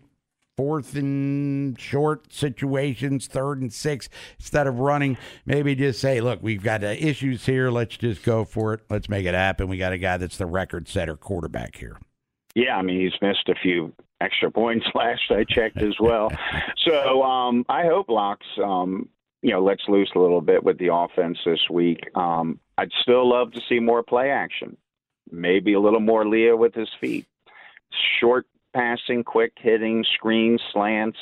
fourth 0.56 0.96
and 0.96 1.80
short 1.80 2.34
situations, 2.34 3.28
third 3.28 3.62
and 3.62 3.72
six, 3.72 4.10
instead 4.40 4.68
of 4.68 4.80
running? 4.80 5.18
Maybe 5.46 5.76
just 5.76 6.00
say, 6.00 6.22
look, 6.22 6.42
we've 6.42 6.64
got 6.64 6.84
uh, 6.84 6.88
issues 6.88 7.46
here. 7.46 7.70
Let's 7.70 7.98
just 7.98 8.24
go 8.24 8.46
for 8.46 8.74
it. 8.74 8.82
Let's 8.90 9.10
make 9.10 9.26
it 9.26 9.34
happen. 9.34 9.68
We 9.68 9.78
got 9.78 9.94
a 9.94 9.98
guy 9.98 10.18
that's 10.18 10.38
the 10.38 10.46
record 10.46 10.88
setter 10.88 11.16
quarterback 11.16 11.76
here. 11.76 11.98
Yeah, 12.56 12.78
I 12.78 12.82
mean 12.82 13.00
he's 13.00 13.22
missed 13.22 13.50
a 13.50 13.56
few 13.62 13.94
extra 14.22 14.52
points 14.52 14.86
last 14.96 15.22
I 15.30 15.44
checked 15.44 15.82
as 15.82 15.96
well. 16.00 16.32
so 16.78 17.24
um, 17.24 17.66
I 17.70 17.86
hope 17.86 18.10
Locks, 18.10 18.46
um, 18.64 19.10
you 19.42 19.52
know, 19.52 19.64
lets 19.64 19.84
loose 19.88 20.12
a 20.16 20.20
little 20.20 20.42
bit 20.42 20.64
with 20.64 20.78
the 20.78 20.94
offense 20.94 21.38
this 21.46 21.70
week. 21.70 22.00
Um, 22.16 22.60
I'd 22.78 22.92
still 23.02 23.30
love 23.30 23.52
to 23.54 23.62
see 23.68 23.80
more 23.80 24.04
play 24.04 24.30
action, 24.30 24.78
maybe 25.32 25.74
a 25.74 25.80
little 25.80 26.00
more 26.00 26.28
Leah 26.28 26.56
with 26.56 26.74
his 26.74 26.90
feet, 27.00 27.26
short 28.20 28.46
passing, 28.74 29.24
quick 29.24 29.54
hitting, 29.58 30.04
screens, 30.14 30.62
slants, 30.72 31.18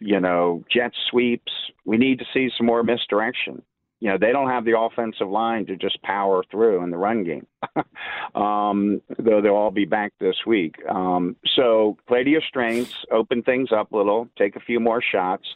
you 0.00 0.20
know, 0.20 0.64
jet 0.70 0.92
sweeps. 1.10 1.52
We 1.84 1.96
need 1.96 2.18
to 2.18 2.24
see 2.34 2.50
some 2.56 2.66
more 2.66 2.82
misdirection 2.82 3.62
you 4.02 4.08
know 4.08 4.18
they 4.18 4.32
don't 4.32 4.48
have 4.48 4.64
the 4.64 4.76
offensive 4.76 5.28
line 5.28 5.64
to 5.66 5.76
just 5.76 6.02
power 6.02 6.42
through 6.50 6.82
in 6.82 6.90
the 6.90 6.96
run 6.96 7.22
game. 7.22 7.46
um, 8.34 9.00
though 9.16 9.40
they'll 9.40 9.54
all 9.54 9.70
be 9.70 9.84
back 9.84 10.12
this 10.18 10.34
week. 10.44 10.74
Um, 10.88 11.36
so 11.54 11.96
play 12.08 12.24
to 12.24 12.30
your 12.30 12.40
strengths, 12.40 12.96
open 13.12 13.44
things 13.44 13.70
up 13.70 13.92
a 13.92 13.96
little, 13.96 14.28
take 14.36 14.56
a 14.56 14.60
few 14.60 14.80
more 14.80 15.00
shots, 15.00 15.46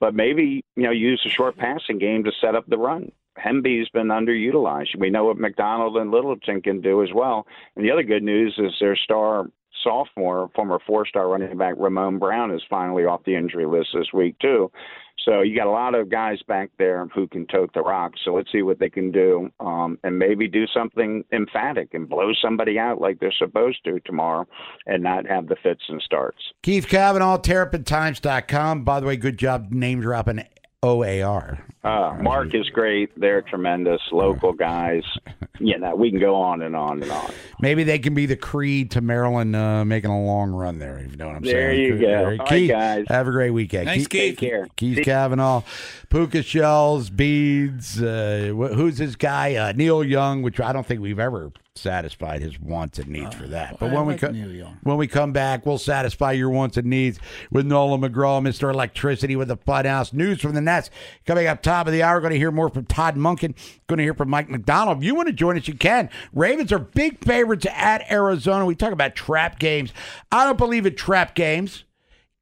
but 0.00 0.12
maybe 0.12 0.64
you 0.74 0.82
know 0.82 0.90
use 0.90 1.22
a 1.24 1.28
short 1.28 1.56
passing 1.56 1.98
game 1.98 2.24
to 2.24 2.32
set 2.40 2.56
up 2.56 2.66
the 2.66 2.78
run. 2.78 3.12
Hemby's 3.38 3.88
been 3.90 4.08
underutilized. 4.08 4.98
We 4.98 5.10
know 5.10 5.26
what 5.26 5.38
McDonald 5.38 5.96
and 5.96 6.10
Littleton 6.10 6.62
can 6.62 6.80
do 6.80 7.00
as 7.00 7.10
well. 7.14 7.46
And 7.76 7.84
the 7.84 7.92
other 7.92 8.02
good 8.02 8.24
news 8.24 8.56
is 8.58 8.72
their 8.80 8.96
star 8.96 9.46
sophomore, 9.84 10.50
former 10.56 10.80
four-star 10.84 11.28
running 11.28 11.56
back 11.56 11.74
Ramon 11.76 12.18
Brown 12.18 12.52
is 12.52 12.62
finally 12.68 13.04
off 13.04 13.24
the 13.24 13.36
injury 13.36 13.66
list 13.66 13.90
this 13.94 14.12
week 14.12 14.36
too. 14.40 14.72
So 15.24 15.42
you 15.42 15.56
got 15.56 15.66
a 15.66 15.70
lot 15.70 15.94
of 15.94 16.10
guys 16.10 16.38
back 16.46 16.70
there 16.78 17.06
who 17.14 17.26
can 17.26 17.46
tote 17.46 17.72
the 17.74 17.80
rock. 17.80 18.12
So 18.24 18.34
let's 18.34 18.50
see 18.52 18.62
what 18.62 18.78
they 18.78 18.90
can 18.90 19.10
do, 19.10 19.50
um, 19.60 19.98
and 20.04 20.18
maybe 20.18 20.48
do 20.48 20.66
something 20.66 21.24
emphatic 21.32 21.94
and 21.94 22.08
blow 22.08 22.32
somebody 22.40 22.78
out 22.78 23.00
like 23.00 23.20
they're 23.20 23.32
supposed 23.38 23.84
to 23.84 24.00
tomorrow, 24.00 24.46
and 24.86 25.02
not 25.02 25.26
have 25.26 25.48
the 25.48 25.56
fits 25.62 25.82
and 25.88 26.02
starts. 26.02 26.38
Keith 26.62 26.88
Cavanaugh, 26.88 27.38
TerrapinTimes.com. 27.38 28.84
By 28.84 29.00
the 29.00 29.06
way, 29.06 29.16
good 29.16 29.38
job 29.38 29.70
name 29.70 30.00
dropping 30.00 30.44
OAR. 30.84 31.58
Uh, 31.82 32.16
Mark 32.20 32.54
is 32.54 32.68
great. 32.70 33.10
They're 33.18 33.42
tremendous 33.42 34.00
local 34.10 34.52
guys. 34.54 35.02
You 35.58 35.78
know, 35.78 35.94
we 35.94 36.10
can 36.10 36.18
go 36.18 36.34
on 36.36 36.62
and 36.62 36.74
on 36.74 37.02
and 37.02 37.10
on. 37.12 37.30
Maybe 37.60 37.84
they 37.84 37.98
can 37.98 38.14
be 38.14 38.24
the 38.26 38.36
Creed 38.36 38.90
to 38.92 39.00
Maryland 39.00 39.54
uh, 39.54 39.84
making 39.84 40.10
a 40.10 40.24
long 40.24 40.52
run 40.52 40.78
there. 40.78 40.98
If 40.98 41.10
you 41.12 41.16
know 41.18 41.26
what 41.28 41.36
I'm 41.36 41.42
There 41.42 41.70
saying. 41.72 41.80
you 41.80 41.98
Good- 41.98 42.00
go. 42.00 42.24
All 42.24 42.40
All 42.40 42.46
Keith, 42.46 42.70
right, 42.70 42.78
guys. 42.96 43.04
Have 43.08 43.28
a 43.28 43.30
great 43.32 43.50
weekend. 43.50 43.86
Thanks, 43.86 44.06
Keith. 44.06 44.38
Take 44.38 44.50
care. 44.50 44.66
Keith 44.76 44.96
See- 44.96 45.04
Cavanaugh, 45.04 45.62
Puka 46.08 46.42
shells, 46.42 47.10
beads. 47.10 48.00
Uh, 48.02 48.50
who's 48.74 48.96
this 48.98 49.14
guy? 49.16 49.54
Uh, 49.56 49.72
Neil 49.72 50.02
Young, 50.02 50.40
which 50.42 50.60
I 50.60 50.72
don't 50.72 50.86
think 50.86 51.00
we've 51.00 51.20
ever 51.20 51.52
satisfied 51.76 52.40
his 52.40 52.60
wants 52.60 53.00
and 53.00 53.08
needs 53.08 53.34
for 53.34 53.48
that. 53.48 53.80
But 53.80 53.90
I 53.90 53.94
when 53.94 54.06
we 54.06 54.14
come, 54.16 54.78
when 54.84 54.96
we 54.96 55.08
come 55.08 55.32
back, 55.32 55.66
we'll 55.66 55.78
satisfy 55.78 56.30
your 56.30 56.48
wants 56.48 56.76
and 56.76 56.86
needs 56.86 57.18
with 57.50 57.66
Nolan 57.66 58.00
McGraw, 58.00 58.40
Mr. 58.40 58.72
Electricity 58.72 59.34
with 59.34 59.48
the 59.48 59.56
Funhouse. 59.56 60.12
News 60.12 60.40
from 60.40 60.54
the 60.54 60.60
Nest 60.60 60.92
coming 61.26 61.48
up 61.48 61.62
top 61.62 61.88
of 61.88 61.92
the 61.92 62.00
hour. 62.00 62.20
Going 62.20 62.32
to 62.32 62.38
hear 62.38 62.52
more 62.52 62.68
from 62.68 62.84
Todd 62.84 63.16
Monken. 63.16 63.56
Going 63.88 63.96
to 63.96 64.04
hear 64.04 64.14
from 64.14 64.30
Mike 64.30 64.48
Macdonald. 64.48 64.98
If 64.98 65.04
you 65.04 65.16
want 65.16 65.26
to 65.26 65.32
join 65.32 65.58
us, 65.58 65.66
you 65.66 65.74
can. 65.74 66.10
Ravens 66.32 66.70
are 66.70 66.78
big 66.78 67.24
favorites 67.24 67.66
at 67.68 68.08
Arizona. 68.08 68.64
We 68.66 68.76
talk 68.76 68.92
about 68.92 69.16
trap 69.16 69.58
games. 69.58 69.92
I 70.30 70.44
don't 70.44 70.58
believe 70.58 70.86
in 70.86 70.94
trap 70.94 71.34
games 71.34 71.82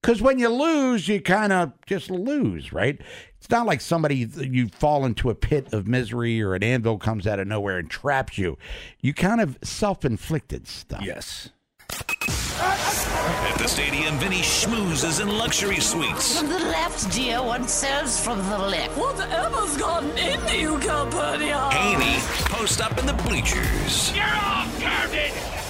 because 0.02 0.20
when 0.20 0.38
you 0.38 0.48
lose, 0.48 1.06
you 1.06 1.20
kind 1.20 1.52
of 1.52 1.72
just 1.86 2.10
lose, 2.10 2.72
right? 2.72 3.00
It's 3.38 3.48
not 3.48 3.66
like 3.66 3.80
somebody 3.80 4.28
you 4.36 4.68
fall 4.68 5.04
into 5.04 5.30
a 5.30 5.34
pit 5.34 5.72
of 5.72 5.86
misery 5.86 6.42
or 6.42 6.54
an 6.54 6.64
anvil 6.64 6.98
comes 6.98 7.26
out 7.26 7.38
of 7.38 7.46
nowhere 7.46 7.78
and 7.78 7.88
traps 7.88 8.36
you. 8.36 8.58
You 9.00 9.14
kind 9.14 9.40
of 9.40 9.58
self-inflicted 9.62 10.66
stuff. 10.66 11.02
Yes. 11.02 11.50
At 11.90 13.58
the 13.58 13.68
stadium, 13.68 14.18
Vinny 14.18 14.40
schmoozes 14.40 15.20
in 15.20 15.28
luxury 15.28 15.80
suites. 15.80 16.38
From 16.38 16.48
the 16.48 16.58
left, 16.58 17.12
dear. 17.12 17.42
One 17.42 17.68
serves 17.68 18.22
from 18.22 18.38
the 18.48 18.58
left. 18.58 18.96
Whatever's 18.98 19.76
gotten 19.76 20.10
into 20.18 20.58
you, 20.58 20.78
Calpurnia? 20.78 21.70
Haney 21.70 22.18
post 22.46 22.80
up 22.80 22.98
in 22.98 23.06
the 23.06 23.12
bleachers. 23.14 24.14
You're 24.14 24.24
all 24.24 24.66
garbage! 24.80 25.61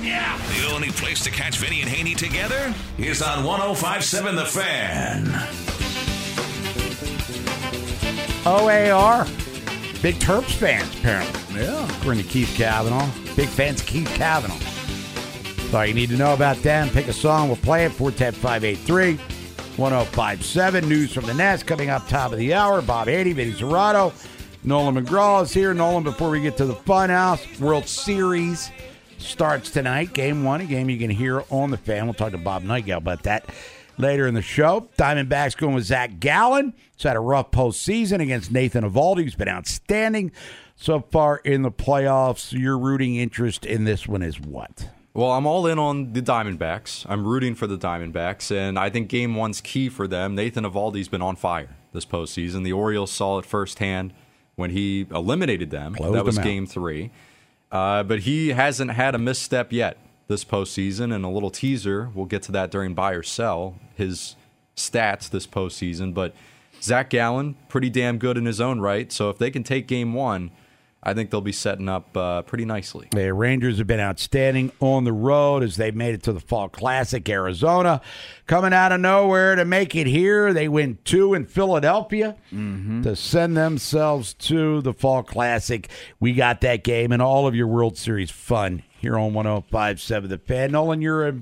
All 0.00 0.06
of 0.06 0.56
you! 0.56 0.62
The 0.62 0.74
only 0.74 0.90
place 0.90 1.22
to 1.24 1.30
catch 1.30 1.58
Vinny 1.58 1.80
and 1.80 1.88
Haney 1.88 2.14
together 2.14 2.74
is 2.98 3.20
on 3.22 3.44
1057 3.44 4.34
The 4.34 4.44
Fan. 4.46 5.26
OAR. 8.46 9.26
Big 10.00 10.14
Terps 10.16 10.54
fans, 10.54 10.98
apparently. 10.98 11.60
Yeah. 11.60 11.98
According 11.98 12.22
to 12.22 12.28
Keith 12.28 12.54
Cavanaugh. 12.56 13.10
Big 13.36 13.48
fans 13.48 13.82
of 13.82 13.86
Keith 13.86 14.08
Cavanaugh. 14.14 14.56
That's 15.56 15.74
all 15.74 15.84
you 15.84 15.94
need 15.94 16.08
to 16.10 16.16
know 16.16 16.32
about 16.32 16.56
them. 16.62 16.88
Pick 16.88 17.08
a 17.08 17.12
song, 17.12 17.48
we'll 17.48 17.56
play 17.58 17.84
it. 17.84 17.92
410 17.92 18.32
583 18.32 19.16
1057. 19.76 20.88
News 20.88 21.12
from 21.12 21.26
the 21.26 21.34
Nest 21.34 21.66
coming 21.66 21.90
up 21.90 22.08
top 22.08 22.32
of 22.32 22.38
the 22.38 22.54
hour. 22.54 22.80
Bob 22.80 23.08
Haney, 23.08 23.32
Vinny 23.32 23.52
Cerrato. 23.52 24.14
Nolan 24.64 24.94
McGraw 24.94 25.42
is 25.42 25.52
here. 25.52 25.74
Nolan, 25.74 26.02
before 26.02 26.30
we 26.30 26.40
get 26.40 26.56
to 26.56 26.64
the 26.64 26.74
Funhouse, 26.74 27.60
World 27.60 27.86
Series 27.86 28.70
starts 29.20 29.70
tonight. 29.70 30.12
Game 30.12 30.44
one, 30.44 30.60
a 30.60 30.64
game 30.64 30.90
you 30.90 30.98
can 30.98 31.10
hear 31.10 31.44
on 31.50 31.70
the 31.70 31.76
fan. 31.76 32.06
We'll 32.06 32.14
talk 32.14 32.32
to 32.32 32.38
Bob 32.38 32.64
Nightengale 32.64 32.98
about 32.98 33.22
that 33.24 33.44
later 33.98 34.26
in 34.26 34.34
the 34.34 34.42
show. 34.42 34.88
Diamondbacks 34.96 35.56
going 35.56 35.74
with 35.74 35.84
Zach 35.84 36.18
Gallen. 36.20 36.74
He's 36.96 37.04
had 37.04 37.16
a 37.16 37.20
rough 37.20 37.50
postseason 37.50 38.20
against 38.20 38.50
Nathan 38.50 38.84
Eovaldi, 38.84 39.24
who's 39.24 39.34
been 39.34 39.48
outstanding 39.48 40.32
so 40.76 41.00
far 41.00 41.38
in 41.38 41.62
the 41.62 41.70
playoffs. 41.70 42.52
Your 42.52 42.78
rooting 42.78 43.16
interest 43.16 43.64
in 43.64 43.84
this 43.84 44.06
one 44.08 44.22
is 44.22 44.40
what? 44.40 44.88
Well, 45.12 45.32
I'm 45.32 45.44
all 45.44 45.66
in 45.66 45.78
on 45.78 46.12
the 46.12 46.22
Diamondbacks. 46.22 47.04
I'm 47.08 47.26
rooting 47.26 47.54
for 47.56 47.66
the 47.66 47.76
Diamondbacks, 47.76 48.54
and 48.54 48.78
I 48.78 48.90
think 48.90 49.08
Game 49.08 49.34
One's 49.34 49.60
key 49.60 49.88
for 49.88 50.06
them. 50.06 50.34
Nathan 50.36 50.64
Eovaldi's 50.64 51.08
been 51.08 51.22
on 51.22 51.36
fire 51.36 51.76
this 51.92 52.06
postseason. 52.06 52.62
The 52.62 52.72
Orioles 52.72 53.10
saw 53.10 53.38
it 53.38 53.44
firsthand 53.44 54.12
when 54.54 54.70
he 54.70 55.06
eliminated 55.10 55.70
them. 55.70 55.94
Closed 55.94 56.14
that 56.14 56.24
was 56.24 56.36
them. 56.36 56.44
Game 56.44 56.66
Three, 56.66 57.10
uh, 57.70 58.02
but 58.02 58.20
he 58.20 58.48
hasn't 58.48 58.92
had 58.92 59.14
a 59.14 59.18
misstep 59.18 59.72
yet 59.72 59.96
this 60.28 60.44
postseason. 60.44 61.14
And 61.14 61.24
a 61.24 61.28
little 61.28 61.50
teaser, 61.50 62.10
we'll 62.14 62.26
get 62.26 62.42
to 62.42 62.52
that 62.52 62.70
during 62.70 62.94
buy 62.94 63.12
or 63.12 63.22
sell 63.22 63.76
his 63.96 64.36
stats 64.76 65.28
this 65.28 65.46
postseason. 65.46 66.14
But 66.14 66.34
Zach 66.82 67.10
Gallen, 67.10 67.56
pretty 67.68 67.90
damn 67.90 68.18
good 68.18 68.38
in 68.38 68.46
his 68.46 68.60
own 68.60 68.80
right. 68.80 69.12
So 69.12 69.30
if 69.30 69.38
they 69.38 69.50
can 69.50 69.62
take 69.62 69.86
Game 69.86 70.14
One, 70.14 70.50
I 71.02 71.14
think 71.14 71.30
they'll 71.30 71.40
be 71.40 71.52
setting 71.52 71.88
up 71.88 72.14
uh, 72.14 72.42
pretty 72.42 72.66
nicely. 72.66 73.08
The 73.12 73.32
Rangers 73.32 73.78
have 73.78 73.86
been 73.86 74.00
outstanding 74.00 74.70
on 74.80 75.04
the 75.04 75.12
road 75.14 75.62
as 75.62 75.76
they've 75.76 75.94
made 75.94 76.14
it 76.14 76.22
to 76.24 76.32
the 76.32 76.40
Fall 76.40 76.68
Classic. 76.68 77.26
Arizona 77.26 78.02
coming 78.46 78.74
out 78.74 78.92
of 78.92 79.00
nowhere 79.00 79.54
to 79.56 79.64
make 79.64 79.94
it 79.96 80.06
here. 80.06 80.52
They 80.52 80.68
win 80.68 80.98
two 81.04 81.32
in 81.32 81.46
Philadelphia 81.46 82.36
to 82.50 83.16
send 83.16 83.56
themselves 83.56 84.34
to 84.34 84.82
the 84.82 84.92
Fall 84.92 85.22
Classic. 85.22 85.88
We 86.18 86.34
got 86.34 86.60
that 86.60 86.84
game 86.84 87.12
and 87.12 87.22
all 87.22 87.46
of 87.46 87.54
your 87.54 87.66
World 87.66 87.96
Series 87.96 88.30
fun 88.30 88.82
here 88.98 89.18
on 89.18 89.32
105.7 89.32 90.28
The 90.28 90.36
Fan. 90.36 90.72
Nolan, 90.72 91.00
you're 91.00 91.28
a, 91.28 91.34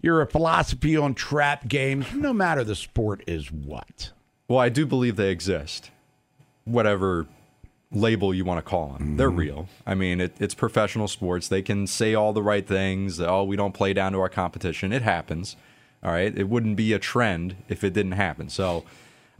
you're 0.00 0.22
a 0.22 0.26
philosophy 0.26 0.96
on 0.96 1.14
trap 1.14 1.68
games, 1.68 2.06
no 2.14 2.32
matter 2.32 2.64
the 2.64 2.74
sport 2.74 3.22
is 3.26 3.52
what. 3.52 4.12
Well, 4.48 4.58
I 4.58 4.70
do 4.70 4.86
believe 4.86 5.16
they 5.16 5.30
exist. 5.30 5.90
Whatever 6.64 7.26
label 7.92 8.34
you 8.34 8.44
want 8.44 8.58
to 8.58 8.68
call 8.68 8.94
them, 8.94 9.16
they're 9.16 9.30
real. 9.30 9.68
I 9.86 9.94
mean, 9.94 10.20
it, 10.20 10.34
it's 10.38 10.54
professional 10.54 11.08
sports. 11.08 11.48
They 11.48 11.62
can 11.62 11.86
say 11.86 12.14
all 12.14 12.32
the 12.32 12.42
right 12.42 12.66
things. 12.66 13.20
Oh, 13.20 13.44
we 13.44 13.56
don't 13.56 13.72
play 13.74 13.92
down 13.92 14.12
to 14.12 14.18
our 14.20 14.28
competition. 14.28 14.92
It 14.92 15.02
happens. 15.02 15.56
All 16.02 16.10
right. 16.10 16.36
It 16.36 16.48
wouldn't 16.48 16.76
be 16.76 16.92
a 16.92 16.98
trend 16.98 17.56
if 17.68 17.84
it 17.84 17.92
didn't 17.92 18.12
happen. 18.12 18.48
So 18.48 18.84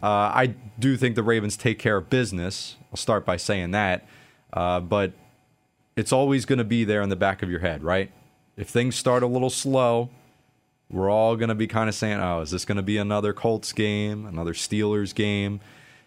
Uh, 0.02 0.32
I 0.34 0.54
do 0.80 0.96
think 0.96 1.14
the 1.14 1.22
Ravens 1.22 1.56
take 1.56 1.78
care 1.78 1.96
of 1.96 2.10
business. 2.10 2.76
I'll 2.90 2.96
start 2.96 3.24
by 3.24 3.36
saying 3.36 3.70
that. 3.70 4.04
Uh, 4.52 4.80
but 4.80 5.12
it's 5.94 6.12
always 6.12 6.44
going 6.44 6.58
to 6.58 6.64
be 6.64 6.82
there 6.84 7.02
in 7.02 7.08
the 7.08 7.16
back 7.16 7.42
of 7.42 7.48
your 7.48 7.60
head, 7.60 7.84
right? 7.84 8.10
If 8.56 8.68
things 8.68 8.96
start 8.96 9.22
a 9.22 9.28
little 9.28 9.48
slow, 9.50 10.10
we're 10.90 11.08
all 11.08 11.36
going 11.36 11.50
to 11.50 11.54
be 11.54 11.68
kind 11.68 11.88
of 11.88 11.94
saying, 11.94 12.20
oh, 12.20 12.40
is 12.40 12.50
this 12.50 12.64
going 12.64 12.76
to 12.76 12.82
be 12.82 12.98
another 12.98 13.32
Colts 13.32 13.72
game, 13.72 14.26
another 14.26 14.54
Steelers 14.54 15.14
game? 15.14 15.60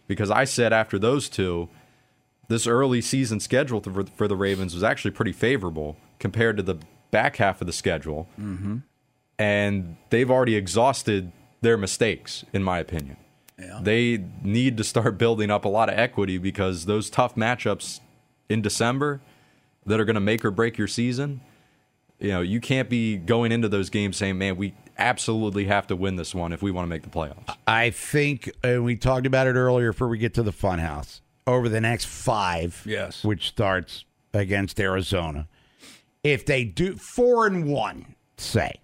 Because 0.07 0.29
I 0.29 0.43
said 0.43 0.73
after 0.73 0.99
those 0.99 1.29
two, 1.29 1.69
this 2.47 2.67
early 2.67 3.01
season 3.01 3.39
schedule 3.39 3.81
for, 3.81 4.05
for 4.05 4.27
the 4.27 4.35
Ravens 4.35 4.73
was 4.73 4.83
actually 4.83 5.11
pretty 5.11 5.31
favorable 5.31 5.97
compared 6.19 6.57
to 6.57 6.63
the 6.63 6.77
back 7.11 7.37
half 7.37 7.61
of 7.61 7.67
the 7.67 7.73
schedule. 7.73 8.27
Mm-hmm. 8.39 8.77
And 9.37 9.97
they've 10.09 10.29
already 10.29 10.55
exhausted 10.55 11.31
their 11.61 11.77
mistakes, 11.77 12.45
in 12.53 12.63
my 12.63 12.79
opinion. 12.79 13.17
Yeah. 13.59 13.79
They 13.81 14.23
need 14.41 14.77
to 14.77 14.83
start 14.83 15.17
building 15.17 15.49
up 15.49 15.65
a 15.65 15.69
lot 15.69 15.89
of 15.89 15.97
equity 15.97 16.37
because 16.37 16.85
those 16.85 17.09
tough 17.09 17.35
matchups 17.35 17.99
in 18.49 18.61
December 18.61 19.21
that 19.85 19.99
are 19.99 20.05
going 20.05 20.15
to 20.15 20.21
make 20.21 20.43
or 20.45 20.51
break 20.51 20.77
your 20.77 20.87
season, 20.87 21.41
you 22.19 22.29
know, 22.29 22.41
you 22.41 22.59
can't 22.59 22.89
be 22.89 23.17
going 23.17 23.51
into 23.51 23.69
those 23.69 23.89
games 23.89 24.17
saying, 24.17 24.37
man, 24.37 24.55
we 24.55 24.73
absolutely 24.97 25.65
have 25.65 25.87
to 25.87 25.95
win 25.95 26.15
this 26.15 26.33
one 26.33 26.53
if 26.53 26.61
we 26.61 26.71
want 26.71 26.85
to 26.85 26.89
make 26.89 27.03
the 27.03 27.09
playoffs. 27.09 27.55
I 27.67 27.89
think, 27.89 28.51
and 28.63 28.83
we 28.83 28.95
talked 28.95 29.25
about 29.25 29.47
it 29.47 29.55
earlier 29.55 29.91
before 29.91 30.07
we 30.07 30.17
get 30.17 30.33
to 30.35 30.43
the 30.43 30.53
funhouse, 30.53 31.21
over 31.47 31.69
the 31.69 31.81
next 31.81 32.05
five, 32.05 32.81
Yes. 32.85 33.23
which 33.23 33.47
starts 33.47 34.05
against 34.33 34.79
Arizona, 34.79 35.47
if 36.23 36.45
they 36.45 36.63
do 36.63 36.95
four 36.95 37.45
and 37.47 37.67
one, 37.67 38.15
say, 38.37 38.79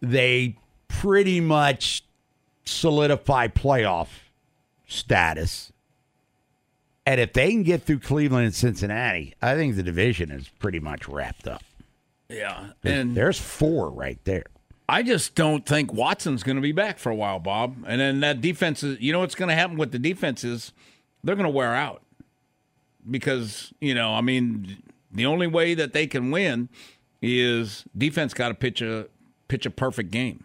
they 0.00 0.56
pretty 0.88 1.40
much 1.40 2.04
solidify 2.64 3.48
playoff 3.48 4.08
status. 4.86 5.72
And 7.04 7.20
if 7.20 7.32
they 7.32 7.50
can 7.50 7.62
get 7.62 7.82
through 7.82 8.00
Cleveland 8.00 8.46
and 8.46 8.54
Cincinnati, 8.54 9.34
I 9.40 9.54
think 9.54 9.76
the 9.76 9.82
division 9.82 10.30
is 10.30 10.48
pretty 10.58 10.78
much 10.78 11.08
wrapped 11.08 11.48
up. 11.48 11.62
Yeah. 12.28 12.70
And 12.84 13.14
there's 13.16 13.38
four 13.38 13.90
right 13.90 14.18
there. 14.24 14.44
I 14.88 15.02
just 15.02 15.34
don't 15.34 15.66
think 15.66 15.92
Watson's 15.92 16.42
going 16.42 16.56
to 16.56 16.62
be 16.62 16.72
back 16.72 16.98
for 16.98 17.10
a 17.10 17.14
while, 17.14 17.38
Bob. 17.38 17.76
And 17.86 18.00
then 18.00 18.20
that 18.20 18.40
defense 18.40 18.82
is, 18.82 18.98
you 19.00 19.12
know 19.12 19.20
what's 19.20 19.34
going 19.34 19.50
to 19.50 19.54
happen 19.54 19.76
with 19.76 19.92
the 19.92 19.98
defense 19.98 20.44
is 20.44 20.72
they're 21.22 21.36
going 21.36 21.44
to 21.44 21.50
wear 21.50 21.74
out. 21.74 22.02
Because, 23.08 23.72
you 23.80 23.94
know, 23.94 24.14
I 24.14 24.20
mean, 24.20 24.82
the 25.12 25.26
only 25.26 25.46
way 25.46 25.74
that 25.74 25.92
they 25.92 26.06
can 26.06 26.30
win 26.30 26.68
is 27.22 27.84
defense 27.96 28.34
got 28.34 28.48
to 28.48 28.54
pitch 28.54 28.80
a 28.82 29.06
pitch 29.48 29.64
a 29.66 29.70
perfect 29.70 30.10
game. 30.10 30.44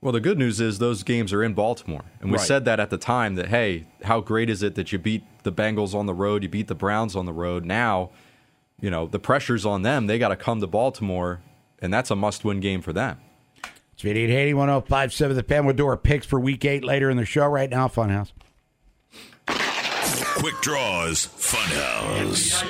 Well, 0.00 0.12
the 0.12 0.20
good 0.20 0.38
news 0.38 0.60
is 0.60 0.78
those 0.78 1.02
games 1.02 1.32
are 1.32 1.42
in 1.42 1.54
Baltimore. 1.54 2.04
And 2.20 2.30
we 2.30 2.38
Right. 2.38 2.46
said 2.46 2.64
that 2.66 2.78
at 2.80 2.90
the 2.90 2.98
time 2.98 3.34
that, 3.34 3.48
hey, 3.48 3.86
how 4.04 4.20
great 4.20 4.48
is 4.50 4.62
it 4.62 4.74
that 4.74 4.92
you 4.92 4.98
beat 4.98 5.24
the 5.42 5.52
Bengals 5.52 5.94
on 5.94 6.06
the 6.06 6.14
road, 6.14 6.42
you 6.42 6.48
beat 6.48 6.68
the 6.68 6.74
Browns 6.74 7.16
on 7.16 7.24
the 7.26 7.32
road. 7.32 7.64
Now, 7.64 8.10
you 8.80 8.90
know, 8.90 9.06
the 9.06 9.18
pressure's 9.18 9.64
on 9.66 9.82
them. 9.82 10.06
They 10.06 10.18
got 10.18 10.28
to 10.28 10.36
come 10.36 10.60
to 10.60 10.66
Baltimore, 10.66 11.40
and 11.80 11.92
that's 11.92 12.10
a 12.10 12.16
must 12.16 12.44
win 12.44 12.60
game 12.60 12.82
for 12.82 12.92
them. 12.92 13.18
It's 13.96 14.04
8880 14.04 14.52
1057 14.52 15.36
The 15.36 15.42
Fan. 15.42 15.64
We'll 15.64 15.74
do 15.74 15.86
our 15.86 15.96
picks 15.96 16.26
for 16.26 16.38
week 16.38 16.66
eight 16.66 16.84
later 16.84 17.08
in 17.08 17.16
the 17.16 17.24
show. 17.24 17.46
Right 17.46 17.70
now, 17.70 17.88
Funhouse. 17.88 18.30
Quick 19.46 20.54
Draws 20.60 21.26
Funhouse. 21.26 22.62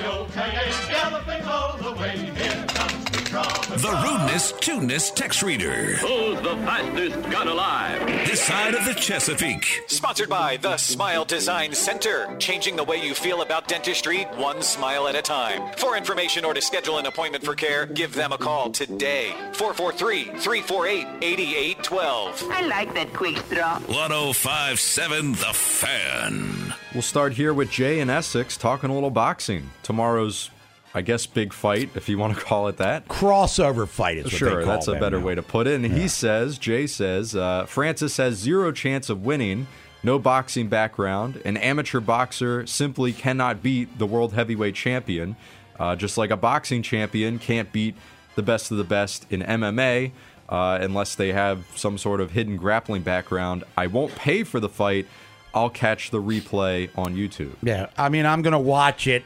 The 3.36 3.92
rudeness, 4.02 4.52
tuneness 4.60 5.10
text 5.10 5.42
reader. 5.42 5.96
Who's 5.96 6.40
the 6.40 6.56
fastest 6.64 7.20
gun 7.30 7.48
alive? 7.48 8.00
This 8.26 8.42
side 8.42 8.72
of 8.74 8.86
the 8.86 8.94
Chesapeake. 8.94 9.82
Sponsored 9.88 10.30
by 10.30 10.56
the 10.56 10.78
Smile 10.78 11.26
Design 11.26 11.74
Center, 11.74 12.34
changing 12.38 12.76
the 12.76 12.84
way 12.84 12.96
you 12.96 13.12
feel 13.12 13.42
about 13.42 13.68
dentistry 13.68 14.22
one 14.36 14.62
smile 14.62 15.06
at 15.06 15.16
a 15.16 15.20
time. 15.20 15.70
For 15.76 15.98
information 15.98 16.46
or 16.46 16.54
to 16.54 16.62
schedule 16.62 16.96
an 16.96 17.04
appointment 17.04 17.44
for 17.44 17.54
care, 17.54 17.84
give 17.84 18.14
them 18.14 18.32
a 18.32 18.38
call 18.38 18.70
today. 18.70 19.34
443-348-8812. 19.52 22.50
I 22.50 22.62
like 22.62 22.94
that 22.94 23.12
quick 23.12 23.36
draw. 23.50 23.74
1057 23.80 25.32
The 25.32 25.52
Fan. 25.52 26.72
We'll 26.94 27.02
start 27.02 27.34
here 27.34 27.52
with 27.52 27.70
Jay 27.70 28.00
in 28.00 28.08
Essex 28.08 28.56
talking 28.56 28.88
a 28.88 28.94
little 28.94 29.10
boxing. 29.10 29.68
Tomorrow's, 29.82 30.48
I 30.96 31.02
guess, 31.02 31.26
big 31.26 31.52
fight, 31.52 31.90
if 31.94 32.08
you 32.08 32.16
want 32.16 32.38
to 32.38 32.40
call 32.44 32.68
it 32.68 32.78
that. 32.78 33.06
Crossover 33.06 33.86
fight 33.86 34.16
is 34.16 34.24
what 34.24 34.32
Sure, 34.32 34.48
they 34.60 34.64
call 34.64 34.72
that's 34.72 34.88
a 34.88 34.94
better 34.94 35.18
now. 35.20 35.26
way 35.26 35.34
to 35.34 35.42
put 35.42 35.66
it. 35.66 35.74
And 35.74 35.84
he 35.84 36.08
says, 36.08 36.56
Jay 36.56 36.86
says, 36.86 37.36
uh, 37.36 37.66
Francis 37.66 38.16
has 38.16 38.36
zero 38.36 38.72
chance 38.72 39.10
of 39.10 39.22
winning, 39.22 39.66
no 40.02 40.18
boxing 40.18 40.68
background. 40.68 41.42
An 41.44 41.58
amateur 41.58 42.00
boxer 42.00 42.66
simply 42.66 43.12
cannot 43.12 43.62
beat 43.62 43.98
the 43.98 44.06
world 44.06 44.32
heavyweight 44.32 44.74
champion, 44.74 45.36
uh, 45.78 45.96
just 45.96 46.16
like 46.16 46.30
a 46.30 46.36
boxing 46.36 46.82
champion 46.82 47.38
can't 47.38 47.70
beat 47.72 47.94
the 48.34 48.42
best 48.42 48.70
of 48.70 48.78
the 48.78 48.84
best 48.84 49.26
in 49.28 49.42
MMA. 49.42 50.12
Uh, 50.48 50.78
unless 50.80 51.14
they 51.14 51.32
have 51.32 51.66
some 51.74 51.98
sort 51.98 52.22
of 52.22 52.30
hidden 52.30 52.56
grappling 52.56 53.02
background, 53.02 53.64
I 53.76 53.86
won't 53.88 54.14
pay 54.14 54.44
for 54.44 54.60
the 54.60 54.68
fight. 54.70 55.06
I'll 55.52 55.68
catch 55.70 56.10
the 56.10 56.22
replay 56.22 56.88
on 56.96 57.16
YouTube. 57.16 57.54
Yeah, 57.62 57.88
I 57.98 58.08
mean, 58.08 58.24
I'm 58.24 58.40
going 58.40 58.52
to 58.52 58.58
watch 58.58 59.06
it. 59.06 59.24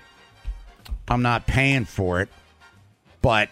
I'm 1.11 1.23
not 1.23 1.47
paying 1.47 1.85
for 1.85 2.21
it, 2.21 2.29
but 3.21 3.51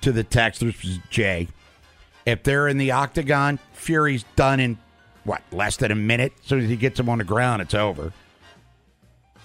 to 0.00 0.10
the 0.10 0.24
texters, 0.24 1.00
Jay, 1.08 1.46
if 2.26 2.42
they're 2.42 2.66
in 2.66 2.78
the 2.78 2.90
octagon, 2.90 3.60
Fury's 3.72 4.24
done 4.34 4.58
in 4.58 4.78
what 5.22 5.42
less 5.52 5.76
than 5.76 5.92
a 5.92 5.94
minute. 5.94 6.32
As 6.42 6.48
soon 6.48 6.60
as 6.60 6.68
he 6.68 6.76
gets 6.76 6.98
him 6.98 7.08
on 7.08 7.18
the 7.18 7.24
ground, 7.24 7.62
it's 7.62 7.74
over. 7.74 8.12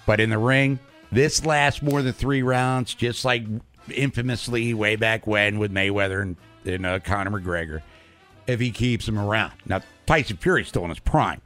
But 0.06 0.18
in 0.18 0.28
the 0.28 0.38
ring, 0.38 0.80
this 1.12 1.46
lasts 1.46 1.82
more 1.82 2.02
than 2.02 2.12
three 2.12 2.42
rounds, 2.42 2.94
just 2.94 3.24
like 3.24 3.44
infamously 3.94 4.74
way 4.74 4.96
back 4.96 5.26
when 5.26 5.60
with 5.60 5.72
Mayweather 5.72 6.22
and, 6.22 6.36
and 6.64 6.84
uh, 6.84 6.98
Conor 6.98 7.40
McGregor. 7.40 7.82
If 8.48 8.58
he 8.58 8.72
keeps 8.72 9.06
him 9.06 9.18
around, 9.18 9.52
now 9.66 9.82
Tyson 10.06 10.36
Fury's 10.36 10.68
still 10.68 10.82
in 10.82 10.88
his 10.88 10.98
prime. 10.98 11.40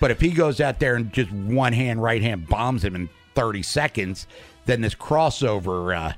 But 0.00 0.10
if 0.10 0.20
he 0.20 0.30
goes 0.30 0.60
out 0.60 0.80
there 0.80 0.96
and 0.96 1.12
just 1.12 1.30
one 1.30 1.72
hand, 1.72 2.02
right 2.02 2.20
hand 2.20 2.48
bombs 2.48 2.82
him 2.82 2.96
in 2.96 3.08
30 3.34 3.62
seconds, 3.62 4.26
then 4.66 4.80
this 4.80 4.94
crossover 4.94 5.96
uh, 5.96 6.12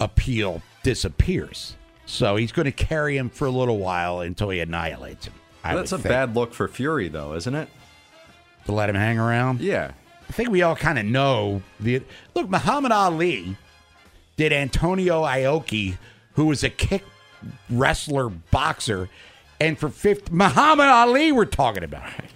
appeal 0.00 0.62
disappears. 0.82 1.76
So 2.06 2.36
he's 2.36 2.52
going 2.52 2.66
to 2.66 2.72
carry 2.72 3.16
him 3.16 3.28
for 3.30 3.46
a 3.46 3.50
little 3.50 3.78
while 3.78 4.20
until 4.20 4.50
he 4.50 4.60
annihilates 4.60 5.26
him. 5.26 5.34
I 5.64 5.74
That's 5.74 5.90
a 5.92 5.98
think. 5.98 6.08
bad 6.08 6.36
look 6.36 6.54
for 6.54 6.68
Fury, 6.68 7.08
though, 7.08 7.34
isn't 7.34 7.54
it? 7.54 7.68
to 8.66 8.72
let 8.72 8.90
him 8.90 8.96
hang 8.96 9.16
around. 9.18 9.60
Yeah. 9.60 9.92
I 10.28 10.32
think 10.32 10.50
we 10.50 10.62
all 10.62 10.74
kind 10.74 10.98
of 10.98 11.06
know 11.06 11.62
the 11.78 12.02
look. 12.34 12.50
Muhammad 12.50 12.90
Ali 12.90 13.56
did 14.36 14.52
Antonio 14.52 15.22
Inoki, 15.22 15.98
who 16.32 16.46
was 16.46 16.64
a 16.64 16.70
kick 16.70 17.04
wrestler 17.70 18.28
boxer, 18.28 19.08
and 19.60 19.78
for 19.78 19.88
fifth 19.88 20.32
Muhammad 20.32 20.86
Ali 20.88 21.30
we're 21.30 21.44
talking 21.44 21.84
about. 21.84 22.02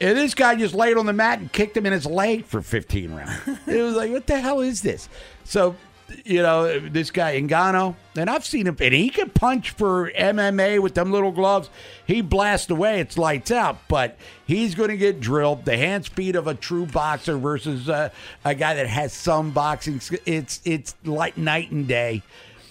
And 0.00 0.16
this 0.16 0.34
guy 0.34 0.54
just 0.54 0.74
laid 0.74 0.96
on 0.96 1.06
the 1.06 1.12
mat 1.12 1.40
and 1.40 1.52
kicked 1.52 1.76
him 1.76 1.84
in 1.84 1.92
his 1.92 2.06
leg 2.06 2.46
for 2.46 2.62
15 2.62 3.12
rounds. 3.12 3.32
it 3.66 3.82
was 3.82 3.94
like, 3.94 4.10
what 4.10 4.26
the 4.26 4.40
hell 4.40 4.60
is 4.60 4.80
this? 4.80 5.08
So, 5.44 5.76
you 6.24 6.42
know, 6.42 6.78
this 6.80 7.10
guy 7.10 7.40
Ngannou, 7.40 7.94
and 8.16 8.30
I've 8.30 8.44
seen 8.44 8.66
him, 8.66 8.76
and 8.80 8.94
he 8.94 9.10
can 9.10 9.28
punch 9.28 9.70
for 9.70 10.10
MMA 10.12 10.80
with 10.80 10.94
them 10.94 11.12
little 11.12 11.32
gloves. 11.32 11.68
He 12.06 12.22
blasts 12.22 12.70
away, 12.70 13.00
it's 13.00 13.18
lights 13.18 13.50
out, 13.50 13.78
but 13.88 14.16
he's 14.46 14.74
going 14.74 14.88
to 14.88 14.96
get 14.96 15.20
drilled. 15.20 15.66
The 15.66 15.76
hand 15.76 16.06
speed 16.06 16.34
of 16.34 16.46
a 16.46 16.54
true 16.54 16.86
boxer 16.86 17.36
versus 17.36 17.88
uh, 17.88 18.08
a 18.44 18.54
guy 18.54 18.74
that 18.74 18.86
has 18.86 19.12
some 19.12 19.50
boxing, 19.50 20.00
it's 20.24 20.60
it's 20.64 20.94
like 21.04 21.36
night 21.36 21.70
and 21.70 21.86
day. 21.86 22.22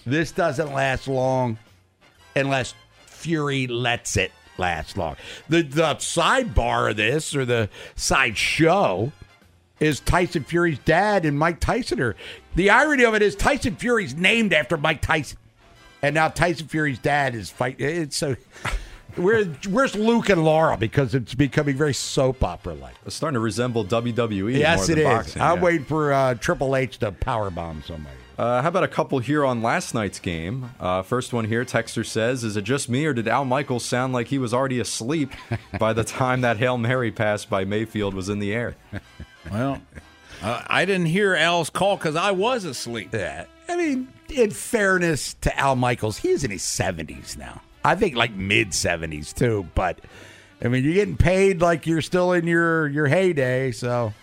This 0.06 0.32
doesn't 0.32 0.74
last 0.74 1.08
long 1.08 1.60
unless 2.36 2.74
Fury 3.06 3.68
lets 3.68 4.18
it 4.18 4.32
last 4.60 4.98
long. 4.98 5.16
The 5.48 5.64
the 5.64 5.96
sidebar 5.96 6.92
of 6.92 6.98
this 6.98 7.36
or 7.36 7.46
the 7.46 7.70
side 7.96 8.38
show 8.38 9.12
is 9.80 10.00
Tyson 10.02 10.44
Fury's 10.44 10.80
dad 10.80 11.26
and 11.26 11.40
Mike 11.40 11.60
Tyson 11.60 12.02
are 12.02 12.16
the 12.56 12.70
irony 12.70 13.06
of 13.06 13.16
it 13.16 13.22
is 13.22 13.36
Tyson 13.36 13.76
Fury's 13.78 14.14
named 14.14 14.54
after 14.54 14.76
Mike 14.78 15.02
Tyson. 15.02 15.38
And 16.02 16.14
now 16.16 16.28
Tyson 16.28 16.68
Fury's 16.68 17.00
dad 17.00 17.34
is 17.36 17.50
fighting. 17.50 17.86
it's 17.88 18.16
so 18.18 18.36
where 19.16 19.46
where's 19.70 19.96
Luke 19.96 20.30
and 20.30 20.44
Laura 20.46 20.78
because 20.78 21.16
it's 21.16 21.34
becoming 21.34 21.76
very 21.76 21.94
soap 21.94 22.44
opera 22.44 22.74
like. 22.76 22.94
It's 23.06 23.16
starting 23.16 23.36
to 23.36 23.40
resemble 23.40 23.84
WWE 23.86 24.42
more 24.42 24.50
Yes, 24.52 24.88
than 24.88 24.98
it 24.98 25.02
is. 25.02 25.06
boxing. 25.08 25.42
I'm 25.42 25.58
yeah. 25.58 25.64
waiting 25.64 25.86
for 25.86 26.14
uh, 26.14 26.36
Triple 26.36 26.76
H 26.76 27.00
to 27.00 27.12
power 27.12 27.50
bomb 27.50 27.82
somebody. 27.84 28.16
Uh, 28.40 28.62
how 28.62 28.70
about 28.70 28.86
a 28.86 28.88
couple 28.88 29.20
here 29.20 29.44
on 29.44 29.62
last 29.62 29.94
night's 29.94 30.18
game? 30.18 30.72
Uh, 30.80 31.02
first 31.02 31.34
one 31.34 31.44
here, 31.44 31.66
Texter 31.66 32.06
says, 32.06 32.46
"Is 32.46 32.56
it 32.56 32.62
just 32.62 32.88
me, 32.88 33.06
or 33.06 33.14
did 33.14 33.28
Al 33.28 33.44
Michaels 33.44 33.84
sound 33.84 34.14
like 34.14 34.28
he 34.28 34.38
was 34.38 34.54
already 34.54 34.80
asleep 34.80 35.34
by 35.78 35.92
the 35.92 36.06
time 36.06 36.40
that 36.40 36.56
hail 36.56 36.78
mary 36.78 37.12
pass 37.12 37.44
by 37.44 37.66
Mayfield 37.66 38.14
was 38.14 38.30
in 38.30 38.40
the 38.40 38.54
air?" 38.54 38.78
Well, 39.52 39.82
uh, 40.44 40.62
I 40.68 40.86
didn't 40.86 41.08
hear 41.08 41.34
Al's 41.34 41.70
call 41.70 41.98
because 41.98 42.16
I 42.16 42.32
was 42.32 42.66
asleep. 42.66 43.10
Yeah. 43.14 43.46
I 43.68 43.76
mean, 43.78 44.10
in 44.30 44.52
fairness 44.52 45.34
to 45.42 45.58
Al 45.58 45.76
Michaels, 45.76 46.18
he's 46.18 46.44
in 46.44 46.52
his 46.52 46.62
70s 46.62 47.38
now. 47.38 47.62
I 47.84 47.96
think 47.96 48.16
like 48.16 48.32
mid 48.34 48.70
70s 48.70 49.34
too, 49.34 49.68
but 49.76 50.00
I 50.64 50.68
mean, 50.68 50.84
you're 50.84 50.94
getting 50.94 51.18
paid 51.18 51.62
like 51.62 51.88
you're 51.88 52.02
still 52.02 52.34
in 52.34 52.48
your 52.48 52.88
your 52.88 53.08
heyday, 53.08 53.72
so 53.72 54.14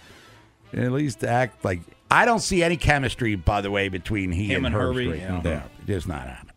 at 0.72 0.92
least 0.92 1.22
act 1.22 1.64
like. 1.64 1.80
I 2.10 2.24
don't 2.24 2.40
see 2.40 2.62
any 2.62 2.76
chemistry, 2.76 3.34
by 3.34 3.60
the 3.60 3.70
way, 3.70 3.88
between 3.88 4.32
he 4.32 4.46
Him 4.46 4.64
and, 4.64 4.74
and 4.74 4.82
Herbstreit. 4.82 5.18
Herbie, 5.18 5.18
yeah. 5.18 5.40
Yeah, 5.44 5.62
just 5.86 6.06
not 6.08 6.26
happening. 6.26 6.54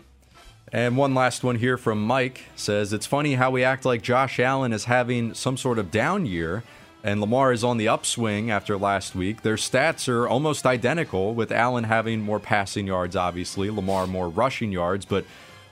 And 0.72 0.98
one 0.98 1.16
last 1.16 1.44
one 1.44 1.56
here 1.56 1.78
from 1.78 2.04
Mike 2.04 2.42
says 2.56 2.94
it's 2.94 3.08
funny 3.08 3.34
how 3.34 3.50
we 3.50 3.64
act 3.64 3.86
like 3.86 4.04
Josh 4.04 4.40
Allen 4.40 4.72
is 4.72 4.86
having 4.86 5.34
some 5.34 5.58
sort 5.58 5.80
of 5.80 5.90
down 5.90 6.28
year 6.28 6.64
and 7.04 7.22
Lamar 7.22 7.52
is 7.52 7.64
on 7.64 7.78
the 7.78 7.88
upswing 7.88 8.52
after 8.52 8.78
last 8.78 9.16
week. 9.16 9.42
Their 9.42 9.56
stats 9.56 10.08
are 10.10 10.28
almost 10.28 10.66
identical 10.66 11.34
with 11.34 11.52
Allen 11.52 11.86
having 11.86 12.22
more 12.22 12.40
passing 12.40 12.88
yards 12.88 13.16
obviously, 13.16 13.70
Lamar 13.70 14.06
more 14.06 14.30
rushing 14.30 14.72
yards, 14.72 15.06
but 15.06 15.26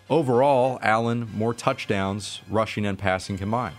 overall 0.09 0.79
Allen 0.81 1.29
more 1.33 1.53
touchdowns, 1.53 2.41
rushing 2.49 2.85
and 2.85 2.97
passing 2.97 3.37
combined. 3.37 3.75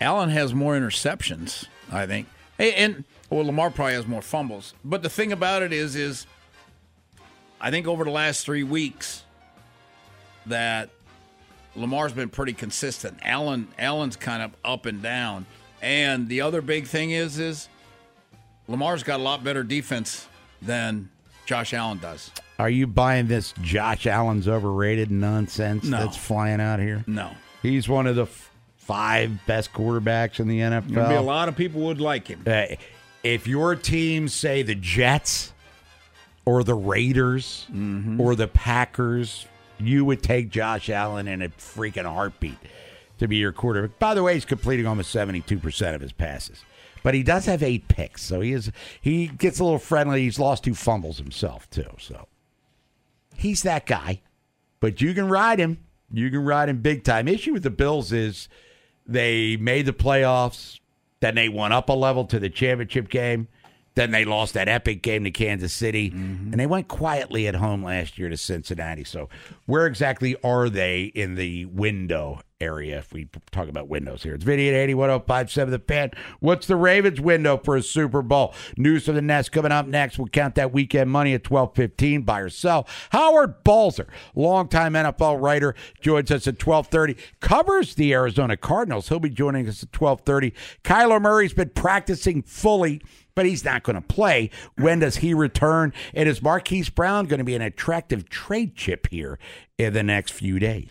Allen 0.00 0.30
has 0.30 0.54
more 0.54 0.78
interceptions, 0.78 1.66
I 1.90 2.06
think. 2.06 2.28
Hey, 2.56 2.72
and 2.74 3.04
well, 3.30 3.44
Lamar 3.44 3.70
probably 3.70 3.94
has 3.94 4.06
more 4.06 4.22
fumbles. 4.22 4.74
But 4.84 5.02
the 5.02 5.10
thing 5.10 5.32
about 5.32 5.62
it 5.62 5.72
is, 5.72 5.96
is 5.96 6.26
I 7.60 7.70
think 7.70 7.86
over 7.86 8.04
the 8.04 8.10
last 8.10 8.44
three 8.44 8.62
weeks 8.62 9.24
that 10.46 10.90
Lamar's 11.76 12.12
been 12.12 12.28
pretty 12.30 12.52
consistent. 12.54 13.18
Allen, 13.22 13.68
Allen's 13.78 14.16
kind 14.16 14.42
of 14.42 14.52
up 14.64 14.86
and 14.86 15.02
down. 15.02 15.46
And 15.82 16.28
the 16.28 16.40
other 16.40 16.60
big 16.60 16.86
thing 16.86 17.10
is, 17.10 17.38
is 17.38 17.68
Lamar's 18.66 19.02
got 19.02 19.20
a 19.20 19.22
lot 19.22 19.44
better 19.44 19.62
defense 19.62 20.26
than 20.62 21.08
Josh 21.46 21.72
Allen 21.72 21.98
does. 21.98 22.30
Are 22.58 22.68
you 22.70 22.86
buying 22.86 23.28
this 23.28 23.54
Josh 23.62 24.06
Allen's 24.06 24.48
overrated 24.48 25.10
nonsense 25.10 25.84
No. 25.84 25.98
that's 25.98 26.16
flying 26.16 26.60
out 26.60 26.80
here? 26.80 27.04
No. 27.06 27.30
He's 27.62 27.88
one 27.88 28.06
of 28.08 28.16
the 28.16 28.22
f- 28.22 28.50
five 28.76 29.46
best 29.46 29.72
quarterbacks 29.72 30.40
in 30.40 30.48
the 30.48 30.58
NFL. 30.60 31.16
A 31.16 31.20
lot 31.20 31.48
of 31.48 31.54
people 31.56 31.82
would 31.82 32.00
like 32.00 32.26
him. 32.26 32.42
Uh, 32.46 32.64
if 33.22 33.46
your 33.46 33.74
team, 33.74 34.28
say 34.28 34.62
the 34.62 34.74
Jets 34.74 35.52
or 36.44 36.64
the 36.64 36.74
Raiders 36.74 37.66
Mm-hmm. 37.72 38.20
or 38.20 38.34
the 38.34 38.48
Packers, 38.48 39.46
you 39.78 40.04
would 40.04 40.22
take 40.22 40.50
Josh 40.50 40.88
Allen 40.90 41.28
in 41.28 41.42
a 41.42 41.48
freaking 41.50 42.04
heartbeat 42.04 42.58
to 43.18 43.28
be 43.28 43.36
your 43.36 43.52
quarterback. 43.52 43.98
By 43.98 44.14
the 44.14 44.22
way, 44.22 44.34
he's 44.34 44.44
completing 44.44 44.86
almost 44.86 45.10
seventy-two 45.10 45.58
percent 45.58 45.94
of 45.94 46.00
his 46.00 46.12
passes, 46.12 46.64
but 47.02 47.14
he 47.14 47.22
does 47.22 47.46
have 47.46 47.62
eight 47.62 47.88
picks, 47.88 48.22
so 48.22 48.40
he 48.40 48.52
is 48.52 48.72
he 49.00 49.26
gets 49.26 49.58
a 49.60 49.64
little 49.64 49.78
friendly. 49.78 50.22
He's 50.22 50.38
lost 50.38 50.64
two 50.64 50.74
fumbles 50.74 51.18
himself 51.18 51.68
too, 51.70 51.90
so 51.98 52.26
he's 53.36 53.62
that 53.62 53.86
guy. 53.86 54.20
But 54.80 55.00
you 55.00 55.12
can 55.14 55.28
ride 55.28 55.58
him. 55.58 55.78
You 56.12 56.30
can 56.30 56.44
ride 56.44 56.68
him 56.68 56.80
big 56.80 57.04
time. 57.04 57.28
Issue 57.28 57.52
with 57.52 57.62
the 57.64 57.70
Bills 57.70 58.12
is 58.12 58.48
they 59.06 59.56
made 59.56 59.86
the 59.86 59.92
playoffs, 59.92 60.78
then 61.20 61.34
they 61.34 61.48
went 61.48 61.72
up 61.72 61.88
a 61.88 61.92
level 61.92 62.24
to 62.26 62.38
the 62.38 62.50
championship 62.50 63.08
game, 63.08 63.48
then 63.94 64.12
they 64.12 64.24
lost 64.24 64.54
that 64.54 64.68
epic 64.68 65.02
game 65.02 65.24
to 65.24 65.30
Kansas 65.30 65.72
City, 65.72 66.10
mm-hmm. 66.10 66.52
and 66.52 66.60
they 66.60 66.66
went 66.66 66.88
quietly 66.88 67.48
at 67.48 67.56
home 67.56 67.82
last 67.82 68.18
year 68.18 68.28
to 68.28 68.36
Cincinnati. 68.36 69.04
So, 69.04 69.28
where 69.66 69.86
exactly 69.86 70.36
are 70.44 70.68
they 70.68 71.04
in 71.04 71.34
the 71.34 71.64
window 71.66 72.40
area? 72.60 72.98
If 72.98 73.12
we 73.12 73.28
talk 73.50 73.68
about 73.68 73.88
windows 73.88 74.22
here, 74.22 74.34
it's 74.34 74.44
video 74.44 74.74
at 74.74 74.88
81057 74.88 75.70
The 75.70 75.78
Fan. 75.78 76.10
What's 76.40 76.66
the 76.66 76.76
Ravens 76.76 77.20
window 77.20 77.56
for 77.58 77.76
a 77.76 77.82
Super 77.82 78.22
Bowl? 78.22 78.54
News 78.76 79.06
from 79.06 79.14
the 79.14 79.22
Nest 79.22 79.52
coming 79.52 79.72
up 79.72 79.86
next. 79.86 80.18
We'll 80.18 80.28
count 80.28 80.54
that 80.56 80.72
weekend 80.72 81.10
money 81.10 81.34
at 81.34 81.48
1215. 81.48 82.22
Buy 82.22 82.40
or 82.40 82.48
sell. 82.48 82.86
Howard 83.10 83.62
Balzer, 83.64 84.08
longtime 84.34 84.94
NFL 84.94 85.40
writer, 85.40 85.74
joins 86.00 86.30
us 86.30 86.46
at 86.46 86.64
1230. 86.64 87.16
Covers 87.40 87.94
the 87.94 88.12
Arizona 88.12 88.56
Cardinals. 88.56 89.08
He'll 89.08 89.20
be 89.20 89.30
joining 89.30 89.68
us 89.68 89.82
at 89.82 90.00
1230. 90.00 90.52
Kyler 90.82 91.20
Murray's 91.20 91.54
been 91.54 91.70
practicing 91.70 92.42
fully 92.42 93.00
but 93.34 93.46
he's 93.46 93.64
not 93.64 93.84
going 93.84 93.94
to 93.94 94.02
play. 94.02 94.50
When 94.74 94.98
does 94.98 95.18
he 95.18 95.32
return? 95.32 95.92
And 96.12 96.28
is 96.28 96.42
Marquise 96.42 96.90
Brown 96.90 97.26
going 97.26 97.38
to 97.38 97.44
be 97.44 97.54
an 97.54 97.62
attractive 97.62 98.28
trade 98.28 98.74
chip 98.74 99.06
here 99.12 99.38
in 99.78 99.92
the 99.92 100.02
next 100.02 100.32
few 100.32 100.58
days? 100.58 100.90